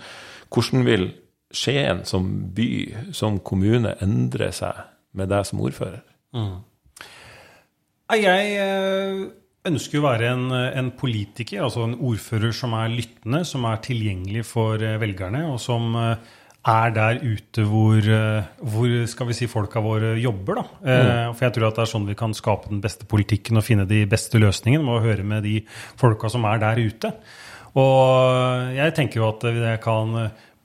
hvordan 0.55 0.87
vil 0.87 1.09
Skien 1.57 2.07
som 2.09 2.31
by, 2.55 2.71
som 3.15 3.41
kommune, 3.45 3.93
endre 4.03 4.49
seg 4.55 4.87
med 5.19 5.29
deg 5.35 5.45
som 5.51 5.61
ordfører? 5.67 6.01
Mm. 6.37 6.55
Jeg 8.15 8.55
eh, 8.63 9.27
ønsker 9.69 10.01
å 10.01 10.07
være 10.07 10.33
en, 10.33 10.49
en, 10.53 10.91
politiker, 10.97 11.63
altså 11.67 11.85
en 11.87 11.97
ordfører 12.09 12.55
som 12.57 12.75
er 12.79 12.93
lyttende, 12.93 13.43
som 13.49 13.67
er 13.69 13.81
tilgjengelig 13.85 14.45
for 14.49 14.83
eh, 14.83 14.99
velgerne, 15.03 15.45
og 15.51 15.61
som 15.63 15.97
eh, 16.01 16.35
er 16.67 16.95
der 16.95 17.21
ute 17.23 17.65
hvor, 17.69 17.99
eh, 18.01 18.49
hvor 18.61 18.95
skal 19.11 19.31
vi 19.31 19.39
si, 19.39 19.49
folka 19.51 19.83
våre 19.85 20.15
jobber. 20.23 20.61
Da. 20.61 20.67
Mm. 20.83 21.35
For 21.37 21.47
jeg 21.47 21.57
tror 21.57 21.69
at 21.69 21.81
det 21.81 21.85
er 21.87 21.93
sånn 21.95 22.09
vi 22.11 22.19
kan 22.19 22.37
skape 22.37 22.73
den 22.73 22.83
beste 22.85 23.09
politikken 23.11 23.61
og 23.61 23.67
finne 23.67 23.89
de 23.89 24.05
beste 24.11 24.41
løsningene, 24.43 24.87
med 24.87 24.99
å 24.99 25.05
høre 25.05 25.27
med 25.27 25.47
de 25.47 25.61
folka 25.99 26.31
som 26.33 26.47
er 26.49 26.63
der 26.63 26.83
ute. 26.83 27.13
Og 27.77 28.73
jeg 28.73 28.97
tenker 28.97 29.21
jo 29.21 29.29
at 29.29 29.43
det 29.53 29.79
kan 29.85 30.15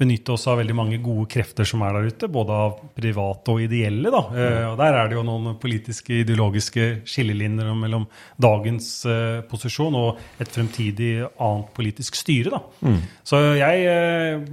benytte 0.02 0.34
oss 0.34 0.48
av 0.50 0.58
veldig 0.58 0.76
mange 0.76 0.98
gode 1.04 1.28
krefter 1.30 1.68
som 1.68 1.84
er 1.86 1.94
der 1.94 2.10
ute, 2.10 2.30
både 2.32 2.58
av 2.66 2.78
private 2.98 3.54
og 3.54 3.62
ideelle. 3.62 4.10
Da. 4.14 4.22
Mm. 4.34 4.56
Og 4.72 4.76
der 4.80 4.98
er 4.98 5.10
det 5.10 5.18
jo 5.18 5.24
noen 5.28 5.58
politiske, 5.62 6.22
ideologiske 6.24 6.88
skillelinjer 7.10 7.70
mellom 7.78 8.08
dagens 8.42 8.90
uh, 9.06 9.44
posisjon 9.50 9.98
og 10.00 10.42
et 10.42 10.52
fremtidig 10.52 11.12
annet 11.30 11.72
politisk 11.78 12.18
styre. 12.18 12.58
Da. 12.58 12.90
Mm. 12.90 13.00
Så 13.32 13.42
jeg 13.60 13.86
uh, 13.86 14.46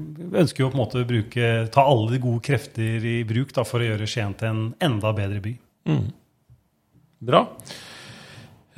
ønsker 0.43 0.65
jo 0.65 0.71
på 0.73 0.79
en 0.79 0.83
måte 0.83 1.03
å 1.03 1.09
bruke, 1.09 1.53
ta 1.73 1.87
alle 1.89 2.13
de 2.13 2.23
gode 2.23 2.45
krefter 2.45 3.09
i 3.09 3.19
bruk 3.29 3.55
da, 3.57 3.65
for 3.69 3.81
å 3.81 3.89
gjøre 3.89 4.09
Skien 4.09 4.37
til 4.39 4.53
en 4.53 4.65
enda 4.85 5.15
bedre 5.17 5.41
by. 5.45 5.55
Mm. 5.89 6.05
Bra. 7.29 7.47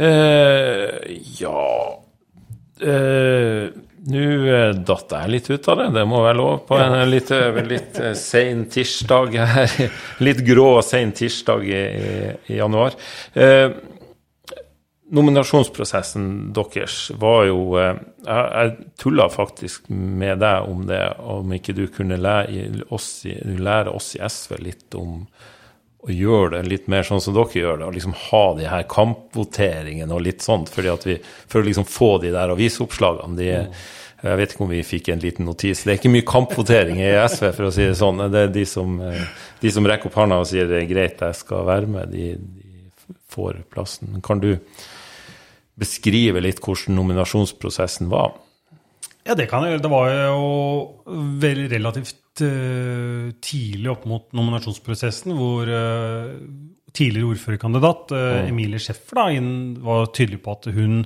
Uh, 0.00 0.96
ja 1.36 1.58
nå 4.08 4.24
eh, 4.48 4.72
datt 4.86 5.12
jeg 5.12 5.30
litt 5.30 5.50
ut 5.50 5.68
av 5.68 5.80
det, 5.80 5.88
det 5.98 6.06
må 6.08 6.22
være 6.24 6.38
lov 6.38 6.62
på 6.68 6.78
en 6.80 6.96
litt, 7.10 7.30
eh, 7.36 7.60
litt 7.66 8.00
eh, 8.00 8.14
sein 8.16 8.64
tirsdag 8.72 9.36
her. 9.36 9.74
Litt 10.26 10.40
grå 10.46 10.66
og 10.78 10.84
sein 10.86 11.12
tirsdag 11.16 11.66
i, 11.68 11.82
i 12.48 12.58
januar. 12.58 12.96
Eh, 13.34 13.68
nominasjonsprosessen 15.10 16.26
deres 16.54 16.98
var 17.18 17.48
jo 17.48 17.60
Jeg, 17.74 17.96
jeg 18.24 18.74
tulla 19.00 19.26
faktisk 19.32 19.88
med 19.90 20.38
deg 20.44 20.68
om 20.70 20.84
det, 20.88 21.00
om 21.18 21.52
ikke 21.56 21.74
du 21.76 21.86
kunne 21.92 22.20
lære 22.20 22.84
oss, 22.94 23.24
lære 23.26 23.90
oss 23.90 24.14
i 24.16 24.22
SV 24.22 24.60
litt 24.62 24.96
om 24.96 25.24
å 26.00 26.12
gjøre 26.14 26.54
det 26.54 26.70
litt 26.70 26.86
mer 26.88 27.04
sånn 27.04 27.20
som 27.20 27.34
dere 27.36 27.60
gjør 27.60 27.80
det, 27.80 27.88
og 27.88 27.96
liksom 27.96 28.14
ha 28.30 28.44
de 28.56 28.68
her 28.70 28.84
kampvoteringene 28.88 30.16
og 30.16 30.24
litt 30.24 30.44
sånt, 30.44 30.70
fordi 30.72 30.92
at 30.92 31.06
vi, 31.08 31.16
for 31.50 31.60
å 31.60 31.66
liksom 31.66 31.88
få 31.88 32.12
de 32.22 32.32
der 32.34 32.52
avisoppslagene. 32.54 33.36
de 33.36 33.50
mm. 33.66 33.80
Jeg 34.20 34.36
vet 34.36 34.52
ikke 34.52 34.64
om 34.66 34.72
vi 34.72 34.82
fikk 34.84 35.06
en 35.08 35.22
liten 35.22 35.46
notis. 35.48 35.80
Det 35.80 35.94
er 35.94 35.96
ikke 35.96 36.12
mye 36.12 36.26
kampvotering 36.28 36.98
i 37.00 37.12
SV, 37.24 37.46
for 37.56 37.68
å 37.68 37.72
si 37.72 37.86
det 37.86 37.96
sånn. 37.96 38.20
Det 38.28 38.42
er 38.44 38.50
de 38.52 38.64
som, 38.68 38.98
de 39.62 39.72
som 39.72 39.86
rekker 39.88 40.10
opp 40.10 40.18
hånda 40.20 40.42
og 40.42 40.48
sier 40.50 40.68
det 40.68 40.82
er 40.82 40.90
greit, 40.90 41.22
jeg 41.24 41.38
skal 41.38 41.64
være 41.68 41.88
med, 41.88 42.12
de, 42.12 42.34
de 42.36 43.16
får 43.32 43.62
plassen. 43.72 44.18
Kan 44.24 44.42
du 44.44 44.50
beskrive 45.80 46.42
litt 46.44 46.60
hvordan 46.60 46.98
nominasjonsprosessen 47.00 48.12
var? 48.12 48.36
Ja, 49.24 49.36
det 49.36 49.48
kan 49.48 49.64
jeg. 49.64 49.76
gjøre. 49.76 49.84
Det 49.86 49.92
var 49.92 50.12
jo 50.12 51.24
veldig 51.40 51.70
relativt 51.72 52.20
tidlig 52.40 53.90
opp 53.92 54.06
mot 54.08 54.28
nominasjonsprosessen, 54.36 55.34
hvor 55.36 55.68
uh, 55.68 56.34
tidligere 56.96 57.32
ordførerkandidat 57.34 58.14
uh, 58.16 58.48
Emilie 58.48 58.80
Schäffer 58.82 59.20
var 59.84 60.10
tydelig 60.16 60.40
på 60.44 60.56
at 60.56 60.70
hun 60.74 61.02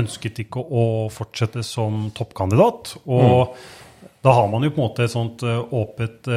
ønsket 0.00 0.44
ikke 0.44 0.64
å 0.64 0.84
fortsette 1.12 1.64
som 1.66 2.08
toppkandidat. 2.16 2.96
Og 3.06 3.54
mm. 3.54 4.12
da 4.26 4.36
har 4.40 4.52
man 4.52 4.66
jo 4.66 4.72
på 4.74 4.82
en 4.82 4.86
måte 4.88 5.06
et 5.06 5.14
sånt 5.14 5.44
åpent, 5.46 6.30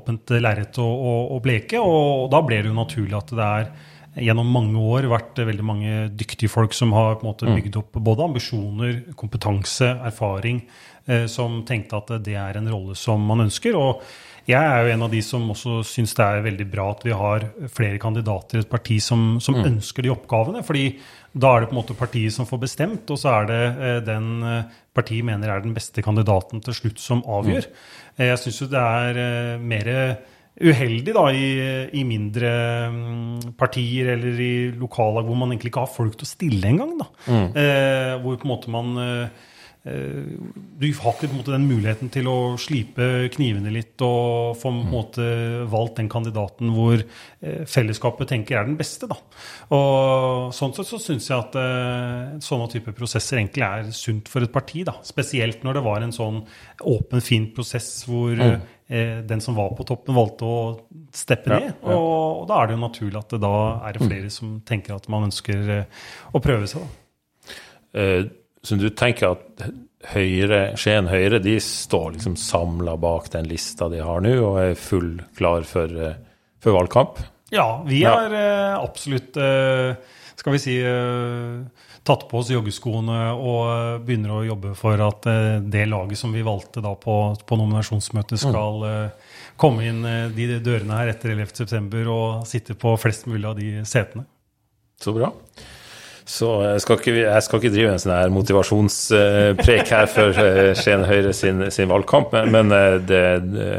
åpent 0.00 0.36
lerret 0.38 0.78
å, 0.80 0.86
å, 0.86 1.16
å, 1.36 1.40
bleke, 1.44 1.80
og 1.80 2.30
da 2.32 2.40
ble 2.46 2.62
det 2.62 2.72
jo 2.72 2.78
naturlig 2.78 3.18
at 3.18 3.34
det 3.36 3.48
er 3.48 3.72
gjennom 4.20 4.50
mange 4.52 4.80
år 4.80 5.08
vært 5.10 5.40
veldig 5.40 5.64
mange 5.64 5.92
dyktige 6.12 6.52
folk 6.52 6.74
som 6.76 6.92
har 6.96 7.22
måte 7.24 7.48
mm. 7.48 7.54
bygd 7.58 7.78
opp 7.80 7.96
både 8.04 8.26
ambisjoner, 8.26 8.98
kompetanse, 9.16 9.88
erfaring, 10.04 10.60
eh, 11.06 11.24
som 11.30 11.62
tenkte 11.68 12.02
at 12.02 12.12
det 12.26 12.36
er 12.36 12.60
en 12.60 12.68
rolle 12.72 12.98
som 12.98 13.24
man 13.24 13.46
ønsker. 13.46 13.78
og 13.78 14.04
jeg 14.42 14.58
er 14.58 14.82
jo 14.82 14.90
en 14.90 15.04
av 15.06 15.12
de 15.12 15.20
som 15.22 15.44
også 15.52 15.80
syns 15.86 16.16
det 16.18 16.24
er 16.24 16.40
veldig 16.42 16.64
bra 16.70 16.88
at 16.90 17.04
vi 17.06 17.14
har 17.14 17.44
flere 17.70 18.00
kandidater 18.02 18.58
i 18.58 18.64
et 18.64 18.70
parti 18.70 18.96
som, 18.98 19.36
som 19.38 19.54
mm. 19.54 19.66
ønsker 19.68 20.02
de 20.02 20.10
oppgavene. 20.10 20.64
fordi 20.66 20.96
da 21.32 21.54
er 21.54 21.62
det 21.62 21.70
på 21.70 21.76
en 21.76 21.78
måte 21.78 21.96
partiet 21.96 22.34
som 22.34 22.48
får 22.48 22.60
bestemt, 22.66 23.08
og 23.08 23.20
så 23.20 23.30
er 23.38 23.46
det 23.48 23.60
eh, 23.62 24.00
den 24.04 24.26
eh, 24.44 24.80
partiet 24.92 25.24
mener 25.24 25.48
er 25.48 25.62
den 25.64 25.76
beste 25.76 26.02
kandidaten 26.04 26.60
til 26.60 26.76
slutt 26.76 27.00
som 27.00 27.22
avgjør. 27.22 27.70
Mm. 27.70 28.26
Jeg 28.26 28.42
syns 28.42 28.60
jo 28.60 28.68
det 28.74 28.82
er 28.82 29.20
eh, 29.22 29.62
mer 29.62 29.92
uheldig 30.60 31.14
da, 31.16 31.24
i, 31.32 31.46
i, 31.96 32.02
mindre 32.04 32.50
mm, 32.92 33.54
partier 33.58 34.12
eller 34.16 34.42
i 34.42 34.54
lokallag 34.76 35.24
hvor 35.24 35.38
man 35.38 35.54
egentlig 35.54 35.72
ikke 35.72 35.86
har 35.86 35.94
folk 35.94 36.18
til 36.18 36.28
å 36.28 36.32
stille 36.32 36.68
engang. 36.74 36.98
Mm. 37.24 37.48
Eh, 37.56 38.12
hvor 38.24 38.36
på 38.36 38.46
en 38.46 38.52
måte 38.52 38.74
man 38.74 39.00
eh, 39.00 39.48
du 39.82 40.84
har 40.94 41.16
ikke 41.16 41.32
måte, 41.34 41.50
den 41.50 41.64
muligheten 41.66 42.10
til 42.14 42.28
å 42.30 42.54
slipe 42.60 43.26
knivene 43.34 43.72
litt 43.74 43.98
og 44.06 44.54
få 44.60 44.70
måte, 44.70 45.24
valgt 45.70 45.96
den 45.98 46.10
kandidaten 46.12 46.70
hvor 46.70 47.00
eh, 47.02 47.64
fellesskapet 47.66 48.30
tenker 48.30 48.60
er 48.60 48.68
den 48.68 48.78
beste. 48.78 49.08
Da. 49.10 49.18
Og 49.74 50.54
Sånn 50.54 50.74
sett 50.76 50.86
så 50.86 51.00
syns 51.02 51.26
jeg 51.26 51.34
at 51.34 51.58
eh, 51.58 52.38
sånne 52.46 52.70
type 52.70 52.94
prosesser 52.94 53.40
egentlig 53.40 53.66
er 53.66 53.90
sunt 53.96 54.30
for 54.30 54.46
et 54.46 54.54
parti. 54.54 54.84
Da. 54.86 55.00
Spesielt 55.06 55.66
når 55.66 55.80
det 55.80 55.84
var 55.88 56.06
en 56.06 56.14
sånn 56.14 56.44
åpen, 56.86 57.24
fin 57.24 57.50
prosess 57.56 58.04
hvor 58.06 58.38
mm. 58.38 58.62
Eh, 58.92 59.22
den 59.28 59.40
som 59.44 59.56
var 59.56 59.72
på 59.78 59.86
toppen, 59.88 60.14
valgte 60.16 60.48
å 60.48 60.58
steppe 61.16 61.52
ned. 61.52 61.70
Ja, 61.70 61.76
ja. 61.80 61.96
Og, 61.96 62.42
og, 62.42 62.44
da 62.50 62.60
er 62.60 62.68
det 62.68 62.76
jo 62.76 62.82
naturlig 62.84 63.22
at 63.22 63.32
det 63.32 63.40
da 63.42 63.56
er 63.88 63.96
det 63.96 64.04
flere 64.04 64.28
mm. 64.28 64.34
som 64.36 64.58
tenker 64.68 64.98
at 64.98 65.08
man 65.12 65.30
ønsker 65.30 65.72
eh, 65.78 66.04
å 66.32 66.44
prøve 66.44 66.70
seg. 66.70 66.84
da. 66.84 66.98
Uh, 67.92 68.22
så 68.64 68.78
du 68.78 68.86
tenker 68.96 69.34
at 69.34 69.64
Høyre, 70.12 70.72
Skien 70.80 71.06
Høyre 71.10 71.38
de 71.42 71.54
står 71.62 72.16
liksom 72.16 72.34
samla 72.40 72.96
bak 73.00 73.28
den 73.34 73.46
lista 73.50 73.88
de 73.92 74.00
har 74.02 74.22
nå, 74.24 74.34
og 74.42 74.58
er 74.62 74.74
full 74.78 75.14
klar 75.38 75.66
for, 75.68 75.86
eh, 75.86 76.18
for 76.62 76.74
valgkamp? 76.74 77.20
Ja, 77.54 77.84
vi 77.86 78.02
har 78.02 78.32
ja. 78.32 78.40
Eh, 78.40 78.78
absolutt, 78.80 79.36
eh, 79.36 79.94
skal 80.34 80.56
vi 80.56 80.58
si, 80.58 80.76
tatt 82.02 82.24
på 82.30 82.40
oss 82.40 82.50
joggeskoene 82.50 83.18
og 83.38 84.02
begynner 84.06 84.32
å 84.34 84.44
jobbe 84.46 84.72
for 84.78 84.98
at 85.04 85.28
det 85.70 85.84
laget 85.86 86.18
som 86.18 86.32
vi 86.34 86.42
valgte 86.42 86.82
da 86.82 86.96
på, 86.98 87.16
på 87.46 87.58
nominasjonsmøtet, 87.60 88.40
mm. 88.40 88.42
skal 88.42 88.82
mm. 88.82 89.28
komme 89.62 89.86
inn 89.86 90.00
de 90.34 90.48
dørene 90.58 90.98
her 90.98 91.12
etter 91.12 91.36
11.9. 91.36 92.02
og 92.10 92.42
sitte 92.50 92.74
på 92.74 92.96
flest 92.98 93.30
mulig 93.30 93.46
av 93.46 93.54
de 93.60 93.70
setene. 93.86 94.26
Så 95.02 95.14
bra. 95.14 95.30
Så 96.28 96.48
jeg 96.62 96.82
skal, 96.84 97.00
ikke, 97.00 97.14
jeg 97.24 97.44
skal 97.44 97.60
ikke, 97.60 97.72
drive 97.74 97.94
en 97.96 98.02
sånn 98.02 98.14
her 98.14 98.32
motivasjonsprek 98.32 99.90
her 99.90 100.10
for 100.10 100.38
eh, 100.38 100.70
Skien 100.78 101.02
Høyre 101.08 101.32
sin, 101.34 101.64
sin, 101.74 101.90
valgkamp, 101.90 102.34
men, 102.36 102.52
men 102.54 102.74
eh, 102.76 102.98
det, 103.02 103.24
det, 103.48 103.72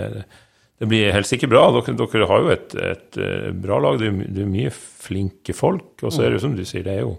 det, 0.82 0.90
blir 0.92 1.16
helt 1.16 1.30
sikkert 1.30 1.54
bra. 1.54 1.64
Dere, 1.78 1.96
dere 2.02 2.28
har 2.30 2.44
jo 2.44 2.52
et, 2.54 2.76
et, 2.76 3.08
eh, 3.22 3.48
bra 3.64 3.80
lag. 3.84 4.02
Det 4.02 4.12
er, 4.12 4.20
det 4.28 4.44
er 4.44 4.52
mye 4.52 4.74
flinke 4.76 5.56
folk. 5.56 5.96
Og 6.04 6.12
så 6.12 6.26
er 6.26 6.34
det 6.34 6.42
jo 6.42 6.46
som 6.50 6.58
du 6.58 6.66
sier, 6.68 6.84
det 6.86 6.98
er 6.98 7.06
jo 7.06 7.16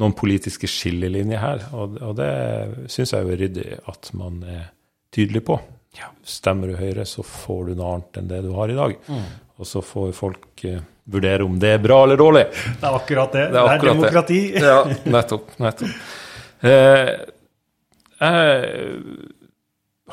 noen 0.00 0.16
politiske 0.16 0.68
skillelinjer 0.70 1.42
her. 1.42 1.66
Og, 1.76 1.98
og 2.02 2.16
det 2.18 2.30
syns 2.92 3.14
jeg 3.14 3.26
er 3.26 3.44
ryddig 3.44 3.68
at 3.92 4.10
man 4.16 4.40
er 4.46 4.64
tydelig 5.14 5.44
på. 5.48 5.58
Stemmer 6.26 6.70
du 6.70 6.78
Høyre, 6.78 7.04
så 7.08 7.24
får 7.26 7.70
du 7.70 7.78
noe 7.78 7.94
annet 7.96 8.20
enn 8.20 8.30
det 8.30 8.42
du 8.46 8.52
har 8.56 8.70
i 8.70 8.78
dag. 8.78 8.96
Mm. 9.10 9.24
Og 9.60 9.68
så 9.68 9.82
får 9.84 10.12
folk 10.16 10.64
vurdere 11.10 11.44
om 11.44 11.58
det 11.60 11.74
er 11.74 11.82
bra 11.82 12.02
eller 12.04 12.20
dårlig. 12.20 12.46
Det 12.52 12.86
er 12.86 12.96
akkurat 12.96 13.34
det. 13.34 13.44
Det 13.50 13.60
er, 13.60 13.66
det 13.66 13.74
er 13.74 13.92
demokrati. 13.94 14.40
Det. 14.54 14.64
Ja, 14.70 14.80
nettopp. 15.10 15.52
nettopp. 15.60 16.08
Uh, 16.60 17.10
jeg 18.20 19.00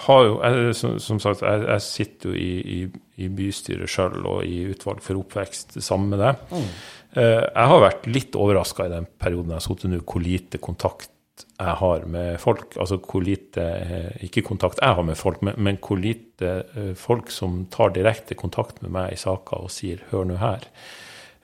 har 0.05 0.21
jo 0.23 0.35
jeg, 0.39 0.75
som, 0.79 0.95
som, 1.03 1.19
sagt, 1.19 1.43
jeg, 1.43 1.63
jeg 1.67 1.85
sitter 1.85 2.31
jo 2.31 2.37
i, 2.39 2.51
i, 2.77 2.79
i 3.23 3.29
bystyret 3.33 3.91
sjøl 3.91 4.21
og 4.29 4.45
i 4.47 4.61
utvalg 4.71 5.01
for 5.05 5.19
oppvekst 5.19 5.79
sammen 5.83 6.13
med 6.13 6.23
deg. 6.23 6.45
Mm. 6.53 6.69
Eh, 7.17 7.43
jeg 7.49 7.69
har 7.71 7.81
vært 7.81 8.09
litt 8.09 8.35
overraska 8.37 8.85
i 8.85 8.93
den 8.93 9.07
perioden 9.19 9.53
jeg 9.53 9.57
har 9.57 9.65
sittet 9.65 9.91
nå, 9.91 10.01
hvor 10.05 10.23
lite 10.23 10.61
kontakt 10.61 11.13
jeg 11.57 11.73
har 11.79 12.05
med 12.09 12.37
folk. 12.41 12.75
Altså 12.81 12.99
hvor 13.01 13.25
lite 13.25 13.63
eh, 13.63 14.25
Ikke 14.27 14.45
kontakt 14.45 14.81
jeg 14.81 14.97
har 14.97 15.05
med 15.05 15.17
folk, 15.17 15.41
men, 15.45 15.57
men 15.57 15.79
hvor 15.81 15.99
lite 16.01 16.53
eh, 16.77 16.93
folk 16.97 17.31
som 17.33 17.63
tar 17.73 17.95
direkte 17.95 18.37
kontakt 18.37 18.83
med 18.83 18.93
meg 18.93 19.15
i 19.15 19.21
saker 19.21 19.65
og 19.65 19.73
sier 19.73 20.03
'hør 20.11 20.29
nå 20.29 20.41
her'. 20.41 20.69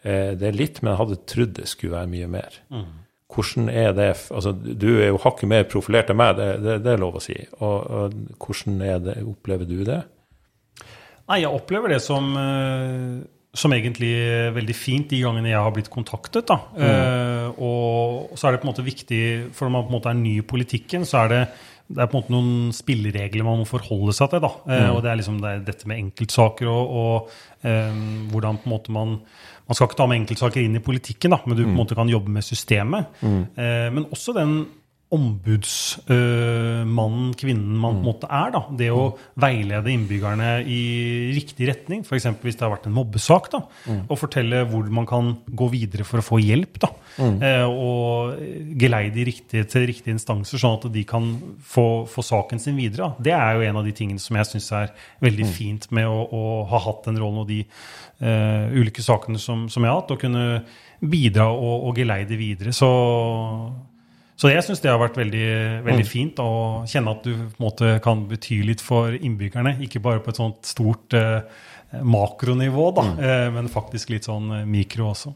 Det 0.04 0.44
er 0.44 0.52
litt, 0.52 0.82
men 0.82 0.92
jeg 0.92 1.00
hadde 1.00 1.24
trodd 1.32 1.52
det 1.56 1.66
skulle 1.72 1.96
være 1.96 2.10
mye 2.12 2.26
mer. 2.28 2.56
Mm. 2.68 2.88
Hvordan 3.32 3.70
er 3.72 3.94
det 3.96 4.08
altså 4.36 4.52
Du 4.52 4.90
er 5.00 5.14
jo 5.14 5.22
hakket 5.24 5.48
mer 5.48 5.64
profilert 5.64 6.10
enn 6.12 6.18
meg, 6.20 6.36
det, 6.36 6.48
det, 6.60 6.74
det 6.84 6.92
er 6.92 7.00
lov 7.00 7.16
å 7.16 7.22
si. 7.24 7.38
Og, 7.62 7.78
og, 7.88 8.18
hvordan 8.36 8.82
er 8.84 9.00
det, 9.00 9.16
opplever 9.24 9.64
du 9.64 9.80
det? 9.88 10.02
Nei, 11.32 11.40
jeg 11.40 11.56
opplever 11.56 11.96
det 11.96 12.02
som 12.04 12.36
som 13.54 13.74
egentlig 13.76 14.10
er 14.18 14.54
veldig 14.56 14.74
fint 14.74 15.12
de 15.12 15.20
gangene 15.22 15.52
jeg 15.52 15.62
har 15.62 15.74
blitt 15.76 15.92
kontaktet. 15.94 16.48
Da. 16.50 16.58
Mm. 16.74 16.88
Eh, 16.88 17.62
og 17.62 18.34
så 18.40 18.50
er 18.50 18.56
det 18.56 18.64
på 18.64 18.68
en 18.68 18.72
måte 18.72 18.86
viktig, 18.86 19.22
for 19.54 19.68
når 19.68 19.76
man 19.76 19.86
på 19.86 19.92
en 19.92 19.98
måte 20.00 20.10
er 20.10 20.18
ny 20.18 20.34
i 20.40 20.48
politikken, 20.54 21.06
så 21.06 21.22
er 21.22 21.32
det, 21.34 21.42
det 21.94 22.02
er 22.02 22.10
på 22.10 22.18
en 22.18 22.24
måte 22.24 22.34
noen 22.34 22.74
spilleregler 22.74 23.46
man 23.46 23.62
må 23.62 23.70
forholde 23.70 24.16
seg 24.18 24.34
til. 24.34 24.42
Da. 24.42 24.52
Eh, 24.66 24.86
mm. 24.88 24.92
Og 24.96 25.02
det 25.06 25.12
er 25.12 25.20
liksom 25.22 25.40
det 25.44 25.52
er 25.52 25.66
dette 25.70 25.90
med 25.92 26.02
enkeltsaker 26.02 26.72
og, 26.72 26.98
og 27.04 27.68
eh, 27.70 28.00
hvordan 28.34 28.62
på 28.64 28.70
en 28.70 28.78
måte 28.78 28.96
man 28.96 29.18
Man 29.64 29.78
skal 29.78 29.88
ikke 29.88 29.96
ta 29.96 30.06
med 30.12 30.18
enkeltsaker 30.20 30.60
inn 30.60 30.74
i 30.76 30.82
politikken, 30.84 31.32
da, 31.32 31.38
men 31.46 31.56
du 31.56 31.62
på 31.62 31.70
en 31.70 31.72
mm. 31.72 31.78
måte 31.80 31.96
kan 31.96 32.10
jobbe 32.12 32.34
med 32.36 32.44
systemet. 32.44 33.14
Uh, 33.24 33.88
men 33.96 34.10
også 34.12 34.34
den 34.36 34.58
ombudsmannen, 35.14 37.30
øh, 37.30 37.38
kvinnen 37.38 37.78
man 37.78 37.94
på 37.94 37.94
en 37.94 38.00
mm. 38.00 38.06
måte 38.08 38.28
er. 38.30 38.52
da, 38.56 38.62
Det 38.78 38.92
å 38.92 39.18
veilede 39.40 39.92
innbyggerne 39.94 40.64
i 40.66 41.32
riktig 41.36 41.68
retning, 41.70 42.02
f.eks. 42.06 42.26
hvis 42.42 42.56
det 42.58 42.66
har 42.66 42.74
vært 42.74 42.88
en 42.90 42.98
mobbesak. 42.98 43.52
da, 43.54 43.60
mm. 43.86 44.02
Og 44.10 44.20
fortelle 44.20 44.68
hvor 44.72 44.84
man 44.90 45.06
kan 45.10 45.26
gå 45.46 45.68
videre 45.74 46.04
for 46.08 46.18
å 46.20 46.26
få 46.26 46.38
hjelp. 46.42 46.80
da, 46.82 46.90
mm. 47.18 47.42
eh, 47.44 47.68
Og 47.70 48.34
geleide 48.80 49.24
riktig, 49.30 49.68
til 49.70 49.88
riktige 49.90 50.16
instanser, 50.18 50.58
sånn 50.58 50.78
at 50.80 50.94
de 50.94 51.04
kan 51.08 51.24
få, 51.62 52.06
få 52.10 52.22
saken 52.26 52.60
sin 52.60 52.78
videre. 52.80 53.04
Da. 53.04 53.10
Det 53.30 53.36
er 53.38 53.52
jo 53.58 53.62
en 53.70 53.78
av 53.82 53.86
de 53.86 53.94
tingene 53.96 54.20
som 54.20 54.36
jeg 54.40 54.46
syns 54.50 54.72
er 54.74 54.88
veldig 55.24 55.48
mm. 55.48 55.54
fint 55.54 55.92
med 55.92 56.06
å, 56.10 56.20
å, 56.26 56.42
ha 56.72 56.80
hatt 56.88 57.04
den 57.10 57.20
rollen 57.22 57.42
og 57.44 57.50
de 57.50 57.60
uh, 58.24 58.66
ulike 58.74 59.02
sakene 59.04 59.40
som, 59.42 59.68
som, 59.70 59.84
jeg 59.84 59.92
har 59.92 60.00
hatt, 60.02 60.14
og 60.16 60.22
kunne 60.22 60.44
bidra 61.04 61.50
og, 61.52 61.90
og 61.90 61.98
geleide 62.00 62.38
videre. 62.40 62.72
Så 62.76 62.90
så 64.44 64.50
jeg 64.52 64.66
syns 64.66 64.82
det 64.84 64.90
har 64.92 65.00
vært 65.00 65.16
veldig, 65.16 65.50
veldig, 65.86 66.04
mm. 66.04 66.10
fint 66.10 66.40
å 66.44 66.50
kjenne 66.92 67.14
at 67.16 67.24
du 67.24 67.46
måte, 67.64 67.94
kan 68.04 68.26
bety 68.28 68.58
litt 68.68 68.84
for 68.84 69.16
innbyggerne. 69.16 69.78
Ikke 69.86 70.02
bare 70.04 70.20
på 70.20 70.34
et 70.34 70.42
sånt 70.42 70.68
stort 70.68 71.16
eh, 71.16 71.46
makronivå, 72.04 72.90
da, 72.98 73.06
mm. 73.08 73.22
eh, 73.24 73.48
men 73.56 73.72
faktisk 73.72 74.12
litt 74.12 74.28
sånn 74.28 74.52
eh, 74.58 74.66
mikro 74.68 75.14
også. 75.14 75.32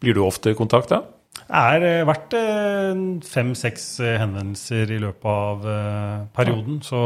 Blir 0.00 0.16
du 0.16 0.22
ofte 0.24 0.56
kontakta? 0.56 1.02
Det 1.36 1.44
har 1.52 1.84
eh, 1.84 2.00
vært 2.08 2.38
eh, 2.38 3.04
fem-seks 3.28 3.86
eh, 4.00 4.16
henvendelser 4.22 4.96
i 4.96 5.00
løpet 5.04 5.30
av 5.30 5.68
perioden. 6.32 6.80
Så 6.80 7.00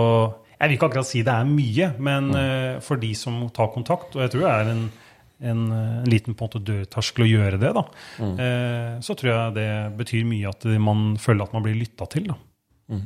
jeg 0.54 0.68
vil 0.68 0.78
ikke 0.78 0.92
akkurat 0.92 1.10
si 1.10 1.24
det 1.26 1.34
er 1.34 1.50
mye, 1.50 1.90
men 1.98 2.30
mm. 2.30 2.84
for 2.86 3.02
de 3.02 3.10
som 3.18 3.42
tar 3.50 3.74
kontakt, 3.74 4.14
og 4.14 4.22
jeg 4.22 4.36
tror 4.36 4.46
det 4.46 4.54
er 4.54 4.70
en 4.76 4.84
en, 5.40 5.64
en, 5.72 6.04
liten 6.08 6.36
på 6.36 6.44
en 6.44 6.50
måte 6.50 6.62
dørterskel 6.64 7.26
å 7.26 7.30
gjøre 7.30 7.60
det, 7.62 7.72
da, 7.76 7.84
mm. 8.20 8.34
eh, 8.46 8.92
så 9.04 9.16
tror 9.18 9.32
jeg 9.32 9.56
det 9.58 9.70
betyr 9.98 10.28
mye 10.28 10.52
at 10.52 10.68
man 10.82 11.14
føler 11.20 11.46
at 11.46 11.56
man 11.56 11.66
blir 11.66 11.78
lytta 11.78 12.08
til. 12.12 12.30
da. 12.30 12.38
Mm. 12.92 13.04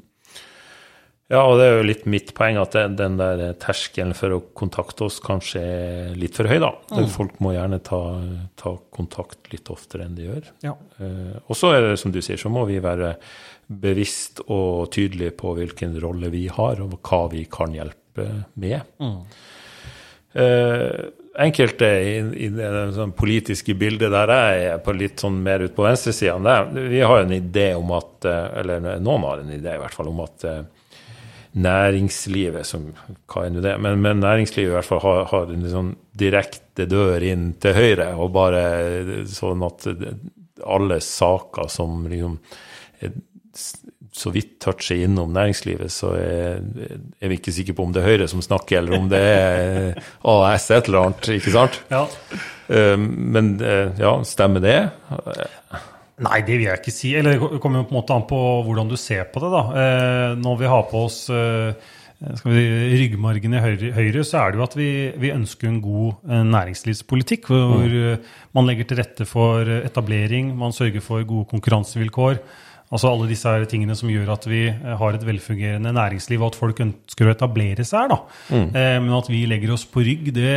Ja, 1.28 1.42
og 1.44 1.58
det 1.60 1.66
er 1.66 1.74
jo 1.76 1.88
litt 1.90 2.06
mitt 2.08 2.30
poeng 2.36 2.56
at 2.56 2.72
den 2.96 3.18
der 3.20 3.42
terskelen 3.60 4.14
for 4.16 4.32
å 4.32 4.40
kontakte 4.56 5.04
oss 5.04 5.18
kanskje 5.20 5.60
er 5.60 6.14
litt 6.16 6.38
for 6.38 6.48
høy, 6.48 6.56
da. 6.62 6.70
Mm. 6.88 7.08
Folk 7.12 7.36
må 7.44 7.52
gjerne 7.52 7.82
ta, 7.84 8.00
ta, 8.56 8.72
kontakt 8.96 9.50
litt 9.52 9.68
oftere 9.72 10.06
enn 10.06 10.16
de 10.16 10.24
gjør. 10.24 10.48
Ja. 10.64 10.72
Eh, 10.96 11.36
og 11.44 11.58
så 11.58 11.74
er 11.76 11.84
det 11.84 11.98
som 12.00 12.14
du 12.14 12.22
sier, 12.24 12.40
så 12.40 12.48
må 12.52 12.64
vi 12.70 12.80
være 12.80 13.12
bevisst 13.68 14.40
og 14.46 14.88
tydelige 14.96 15.36
på 15.36 15.52
hvilken 15.58 16.00
rolle 16.00 16.32
vi 16.32 16.46
har, 16.48 16.80
og 16.80 16.96
hva 16.96 17.20
vi 17.34 17.44
kan 17.52 17.76
hjelpe 17.76 18.28
med. 18.56 18.88
Mm. 18.96 19.20
Eh, 20.32 21.02
enkelte 21.38 21.88
i, 22.02 22.14
i 22.46 22.48
det 22.52 22.70
sånn 22.96 23.14
politiske 23.16 23.76
bildet 23.78 24.10
der 24.12 24.32
jeg 24.32 24.64
er 24.72 24.80
på 24.82 24.94
litt 24.96 25.22
sånn 25.22 25.38
mer 25.44 25.62
ut 25.64 25.74
på 25.76 25.86
venstresida, 25.86 26.56
vi 26.74 27.00
har 27.04 27.22
en 27.22 27.34
idé 27.36 27.70
om 27.78 27.92
at 27.96 28.26
eh, 28.26 28.46
Eller 28.60 28.98
noen 28.98 29.26
har 29.28 29.42
en 29.42 29.54
idé 29.54 29.76
i 29.76 29.80
hvert 29.82 29.94
fall 29.94 30.10
om 30.10 30.22
at 30.24 30.46
eh, 30.48 30.64
næringslivet 31.58 32.66
som, 32.66 32.88
Hva 33.30 33.46
er 33.46 33.54
nå 33.54 33.62
det? 33.64 33.76
Men, 33.82 34.02
men, 34.02 34.22
næringslivet 34.24 34.72
i 34.72 34.76
hvert 34.76 34.88
fall 34.88 35.04
har, 35.04 35.22
har 35.30 35.54
en 35.54 35.70
sånn 35.70 35.94
direkte 36.18 36.88
dør 36.90 37.22
inn 37.22 37.52
til 37.62 37.76
høyre, 37.76 38.10
og 38.18 38.34
bare 38.34 38.64
sånn 39.30 39.62
at 39.66 39.86
alle 40.66 40.98
saker 41.04 41.70
som 41.70 42.02
liksom 42.10 42.38
så 44.18 44.32
vidt 44.34 44.56
toucher 44.62 45.04
innom 45.06 45.32
næringslivet, 45.34 45.92
så 45.94 46.12
er, 46.18 46.62
er, 47.18 47.30
vi 47.30 47.38
ikke 47.38 47.54
sikre 47.54 47.76
på 47.78 47.86
om 47.86 47.94
det 47.94 48.02
er 48.02 48.08
Høyre 48.12 48.30
som 48.30 48.42
snakker, 48.44 48.80
eller 48.80 48.98
om 48.98 49.10
det 49.10 49.20
er 49.22 49.98
AS 50.34 50.70
et 50.74 50.90
eller 50.90 51.08
annet, 51.08 51.30
ikke 51.38 51.54
sant? 51.54 51.82
Ja. 51.92 52.04
Um, 52.68 53.06
men 53.32 53.54
uh, 53.62 53.94
ja, 53.96 54.16
stemmer 54.28 54.60
det? 54.60 54.80
Nei, 56.20 56.40
det 56.44 56.56
vil 56.58 56.66
jeg 56.66 56.80
ikke 56.82 56.92
si. 56.92 57.14
Eller 57.16 57.38
det 57.38 57.60
kommer 57.62 57.86
på 57.86 57.94
en 57.94 58.00
måte 58.00 58.16
an 58.16 58.26
på 58.28 58.40
hvordan 58.66 58.90
du 58.90 58.98
ser 59.00 59.28
på 59.32 59.40
det. 59.44 59.52
da. 59.54 59.62
Uh, 59.70 60.34
når 60.42 60.58
vi 60.60 60.72
har 60.74 60.84
på 60.90 61.04
oss 61.06 61.22
uh, 61.32 61.72
skal 62.18 62.52
vi, 62.52 62.66
ryggmargen 62.98 63.54
i 63.54 63.62
høyre, 63.62 63.92
høyre, 63.94 64.24
så 64.26 64.42
er 64.42 64.52
det 64.52 64.60
jo 64.60 64.66
at 64.66 64.76
vi, 64.76 64.90
vi 65.22 65.32
ønsker 65.32 65.70
en 65.70 65.82
god 65.84 66.32
næringslivspolitikk. 66.50 67.46
Hvor 67.46 67.86
mm. 67.86 68.30
man 68.58 68.68
legger 68.68 68.90
til 68.90 69.00
rette 69.00 69.28
for 69.28 69.70
etablering, 69.78 70.50
man 70.58 70.74
sørger 70.74 71.04
for 71.04 71.22
gode 71.28 71.46
konkurransevilkår 71.54 72.42
Altså 72.88 73.10
alle 73.10 73.26
disse 73.28 73.50
her 73.50 73.66
tingene 73.68 73.96
som 73.98 74.08
gjør 74.08 74.30
at 74.32 74.46
vi 74.48 74.62
eh, 74.70 74.94
har 75.00 75.16
et 75.16 75.24
velfungerende 75.26 75.92
næringsliv, 75.92 76.40
og 76.40 76.52
at 76.52 76.58
folk 76.60 76.80
ønsker 76.84 77.28
å 77.28 77.34
etablere 77.34 77.84
seg 77.84 78.06
her. 78.06 78.14
da. 78.14 78.18
Mm. 78.48 78.64
Eh, 78.72 78.94
men 79.04 79.12
at 79.18 79.28
vi 79.28 79.42
legger 79.50 79.74
oss 79.74 79.84
på 79.88 80.04
rygg, 80.06 80.30
det, 80.36 80.54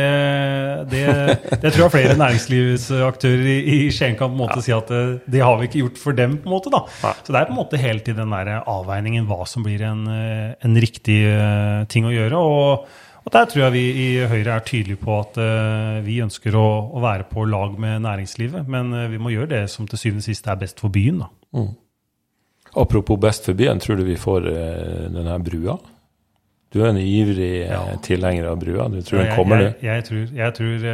det, 0.92 1.04
det 1.52 1.74
tror 1.74 1.86
jeg 1.86 1.94
flere 1.98 2.16
næringslivsaktører 2.20 3.52
i, 3.52 3.58
i 3.76 3.78
Skien 3.92 4.16
kan 4.16 4.32
på 4.32 4.38
en 4.38 4.42
måte 4.44 4.64
si 4.64 4.72
at 4.74 4.88
det, 4.88 5.04
det 5.36 5.44
har 5.44 5.60
vi 5.60 5.68
ikke 5.68 5.84
gjort 5.84 6.00
for 6.00 6.16
dem. 6.16 6.38
på 6.40 6.48
en 6.48 6.56
måte 6.56 6.72
da. 6.72 6.84
Ja. 7.04 7.14
Så 7.20 7.34
det 7.34 7.42
er 7.42 7.50
på 7.50 7.56
en 7.56 7.60
måte 7.60 7.80
helt 7.82 8.08
i 8.08 8.16
den 8.16 8.32
der 8.32 8.54
avveiningen 8.60 9.28
hva 9.28 9.44
som 9.48 9.66
blir 9.66 9.84
en, 9.86 10.04
eh, 10.08 10.52
en 10.64 10.80
riktig 10.80 11.22
eh, 11.28 11.84
ting 11.92 12.08
å 12.08 12.14
gjøre. 12.16 12.42
og 12.42 13.00
og 13.22 13.30
Der 13.30 13.46
tror 13.46 13.60
jeg 13.64 13.72
vi 13.76 13.82
i 14.02 14.06
Høyre 14.26 14.56
er 14.56 14.64
tydelige 14.66 14.98
på 14.98 15.14
at 15.14 15.36
uh, 15.38 16.00
vi 16.02 16.18
ønsker 16.24 16.56
å, 16.58 16.66
å, 16.90 17.02
være 17.02 17.28
på 17.30 17.44
lag 17.46 17.76
med 17.78 18.02
næringslivet. 18.02 18.66
Men 18.66 18.90
uh, 18.90 19.06
vi 19.12 19.20
må 19.22 19.30
gjøre 19.30 19.52
det 19.52 19.62
som 19.70 19.86
til 19.86 20.00
syvende 20.00 20.24
og 20.24 20.26
sist 20.26 20.48
er 20.50 20.58
best 20.58 20.82
for 20.82 20.90
byen. 20.90 21.22
da. 21.22 21.28
Mm. 21.54 21.70
Apropos 22.74 23.18
best 23.20 23.44
for 23.44 23.54
byen, 23.54 23.78
tror 23.78 23.96
du 23.96 24.04
vi 24.04 24.16
får 24.16 24.46
uh, 24.48 25.10
denne 25.12 25.38
brua? 25.44 25.76
Du 26.72 26.78
er 26.80 26.88
en 26.88 26.98
ivrig 26.98 27.66
ja. 27.66 27.80
tilhenger 28.04 28.46
av 28.48 28.56
brua. 28.60 28.86
Du 28.88 29.02
tror 29.04 29.20
ja, 29.20 29.26
den 29.28 29.36
kommer, 29.36 29.60
du? 29.60 29.66
Jeg, 29.68 29.84
jeg, 29.84 30.04
tror, 30.08 30.22
jeg 30.38 30.54
tror 30.56 30.86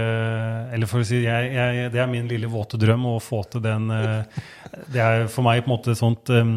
Eller 0.75 0.91
for 0.91 1.05
å 1.05 1.07
si 1.07 1.21
jeg, 1.23 1.91
det 1.95 2.03
er 2.03 2.11
min 2.11 2.27
lille 2.31 2.51
våte 2.51 2.81
drøm 2.81 3.07
å 3.13 3.15
få 3.23 3.45
til 3.53 3.63
den 3.63 3.87
Det 4.91 5.03
er 5.03 5.29
for 5.31 5.47
meg 5.47 5.63
på 5.63 5.71
en 5.71 5.75
måte 5.77 5.95
sånt 5.99 6.33
um, 6.35 6.51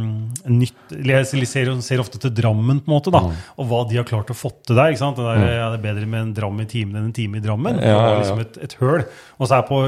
nytt 0.50 0.96
Jeg 0.98 1.46
ser, 1.46 1.70
ser, 1.86 2.02
ofte 2.02 2.22
til 2.22 2.34
Drammen, 2.42 2.82
på 2.82 2.90
en 2.90 2.96
måte, 2.96 3.14
da, 3.14 3.22
mm. 3.28 3.38
og 3.62 3.70
hva 3.70 3.84
de 3.90 4.00
har 4.00 4.08
klart 4.08 4.32
å 4.34 4.38
få 4.38 4.50
til 4.66 4.78
der. 4.78 4.92
ikke 4.92 5.04
sant? 5.04 5.20
Det, 5.20 5.28
der, 5.28 5.42
mm. 5.44 5.54
ja, 5.54 5.70
det 5.70 5.80
er 5.80 5.86
bedre 5.86 6.10
med 6.10 6.26
en 6.26 6.36
dram 6.42 6.62
i 6.64 6.68
timen 6.70 6.98
enn 6.98 7.10
en 7.12 7.16
time 7.16 7.38
i 7.38 7.46
Drammen. 7.46 7.80
Det 7.82 7.94
var 7.94 8.20
liksom 8.20 8.44
et, 8.44 8.60
et 8.66 8.76
høl. 8.82 9.06
Og 9.38 9.48
så 9.48 9.60
er 9.60 9.68
på 9.70 9.82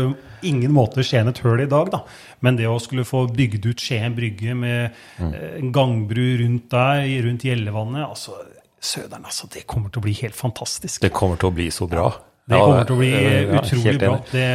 ingen 0.45 0.73
måte 0.75 1.05
Skien 1.05 1.31
et 1.31 1.41
høl 1.43 1.65
i 1.65 1.69
dag, 1.71 1.89
da. 1.93 2.03
Men 2.45 2.59
det 2.59 2.69
å 2.69 2.79
skulle 2.83 3.07
få 3.07 3.25
bygd 3.33 3.65
ut 3.71 3.83
Skien 3.83 4.15
brygge 4.17 4.55
med 4.57 4.93
mm. 5.17 5.31
en 5.63 5.73
gangbru 5.75 6.25
rundt 6.43 6.69
der, 6.73 7.07
rundt 7.25 7.47
Gjellevannet 7.47 8.05
altså 8.05 8.37
Søderen, 8.83 9.23
altså. 9.23 9.47
Det 9.47 9.63
kommer 9.69 9.89
til 9.89 10.01
å 10.01 10.05
bli 10.07 10.13
helt 10.19 10.35
fantastisk. 10.35 11.01
Det 11.03 11.13
kommer 11.15 11.39
til 11.39 11.51
å 11.51 11.55
bli 11.55 11.69
så 11.71 11.87
bra. 11.87 12.11
Det 12.43 12.57
kommer 12.59 12.83
til 12.83 12.97
å 12.97 12.99
bli 12.99 13.11
ja, 13.13 13.59
utrolig 13.61 13.93
bra. 14.01 14.17
Det, 14.27 14.47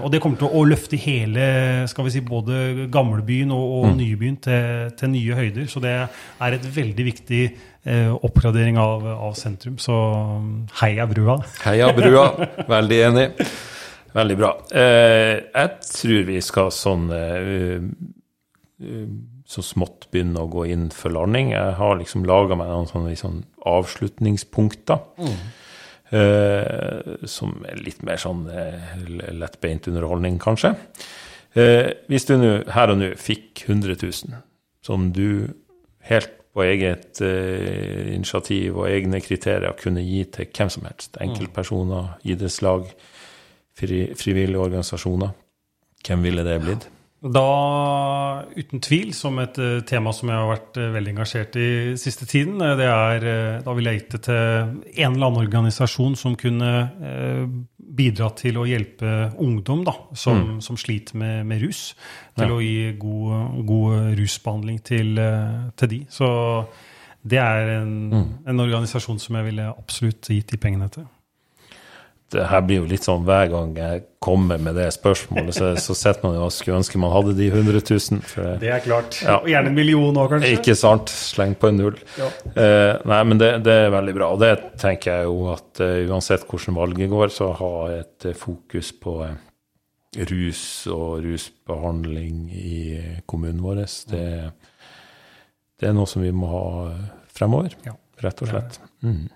og 0.00 0.08
det 0.14 0.20
kommer 0.24 0.40
til 0.40 0.54
å 0.56 0.62
løfte 0.64 0.96
hele 0.96 1.48
skal 1.92 2.06
vi 2.06 2.14
si, 2.14 2.22
både 2.24 2.86
gamlebyen 2.92 3.52
og, 3.52 3.74
og 3.78 3.84
mm. 3.90 3.98
nybyen 3.98 4.38
til, 4.46 4.94
til, 4.96 5.12
nye 5.12 5.36
høyder. 5.36 5.66
Så 5.68 5.82
det 5.84 5.92
er 5.92 6.56
et 6.56 6.64
veldig 6.78 7.06
viktig 7.10 7.42
eh, 7.44 8.14
oppgradering 8.14 8.80
av, 8.80 9.04
av, 9.12 9.36
sentrum. 9.36 9.76
Så 9.82 9.98
heia 10.80 11.04
brua. 11.10 11.36
Heia 11.66 11.92
brua. 11.92 12.30
Veldig 12.74 13.02
enig. 13.10 13.28
Veldig 14.16 14.40
bra. 14.40 14.54
Eh, 14.72 15.36
jeg 15.44 15.76
tror 15.90 16.26
vi 16.30 16.40
skal 16.48 16.72
sånn 16.72 17.08
uh, 17.12 17.84
uh, 18.80 19.14
så 19.54 19.62
smått 19.64 20.08
begynne 20.12 20.42
å 20.42 20.50
gå 20.50 20.66
inn 20.74 20.88
for 20.94 21.14
landing. 21.14 21.52
Jeg 21.54 21.76
har 21.78 21.98
liksom 22.00 22.26
laga 22.28 22.58
meg 22.58 22.72
noen 22.72 22.90
sånne 22.90 23.12
liksom, 23.14 23.42
avslutningspunkter. 23.70 25.04
Mm. 25.22 25.38
Eh, 26.14 27.26
som 27.26 27.56
er 27.66 27.80
litt 27.80 28.02
mer 28.06 28.20
sånn 28.20 28.44
eh, 28.52 28.94
lettbeint 29.34 29.88
underholdning, 29.90 30.36
kanskje. 30.42 30.74
Eh, 31.56 31.90
hvis 32.12 32.28
du 32.28 32.36
nu, 32.38 32.50
her 32.70 32.92
og 32.92 33.00
nå 33.00 33.12
fikk 33.18 33.64
100 33.66 33.96
000, 34.02 34.42
som 34.84 35.08
du 35.16 35.50
helt 36.06 36.36
på 36.54 36.62
eget 36.62 37.18
initiativ 37.18 38.76
og 38.76 38.84
egne 38.86 39.18
kriterier 39.24 39.74
kunne 39.74 40.04
gi 40.04 40.20
til 40.36 40.46
hvem 40.54 40.68
som 40.70 40.84
helst, 40.86 41.16
enkeltpersoner, 41.24 42.12
idrettslag, 42.30 42.84
fri, 43.74 44.04
frivillige 44.14 44.62
organisasjoner, 44.62 45.32
hvem 46.06 46.28
ville 46.28 46.44
det 46.46 46.60
blitt? 46.62 46.86
Da, 47.24 48.44
uten 48.52 48.82
tvil, 48.84 49.14
som 49.16 49.38
et 49.40 49.56
uh, 49.56 49.78
tema 49.88 50.12
som 50.12 50.28
jeg 50.28 50.36
har 50.36 50.50
vært 50.50 50.76
uh, 50.76 50.90
veldig 50.92 51.12
engasjert 51.14 51.56
i 51.56 51.68
siste 51.96 52.26
tiden, 52.28 52.58
uh, 52.60 52.74
det 52.76 52.88
er 52.90 53.24
Da 53.64 53.72
vi 53.72 53.86
jeg 53.86 54.02
gitt 54.02 54.16
det 54.16 54.20
til 54.26 54.36
en 54.36 55.14
eller 55.14 55.30
annen 55.30 55.40
organisasjon 55.46 56.18
som 56.20 56.36
kunne 56.36 56.72
bidra 57.94 58.28
til 58.36 58.58
å 58.58 58.66
hjelpe 58.68 59.30
ungdom 59.40 59.84
da, 59.86 59.94
som, 60.12 60.40
mm. 60.40 60.60
som 60.66 60.76
sliter 60.80 61.16
med, 61.20 61.46
med, 61.48 61.62
rus, 61.64 61.94
til 62.36 62.50
ja. 62.50 62.56
å 62.56 62.60
gi 62.60 62.92
god, 63.00 63.60
god 63.68 64.14
rusbehandling 64.18 64.80
til, 64.84 65.20
til, 65.78 65.92
de. 65.94 66.00
Så 66.12 66.28
det 67.22 67.40
er 67.40 67.76
en, 67.78 67.92
mm. 68.10 68.30
en 68.50 68.64
organisasjon 68.66 69.22
som 69.22 69.38
jeg 69.38 69.48
ville 69.48 69.70
absolutt 69.70 70.32
gitt 70.34 70.52
de 70.52 70.60
pengene 70.60 70.90
til 70.92 71.06
her 72.34 72.62
blir 72.66 72.82
jo 72.82 72.88
litt 72.90 73.06
sånn 73.06 73.24
hver 73.26 73.48
gang 73.52 73.72
jeg 73.78 74.02
kommer 74.24 74.60
med 74.60 74.76
det 74.78 74.86
spørsmålet, 74.94 75.52
så, 75.56 75.70
så 75.80 75.96
sitter 75.98 76.24
man 76.24 76.36
jo 76.38 76.44
og 76.46 76.52
skulle 76.54 76.78
ønske 76.80 77.00
man 77.00 77.12
hadde 77.12 77.34
de 77.36 77.48
100 77.50 77.82
000. 77.82 78.20
For, 78.30 78.54
det 78.62 78.70
er 78.72 78.82
klart. 78.84 79.18
Ja. 79.20 79.36
Og 79.42 79.50
gjerne 79.52 79.72
en 79.72 79.76
million 79.76 80.20
òg, 80.20 80.30
kanskje. 80.32 80.52
Ikke 80.56 80.76
sant. 80.78 81.12
Sleng 81.12 81.56
på 81.60 81.70
en 81.70 81.80
null. 81.82 81.98
Ja. 82.18 82.30
Eh, 82.52 82.92
nei, 83.10 83.20
men 83.28 83.42
det, 83.42 83.50
det, 83.66 83.74
er 83.84 83.92
veldig 83.94 84.16
bra. 84.16 84.30
Og 84.34 84.40
det 84.42 84.54
tenker 84.80 85.18
jeg 85.18 85.28
jo 85.28 85.50
at 85.52 85.82
uh, 85.84 85.98
uansett 86.08 86.48
hvordan 86.48 86.78
valget 86.78 87.12
går, 87.12 87.34
så 87.34 87.50
ha 87.60 87.74
et 87.98 88.30
uh, 88.30 88.36
fokus 88.38 88.94
på 89.04 89.18
rus 90.30 90.64
og 90.94 91.24
rusbehandling 91.24 92.48
i 92.54 92.80
kommunen 93.28 93.62
vår. 93.64 93.84
Det, 94.10 94.26
det, 95.80 95.88
er 95.88 95.96
noe 95.96 96.08
som 96.08 96.24
vi 96.24 96.32
må 96.34 96.50
ha 96.52 96.66
fremover, 97.34 97.74
ja. 97.86 97.96
rett 98.24 98.44
og 98.44 98.52
slett. 98.52 98.78
Mm. 99.04 99.26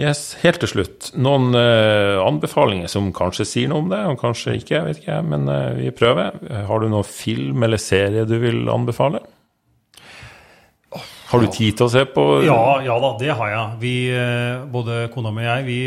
Yes, 0.00 0.34
Helt 0.42 0.58
til 0.58 0.72
slutt, 0.72 1.12
noen 1.14 1.54
uh, 1.54 2.18
anbefalinger 2.24 2.90
som 2.90 3.12
kanskje 3.14 3.46
sier 3.46 3.70
noe 3.70 3.84
om 3.84 3.92
det, 3.92 4.00
og 4.10 4.18
kanskje 4.18 4.56
ikke, 4.58 4.74
jeg 4.74 4.86
vet 4.88 5.02
ikke, 5.04 5.20
men 5.30 5.46
uh, 5.46 5.70
vi 5.78 5.92
prøver. 5.94 6.34
Har 6.66 6.82
du 6.82 6.88
noen 6.90 7.06
film 7.06 7.62
eller 7.62 7.78
serie 7.78 8.26
du 8.26 8.34
vil 8.42 8.66
anbefale? 8.72 9.22
Har 11.30 11.42
du 11.42 11.46
tid 11.50 11.78
til 11.78 11.86
å 11.86 11.90
se 11.90 12.04
på 12.06 12.24
Ja, 12.46 12.80
ja 12.84 12.94
da, 13.02 13.12
det 13.18 13.32
har 13.38 13.52
jeg. 13.52 13.78
Vi, 13.82 13.94
uh, 14.14 14.66
både 14.70 15.06
kona 15.14 15.30
mi 15.34 15.46
og 15.46 15.50
jeg 15.52 15.68
vi 15.70 15.78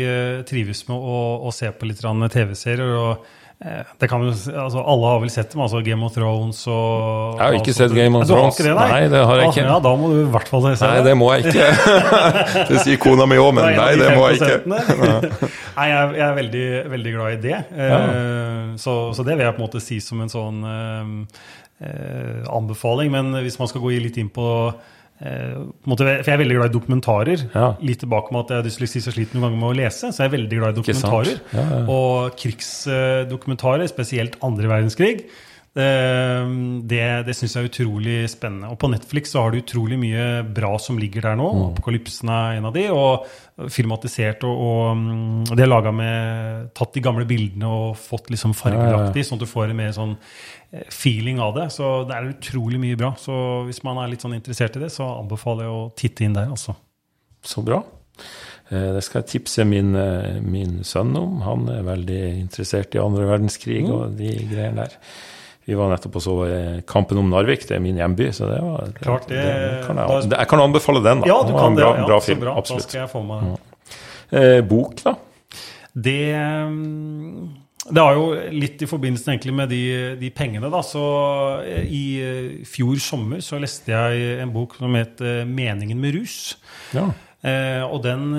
trives 0.48 0.86
med 0.88 0.96
å, 0.96 1.20
å 1.44 1.52
se 1.52 1.68
på 1.72 1.88
litt 1.88 2.00
TV-serier. 2.00 2.96
og 2.96 3.28
Eh, 3.28 3.37
det 3.58 4.06
kan 4.06 4.22
jo, 4.22 4.30
altså 4.30 4.82
Alle 4.86 5.08
har 5.10 5.16
vel 5.18 5.30
sett 5.34 5.50
dem, 5.50 5.64
altså 5.64 5.80
Game 5.82 6.06
of 6.06 6.12
Thrones 6.14 6.60
og 6.70 7.40
Jeg 7.40 7.42
har 7.42 7.56
ikke 7.58 7.72
sett 7.74 7.94
Game 7.96 8.14
of 8.14 8.28
Thrones. 8.28 8.54
Det, 8.54 8.70
nei. 8.70 8.84
nei, 8.92 9.00
det 9.10 9.22
har 9.26 9.40
jeg 9.40 9.48
ikke. 9.50 9.64
Ja, 9.66 9.78
Da 9.82 9.94
må 9.98 10.10
du 10.12 10.18
i 10.20 10.28
hvert 10.30 10.50
fall 10.52 10.68
se 10.68 10.90
Nei, 10.92 11.00
det 11.02 11.14
må 11.18 11.30
jeg 11.34 11.50
ikke. 11.50 11.96
det 12.70 12.84
sier 12.84 13.00
kona 13.02 13.26
mi 13.26 13.40
òg, 13.42 13.50
men 13.58 13.66
nei, 13.74 13.88
det 13.98 14.12
må 14.14 14.28
jeg 14.30 14.38
ikke. 14.38 14.78
nei, 15.78 15.88
jeg, 15.90 16.20
er 16.28 16.36
veldig, 16.38 16.68
veldig 16.94 17.16
glad 17.16 17.34
i 17.34 17.40
det. 17.48 17.56
Ja. 17.74 17.98
Eh, 18.04 18.76
så, 18.78 18.94
så, 19.16 19.26
det 19.26 19.34
vil 19.34 19.48
jeg 19.48 19.56
på 19.56 19.64
en 19.64 19.66
måte 19.66 19.82
si 19.82 19.98
som 20.06 20.22
en 20.22 20.30
sånn 20.30 20.62
eh, 20.68 22.46
anbefaling. 22.46 23.10
Men 23.10 23.40
hvis 23.42 23.58
man 23.58 23.70
skal 23.72 23.82
gå 23.82 23.96
litt 23.98 24.22
inn 24.22 24.30
på 24.30 24.46
Eh, 24.70 24.97
for 25.18 26.06
jeg 26.06 26.30
er 26.30 26.40
veldig 26.40 26.56
glad 26.60 26.70
i 26.70 26.74
dokumentarer. 26.76 27.40
Ja. 27.50 27.72
Litt 27.82 28.02
tilbake 28.04 28.34
med 28.34 28.44
at 28.44 28.52
jeg 28.52 28.60
har 28.60 28.66
dysleksi 28.68 29.02
så 29.02 29.14
sliter 29.14 29.34
noen 29.34 29.48
ganger 29.48 29.60
med 29.64 29.70
å 29.72 29.78
lese. 29.80 30.12
Så 30.14 30.22
jeg 30.22 30.30
er 30.30 30.36
veldig 30.36 30.60
glad 30.60 30.70
i 30.70 30.78
dokumentarer. 30.78 31.40
Ja, 31.56 31.64
ja. 31.72 31.82
Og 31.90 32.38
krigsdokumentarer, 32.38 33.90
spesielt 33.90 34.38
andre 34.46 34.70
verdenskrig. 34.70 35.26
Eh, 35.74 36.52
det, 36.90 37.02
det 37.28 37.34
syns 37.36 37.56
jeg 37.56 37.66
er 37.66 37.70
utrolig 37.72 38.16
spennende. 38.32 38.70
Og 38.72 38.78
på 38.80 38.90
Netflix 38.92 39.34
så 39.34 39.44
har 39.44 39.52
du 39.52 39.60
utrolig 39.60 39.98
mye 40.00 40.42
bra 40.42 40.72
som 40.82 40.98
ligger 41.00 41.28
der 41.28 41.38
nå. 41.38 41.48
Mm. 41.48 41.64
Apokalypsen 41.72 42.32
er 42.34 42.58
en 42.58 42.70
av 42.70 42.76
de. 42.76 42.86
Og 42.94 43.70
filmatisert 43.74 44.44
og, 44.46 44.60
og, 44.68 45.06
og 45.48 45.56
det 45.58 45.64
er 45.64 45.70
laga 45.72 45.90
med 45.90 46.68
Tatt 46.78 46.94
de 46.94 47.02
gamle 47.02 47.26
bildene 47.26 47.66
og 47.66 47.96
fått 47.98 48.30
liksom 48.30 48.52
fargelagt 48.54 49.16
de, 49.16 49.24
sånn 49.26 49.40
at 49.40 49.42
du 49.42 49.50
får 49.50 49.72
en 49.72 49.80
mer 49.80 49.90
sånn 49.96 50.14
Eh, 50.70 50.82
feeling 50.88 51.40
av 51.40 51.54
det. 51.54 51.70
Så 51.70 52.04
det 52.08 52.16
er 52.16 52.32
utrolig 52.34 52.80
mye 52.80 52.98
bra. 52.98 53.14
Så 53.18 53.34
hvis 53.68 53.80
man 53.86 54.00
er 54.00 54.12
litt 54.12 54.24
sånn 54.24 54.36
interessert 54.36 54.76
i 54.76 54.84
det, 54.84 54.90
så 54.92 55.06
anbefaler 55.16 55.64
jeg 55.64 55.76
å 55.78 55.86
titte 55.96 56.26
inn 56.26 56.36
der, 56.36 56.50
altså. 56.52 56.76
Så 57.44 57.64
bra. 57.64 57.80
Eh, 58.68 58.90
det 58.96 59.02
skal 59.06 59.22
jeg 59.22 59.30
tipse 59.32 59.64
min, 59.68 59.96
min 60.44 60.82
sønn 60.84 61.16
om. 61.16 61.40
Han 61.46 61.68
er 61.72 61.88
veldig 61.88 62.22
interessert 62.36 62.96
i 62.96 63.02
andre 63.02 63.28
verdenskrig 63.30 63.80
mm. 63.86 63.92
og 63.94 64.18
de 64.20 64.34
greiene 64.50 64.84
der. 64.84 64.98
Vi 65.68 65.76
var 65.76 65.92
nettopp 65.92 66.14
og 66.16 66.24
så 66.24 66.34
Kampen 66.88 67.20
om 67.20 67.28
Narvik, 67.28 67.66
det 67.68 67.76
er 67.76 67.82
min 67.84 67.98
hjemby. 68.00 68.30
Så 68.32 68.48
det 68.48 68.58
var 68.64 68.88
det, 68.88 69.02
Klart 69.02 69.28
det, 69.28 69.42
det 69.44 69.84
kan 69.84 70.00
jeg, 70.00 70.30
jeg, 70.32 70.48
kan 70.48 70.64
anbefale 70.64 71.04
den, 71.04 71.20
da. 71.20 71.28
Ja, 71.28 71.38
du 71.44 71.52
kan 71.52 71.76
bra, 71.76 71.92
det. 71.92 72.02
Ja, 72.02 72.08
bra 72.08 72.20
film. 72.24 72.40
Bra. 72.46 72.56
Absolutt. 72.56 72.86
Da 72.86 72.88
skal 72.88 73.02
jeg 73.04 73.12
få 73.12 73.24
med 73.28 73.44
den. 73.44 73.56
Eh, 74.38 74.60
bok, 74.64 74.96
da? 75.04 75.16
Det 75.98 76.20
mm, 76.72 77.48
det 77.88 78.02
har 78.04 78.16
jo 78.18 78.26
litt 78.52 78.82
i 78.84 78.88
forbindelse 78.88 79.30
egentlig 79.32 79.54
med 79.56 79.70
de, 79.72 79.82
de, 80.20 80.30
pengene. 80.34 80.68
da, 80.72 80.82
så 80.84 81.04
eh, 81.64 81.86
I 81.88 82.02
eh, 82.20 82.50
fjor 82.68 83.00
sommer 83.02 83.40
så 83.44 83.60
leste 83.62 83.94
jeg 83.94 84.42
en 84.42 84.52
bok 84.52 84.76
som 84.76 84.96
het 84.98 85.22
eh, 85.24 85.46
'Meningen 85.48 86.00
med 86.00 86.18
rus'. 86.18 86.56
Ja. 86.92 87.08
Eh, 87.38 87.82
og 87.86 88.00
den, 88.02 88.32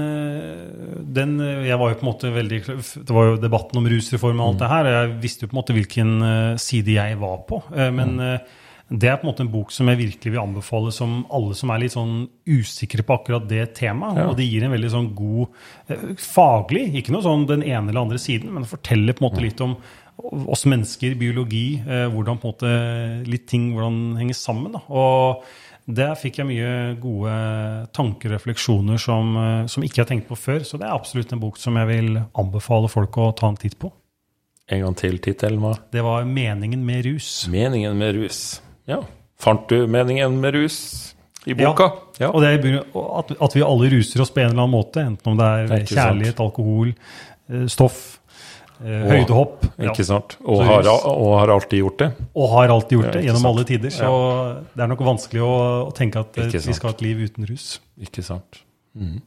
den, 1.15 1.37
Jeg 1.39 1.79
var 1.79 1.93
jo 1.93 1.99
på 2.01 2.03
en 2.03 2.09
måte 2.09 2.31
veldig 2.35 2.57
Det 2.67 3.13
var 3.15 3.29
jo 3.29 3.37
debatten 3.39 3.79
om 3.79 3.85
rusreform 3.87 4.41
og 4.41 4.47
alt 4.47 4.57
mm. 4.57 4.63
det 4.63 4.71
her. 4.73 4.89
og 4.89 4.97
Jeg 4.97 5.19
visste 5.23 5.45
jo 5.45 5.51
på 5.51 5.55
en 5.55 5.61
måte 5.61 5.77
hvilken 5.77 6.17
side 6.59 6.97
jeg 6.97 7.21
var 7.21 7.45
på. 7.47 7.61
Eh, 7.75 7.93
men 7.95 8.17
mm. 8.19 8.49
Det 8.89 9.05
er 9.05 9.19
på 9.21 9.27
en 9.27 9.29
måte 9.29 9.43
en 9.45 9.51
bok 9.53 9.69
som 9.69 9.89
jeg 9.91 9.99
virkelig 9.99 10.31
vil 10.33 10.41
anbefale 10.41 10.91
som 10.93 11.19
alle 11.35 11.53
som 11.57 11.69
er 11.69 11.83
litt 11.83 11.93
sånn 11.93 12.23
usikre 12.49 13.05
på 13.05 13.19
akkurat 13.19 13.45
det 13.45 13.67
temaet. 13.77 14.17
Ja. 14.17 14.25
Og 14.31 14.37
det 14.39 14.47
gir 14.49 14.65
en 14.65 14.73
veldig 14.73 14.89
sånn 14.95 15.11
god 15.17 15.45
eh, 15.93 16.05
faglig, 16.17 16.87
ikke 16.97 17.13
noe 17.13 17.25
sånn 17.25 17.45
den 17.51 17.65
ene 17.67 17.91
eller 17.91 18.07
andre 18.07 18.21
siden, 18.21 18.49
men 18.55 18.65
forteller 18.69 19.13
på 19.13 19.21
en 19.21 19.27
måte 19.27 19.45
litt 19.45 19.61
om 19.61 19.77
oss 20.49 20.65
mennesker, 20.67 21.13
biologi, 21.21 21.67
eh, 21.85 22.07
hvordan 22.09 22.41
på 22.41 22.49
en 22.49 22.55
måte 22.55 22.73
litt 23.29 23.45
ting 23.51 23.69
hvordan 23.75 24.17
henger 24.23 24.39
sammen. 24.41 24.73
Da. 24.73 24.81
Og 24.89 25.45
der 25.89 26.13
fikk 26.19 26.41
jeg 26.41 26.47
mye 26.49 26.71
gode 27.01 27.35
tanker 27.95 28.29
og 28.29 28.37
refleksjoner 28.37 28.99
som, 29.01 29.31
eh, 29.37 29.65
som 29.71 29.83
ikke 29.85 30.01
jeg 30.01 30.05
har 30.05 30.11
tenkt 30.11 30.27
på 30.29 30.37
før. 30.37 30.61
Så 30.65 30.77
det 30.77 30.85
er 30.87 30.93
absolutt 30.93 31.33
en 31.33 31.41
bok 31.41 31.57
som 31.57 31.77
jeg 31.79 31.89
vil 31.89 32.19
anbefale 32.37 32.91
folk 32.91 33.17
å 33.17 33.31
ta 33.35 33.49
en 33.49 33.57
titt 33.59 33.79
på. 33.79 33.91
En 34.69 34.83
gang 34.85 34.97
til 34.97 35.17
tittelen 35.17 35.61
var? 35.61 35.79
Det 35.91 36.03
var 36.03 36.23
'Meningen 36.23 36.85
med 36.85 37.05
rus'. 37.05 37.49
Meningen 37.49 37.97
med 37.97 38.15
rus. 38.15 38.61
Ja. 38.85 39.01
Fant 39.39 39.67
du 39.67 39.87
meningen 39.87 40.39
med 40.39 40.53
rus 40.53 41.15
i 41.45 41.53
boka? 41.53 41.83
Ja. 42.19 42.27
ja. 42.27 42.29
Og 42.29 42.41
det 42.41 42.65
er 42.65 42.83
at, 43.17 43.31
at, 43.41 43.55
vi 43.55 43.61
alle 43.63 43.89
ruser 43.89 44.21
oss 44.21 44.29
på 44.29 44.41
en 44.41 44.51
eller 44.51 44.63
annen 44.63 44.75
måte. 44.75 45.01
Enten 45.01 45.31
om 45.31 45.37
det 45.37 45.45
er, 45.45 45.67
det 45.67 45.81
er 45.81 45.85
kjærlighet, 45.85 46.35
sant. 46.35 46.39
alkohol, 46.39 46.93
eh, 47.49 47.65
stoff 47.65 48.18
høydehopp. 48.83 49.65
Ikke 49.89 50.05
sant. 50.07 50.37
Og 50.43 50.61
har, 50.63 50.87
og 50.87 51.33
har, 51.39 51.51
alltid 51.55 51.81
gjort 51.83 52.03
det. 52.03 52.09
Og 52.33 52.51
har 52.53 52.71
alltid 52.73 52.97
gjort 52.97 53.11
det, 53.17 53.23
gjennom 53.27 53.43
sant. 53.43 53.51
alle 53.51 53.65
tider. 53.67 53.93
Så 53.95 54.11
det 54.73 54.85
er 54.85 54.91
nok 54.91 55.03
vanskelig 55.07 55.43
å, 55.43 55.55
å 55.87 55.91
tenke 55.95 56.23
at 56.23 56.39
vi 56.39 56.75
skal 56.77 56.91
ha 56.91 56.95
et 56.95 57.03
liv 57.03 57.25
uten 57.27 57.49
rus. 57.49 57.73
Ikke 57.99 58.23
sant. 58.25 58.61
Mm. 58.95 59.19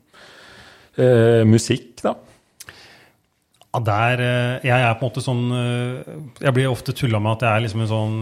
Eh, 1.00 1.42
musikk, 1.48 2.02
da? 2.04 2.16
Ja, 3.72 3.80
der 3.80 4.20
eh, 4.20 4.66
Jeg 4.68 4.84
er 4.84 4.96
på 4.98 5.06
en 5.06 5.08
måte 5.08 5.22
sånn 5.24 5.46
eh, 5.56 6.16
Jeg 6.44 6.52
blir 6.52 6.68
ofte 6.68 6.92
tulla 6.92 7.16
med 7.22 7.38
at 7.38 7.46
jeg 7.46 7.52
er 7.56 7.62
liksom 7.64 7.84
en 7.84 7.92
sånn 7.92 8.18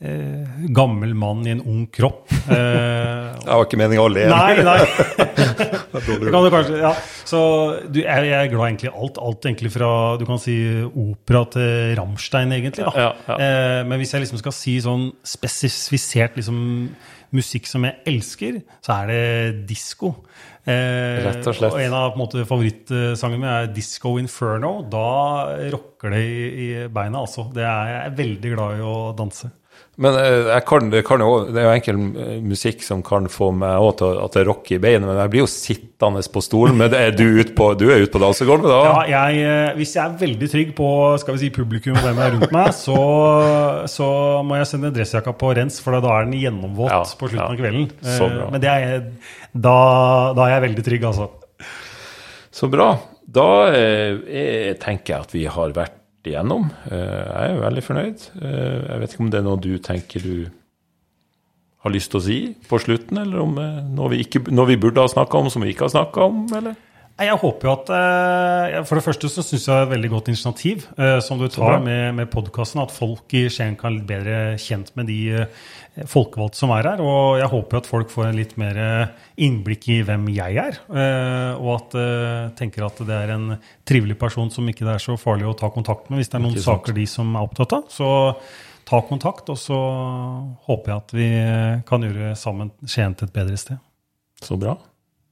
eh, 0.00 0.64
gammel 0.72 1.14
mann 1.14 1.44
i 1.46 1.52
en 1.54 1.60
ung 1.60 1.84
kropp. 1.92 2.30
Eh, 2.32 2.48
det 3.44 3.46
var 3.46 3.66
ikke 3.66 3.80
meninga 3.80 4.04
å 4.04 4.10
le. 4.12 4.26
Nei, 4.30 4.64
nei. 4.64 4.78
kan 6.32 6.46
du 6.46 6.50
kanskje, 6.52 6.80
ja. 6.80 6.94
Så 7.28 7.40
du, 7.92 8.02
jeg, 8.02 8.32
er 8.32 8.50
glad 8.52 8.70
egentlig 8.70 8.90
i 8.90 8.94
alt. 8.94 9.20
Alt 9.20 9.48
egentlig 9.50 9.72
fra 9.76 9.92
du 10.20 10.26
kan 10.28 10.40
si 10.42 10.56
opera 10.88 11.44
til 11.52 11.94
Ramstein, 12.00 12.56
egentlig. 12.56 12.88
Ja, 12.88 13.12
ja. 13.28 13.38
Eh, 13.38 13.80
men 13.86 14.00
hvis 14.02 14.16
jeg 14.16 14.24
liksom 14.24 14.42
skal 14.42 14.56
si 14.56 14.78
sånn 14.84 15.10
spesifisert 15.26 16.40
liksom, 16.40 16.60
musikk 17.36 17.68
som 17.70 17.84
jeg 17.86 18.00
elsker, 18.10 18.62
så 18.82 19.02
er 19.02 19.12
det 19.12 19.24
disko. 19.68 20.16
Eh, 20.68 21.20
Rett 21.24 21.46
og 21.46 21.56
slett. 21.56 21.72
Og 21.72 21.80
en 21.80 21.94
av 21.96 22.18
favorittsangene 22.48 23.40
mine 23.40 23.54
er 23.62 23.70
'Disco 23.72 24.16
Inferno'. 24.20 24.82
Da 24.90 25.70
rocker 25.72 26.12
det 26.12 26.20
i, 26.24 26.42
i 26.66 26.68
beina, 26.88 27.22
altså. 27.22 27.48
Det 27.54 27.64
er, 27.64 27.94
jeg 27.94 28.02
er 28.04 28.18
veldig 28.18 28.52
glad 28.56 28.76
i 28.76 28.84
å 28.84 28.98
danse. 29.16 29.50
Men 30.00 30.16
eh, 30.16 30.54
kan, 30.64 30.88
det, 30.88 31.02
kan 31.04 31.20
jo, 31.20 31.32
det, 31.50 31.60
er 31.60 31.66
jo 31.66 31.72
enkel 31.76 31.98
eh, 32.00 32.36
musikk 32.40 32.80
som 32.84 33.02
kan 33.04 33.26
få 33.28 33.50
meg 33.52 33.82
òg 33.84 33.98
til 34.00 34.20
at 34.22 34.38
det 34.38 34.44
rocker 34.48 34.78
i 34.78 34.80
beinet, 34.80 35.04
men 35.04 35.18
jeg 35.20 35.32
blir 35.34 35.42
jo 35.42 35.50
sittende 35.52 36.22
på 36.32 36.42
stolen. 36.44 36.78
Men 36.80 36.96
er 36.96 37.12
du 37.12 37.26
ut 37.26 37.52
på, 37.58 37.66
du 37.76 37.84
er 37.90 38.00
ute 38.00 38.14
på 38.14 38.22
dansegulvet 38.22 38.70
da? 38.72 38.78
Ja, 38.86 39.26
jeg, 39.28 39.42
eh, 39.44 39.74
hvis 39.76 39.92
jeg 39.98 40.00
er 40.06 40.16
veldig 40.22 40.48
trygg 40.54 40.72
på 40.78 40.88
skal 41.20 41.36
vi 41.36 41.42
si, 41.42 41.52
publikum 41.52 42.00
og 42.00 42.06
hvem 42.06 42.22
er 42.24 42.32
rundt 42.36 42.56
meg, 42.56 42.72
så, 42.78 42.96
så 43.92 44.08
må 44.46 44.56
jeg 44.56 44.70
sende 44.72 44.94
dressjakka 44.96 45.36
på 45.36 45.52
rens, 45.60 45.82
for 45.84 46.00
da 46.00 46.16
er 46.16 46.30
den 46.30 46.40
gjennomvåt 46.40 46.96
ja, 46.96 47.04
på 47.04 47.28
slutten 47.28 47.44
ja, 47.44 47.52
av 47.52 47.60
kvelden. 47.60 48.50
Men 48.56 48.68
er, 48.72 49.06
da, 49.52 49.78
da, 50.32 50.48
er 50.48 50.56
jeg 50.56 50.66
veldig 50.70 50.88
trygg, 50.88 51.08
altså. 51.12 51.28
Så 52.56 52.72
bra. 52.72 52.94
Da 53.30 53.48
eh, 53.76 54.72
tenker 54.80 55.12
jeg 55.12 55.28
at 55.28 55.36
vi 55.36 55.48
har 55.60 55.76
vært 55.76 55.99
igjennom. 56.28 56.68
Eh, 56.90 56.98
jeg 56.98 57.52
er 57.54 57.62
veldig 57.62 57.84
fornøyd. 57.86 58.24
Eh, 58.42 58.78
jeg 58.90 59.02
vet 59.02 59.14
ikke 59.14 59.24
om 59.24 59.30
det 59.32 59.40
er 59.40 59.46
noe 59.46 59.60
du 59.60 59.72
tenker 59.78 60.26
du 60.26 60.34
har 61.80 61.94
lyst 61.94 62.12
til 62.12 62.20
å 62.20 62.24
si 62.24 62.38
på 62.68 62.80
slutten, 62.82 63.22
eller 63.22 63.40
om 63.40 63.56
eh, 63.60 63.80
noe 63.96 64.12
vi, 64.12 64.20
ikke, 64.26 64.44
noe 64.52 64.68
vi 64.68 64.78
burde 64.80 65.00
ha 65.00 65.08
snakka 65.08 65.40
om 65.40 65.48
som 65.52 65.64
vi 65.64 65.72
ikke 65.72 65.86
har 65.88 65.94
snakka 65.94 66.26
om, 66.28 66.42
eller? 66.58 66.76
Jeg 67.20 67.36
håper 67.42 67.68
jo 67.68 67.72
at 67.74 67.90
For 68.88 68.96
det 68.96 69.04
første 69.04 69.28
så 69.28 69.42
syns 69.44 69.66
jeg 69.66 69.74
det 69.74 69.76
er 69.76 69.86
et 69.86 69.92
veldig 69.92 70.10
godt 70.14 70.30
initiativ 70.32 70.86
som 71.26 71.40
du 71.40 71.46
tar 71.52 71.82
med, 71.84 72.14
med 72.16 72.30
podkasten. 72.32 72.80
At 72.80 72.94
folk 72.94 73.34
i 73.36 73.42
Skien 73.52 73.76
kan 73.76 73.92
litt 73.92 74.06
bedre 74.08 74.56
kjent 74.60 74.94
med 74.96 75.10
de 75.10 75.44
folkevalgte 76.08 76.60
som 76.60 76.72
er 76.74 76.88
her. 76.88 77.02
Og 77.04 77.40
jeg 77.40 77.50
håper 77.52 77.80
at 77.80 77.90
folk 77.90 78.12
får 78.12 78.30
en 78.30 78.38
litt 78.38 78.56
mer 78.60 78.80
innblikk 79.36 79.88
i 79.92 79.98
hvem 80.06 80.30
jeg 80.32 80.58
er. 80.62 80.80
Eh, 80.88 81.60
og 81.60 81.70
at 81.76 81.98
tenker 82.60 82.86
at 82.88 83.04
det 83.06 83.16
er 83.16 83.34
en 83.36 83.54
trivelig 83.88 84.16
person 84.20 84.50
som 84.52 84.68
ikke 84.70 84.86
det 84.86 84.96
er 84.96 85.04
så 85.04 85.18
farlig 85.20 85.48
å 85.50 85.56
ta 85.58 85.70
kontakt 85.74 86.10
med 86.10 86.22
hvis 86.22 86.32
det 86.32 86.40
er 86.40 86.46
noen 86.46 86.60
saker 86.62 86.96
de 86.96 87.06
som 87.10 87.34
er 87.34 87.46
opptatt 87.46 87.76
av. 87.76 87.88
Så 87.92 88.10
ta 88.90 89.02
kontakt, 89.06 89.50
og 89.52 89.58
så 89.60 89.78
håper 90.66 90.92
jeg 90.92 90.96
at 90.96 91.12
vi 91.14 91.28
kan 91.86 92.06
gjøre 92.06 92.34
sammen 92.38 92.72
Skien 92.82 93.14
til 93.14 93.30
et 93.30 93.36
bedre 93.36 93.60
sted. 93.60 93.82
Så 94.40 94.56
bra. 94.58 94.78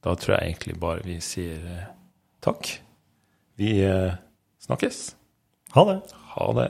Da 0.05 0.15
tror 0.15 0.37
jeg 0.37 0.53
egentlig 0.53 0.77
bare 0.79 1.03
vi 1.03 1.17
sier 1.23 1.59
uh, 1.59 1.87
takk. 2.45 2.71
Vi 3.59 3.73
uh, 3.83 4.15
snakkes. 4.63 5.01
Ha 5.75 5.83
det. 5.89 5.97
Ha 6.35 6.51
det. 6.59 6.69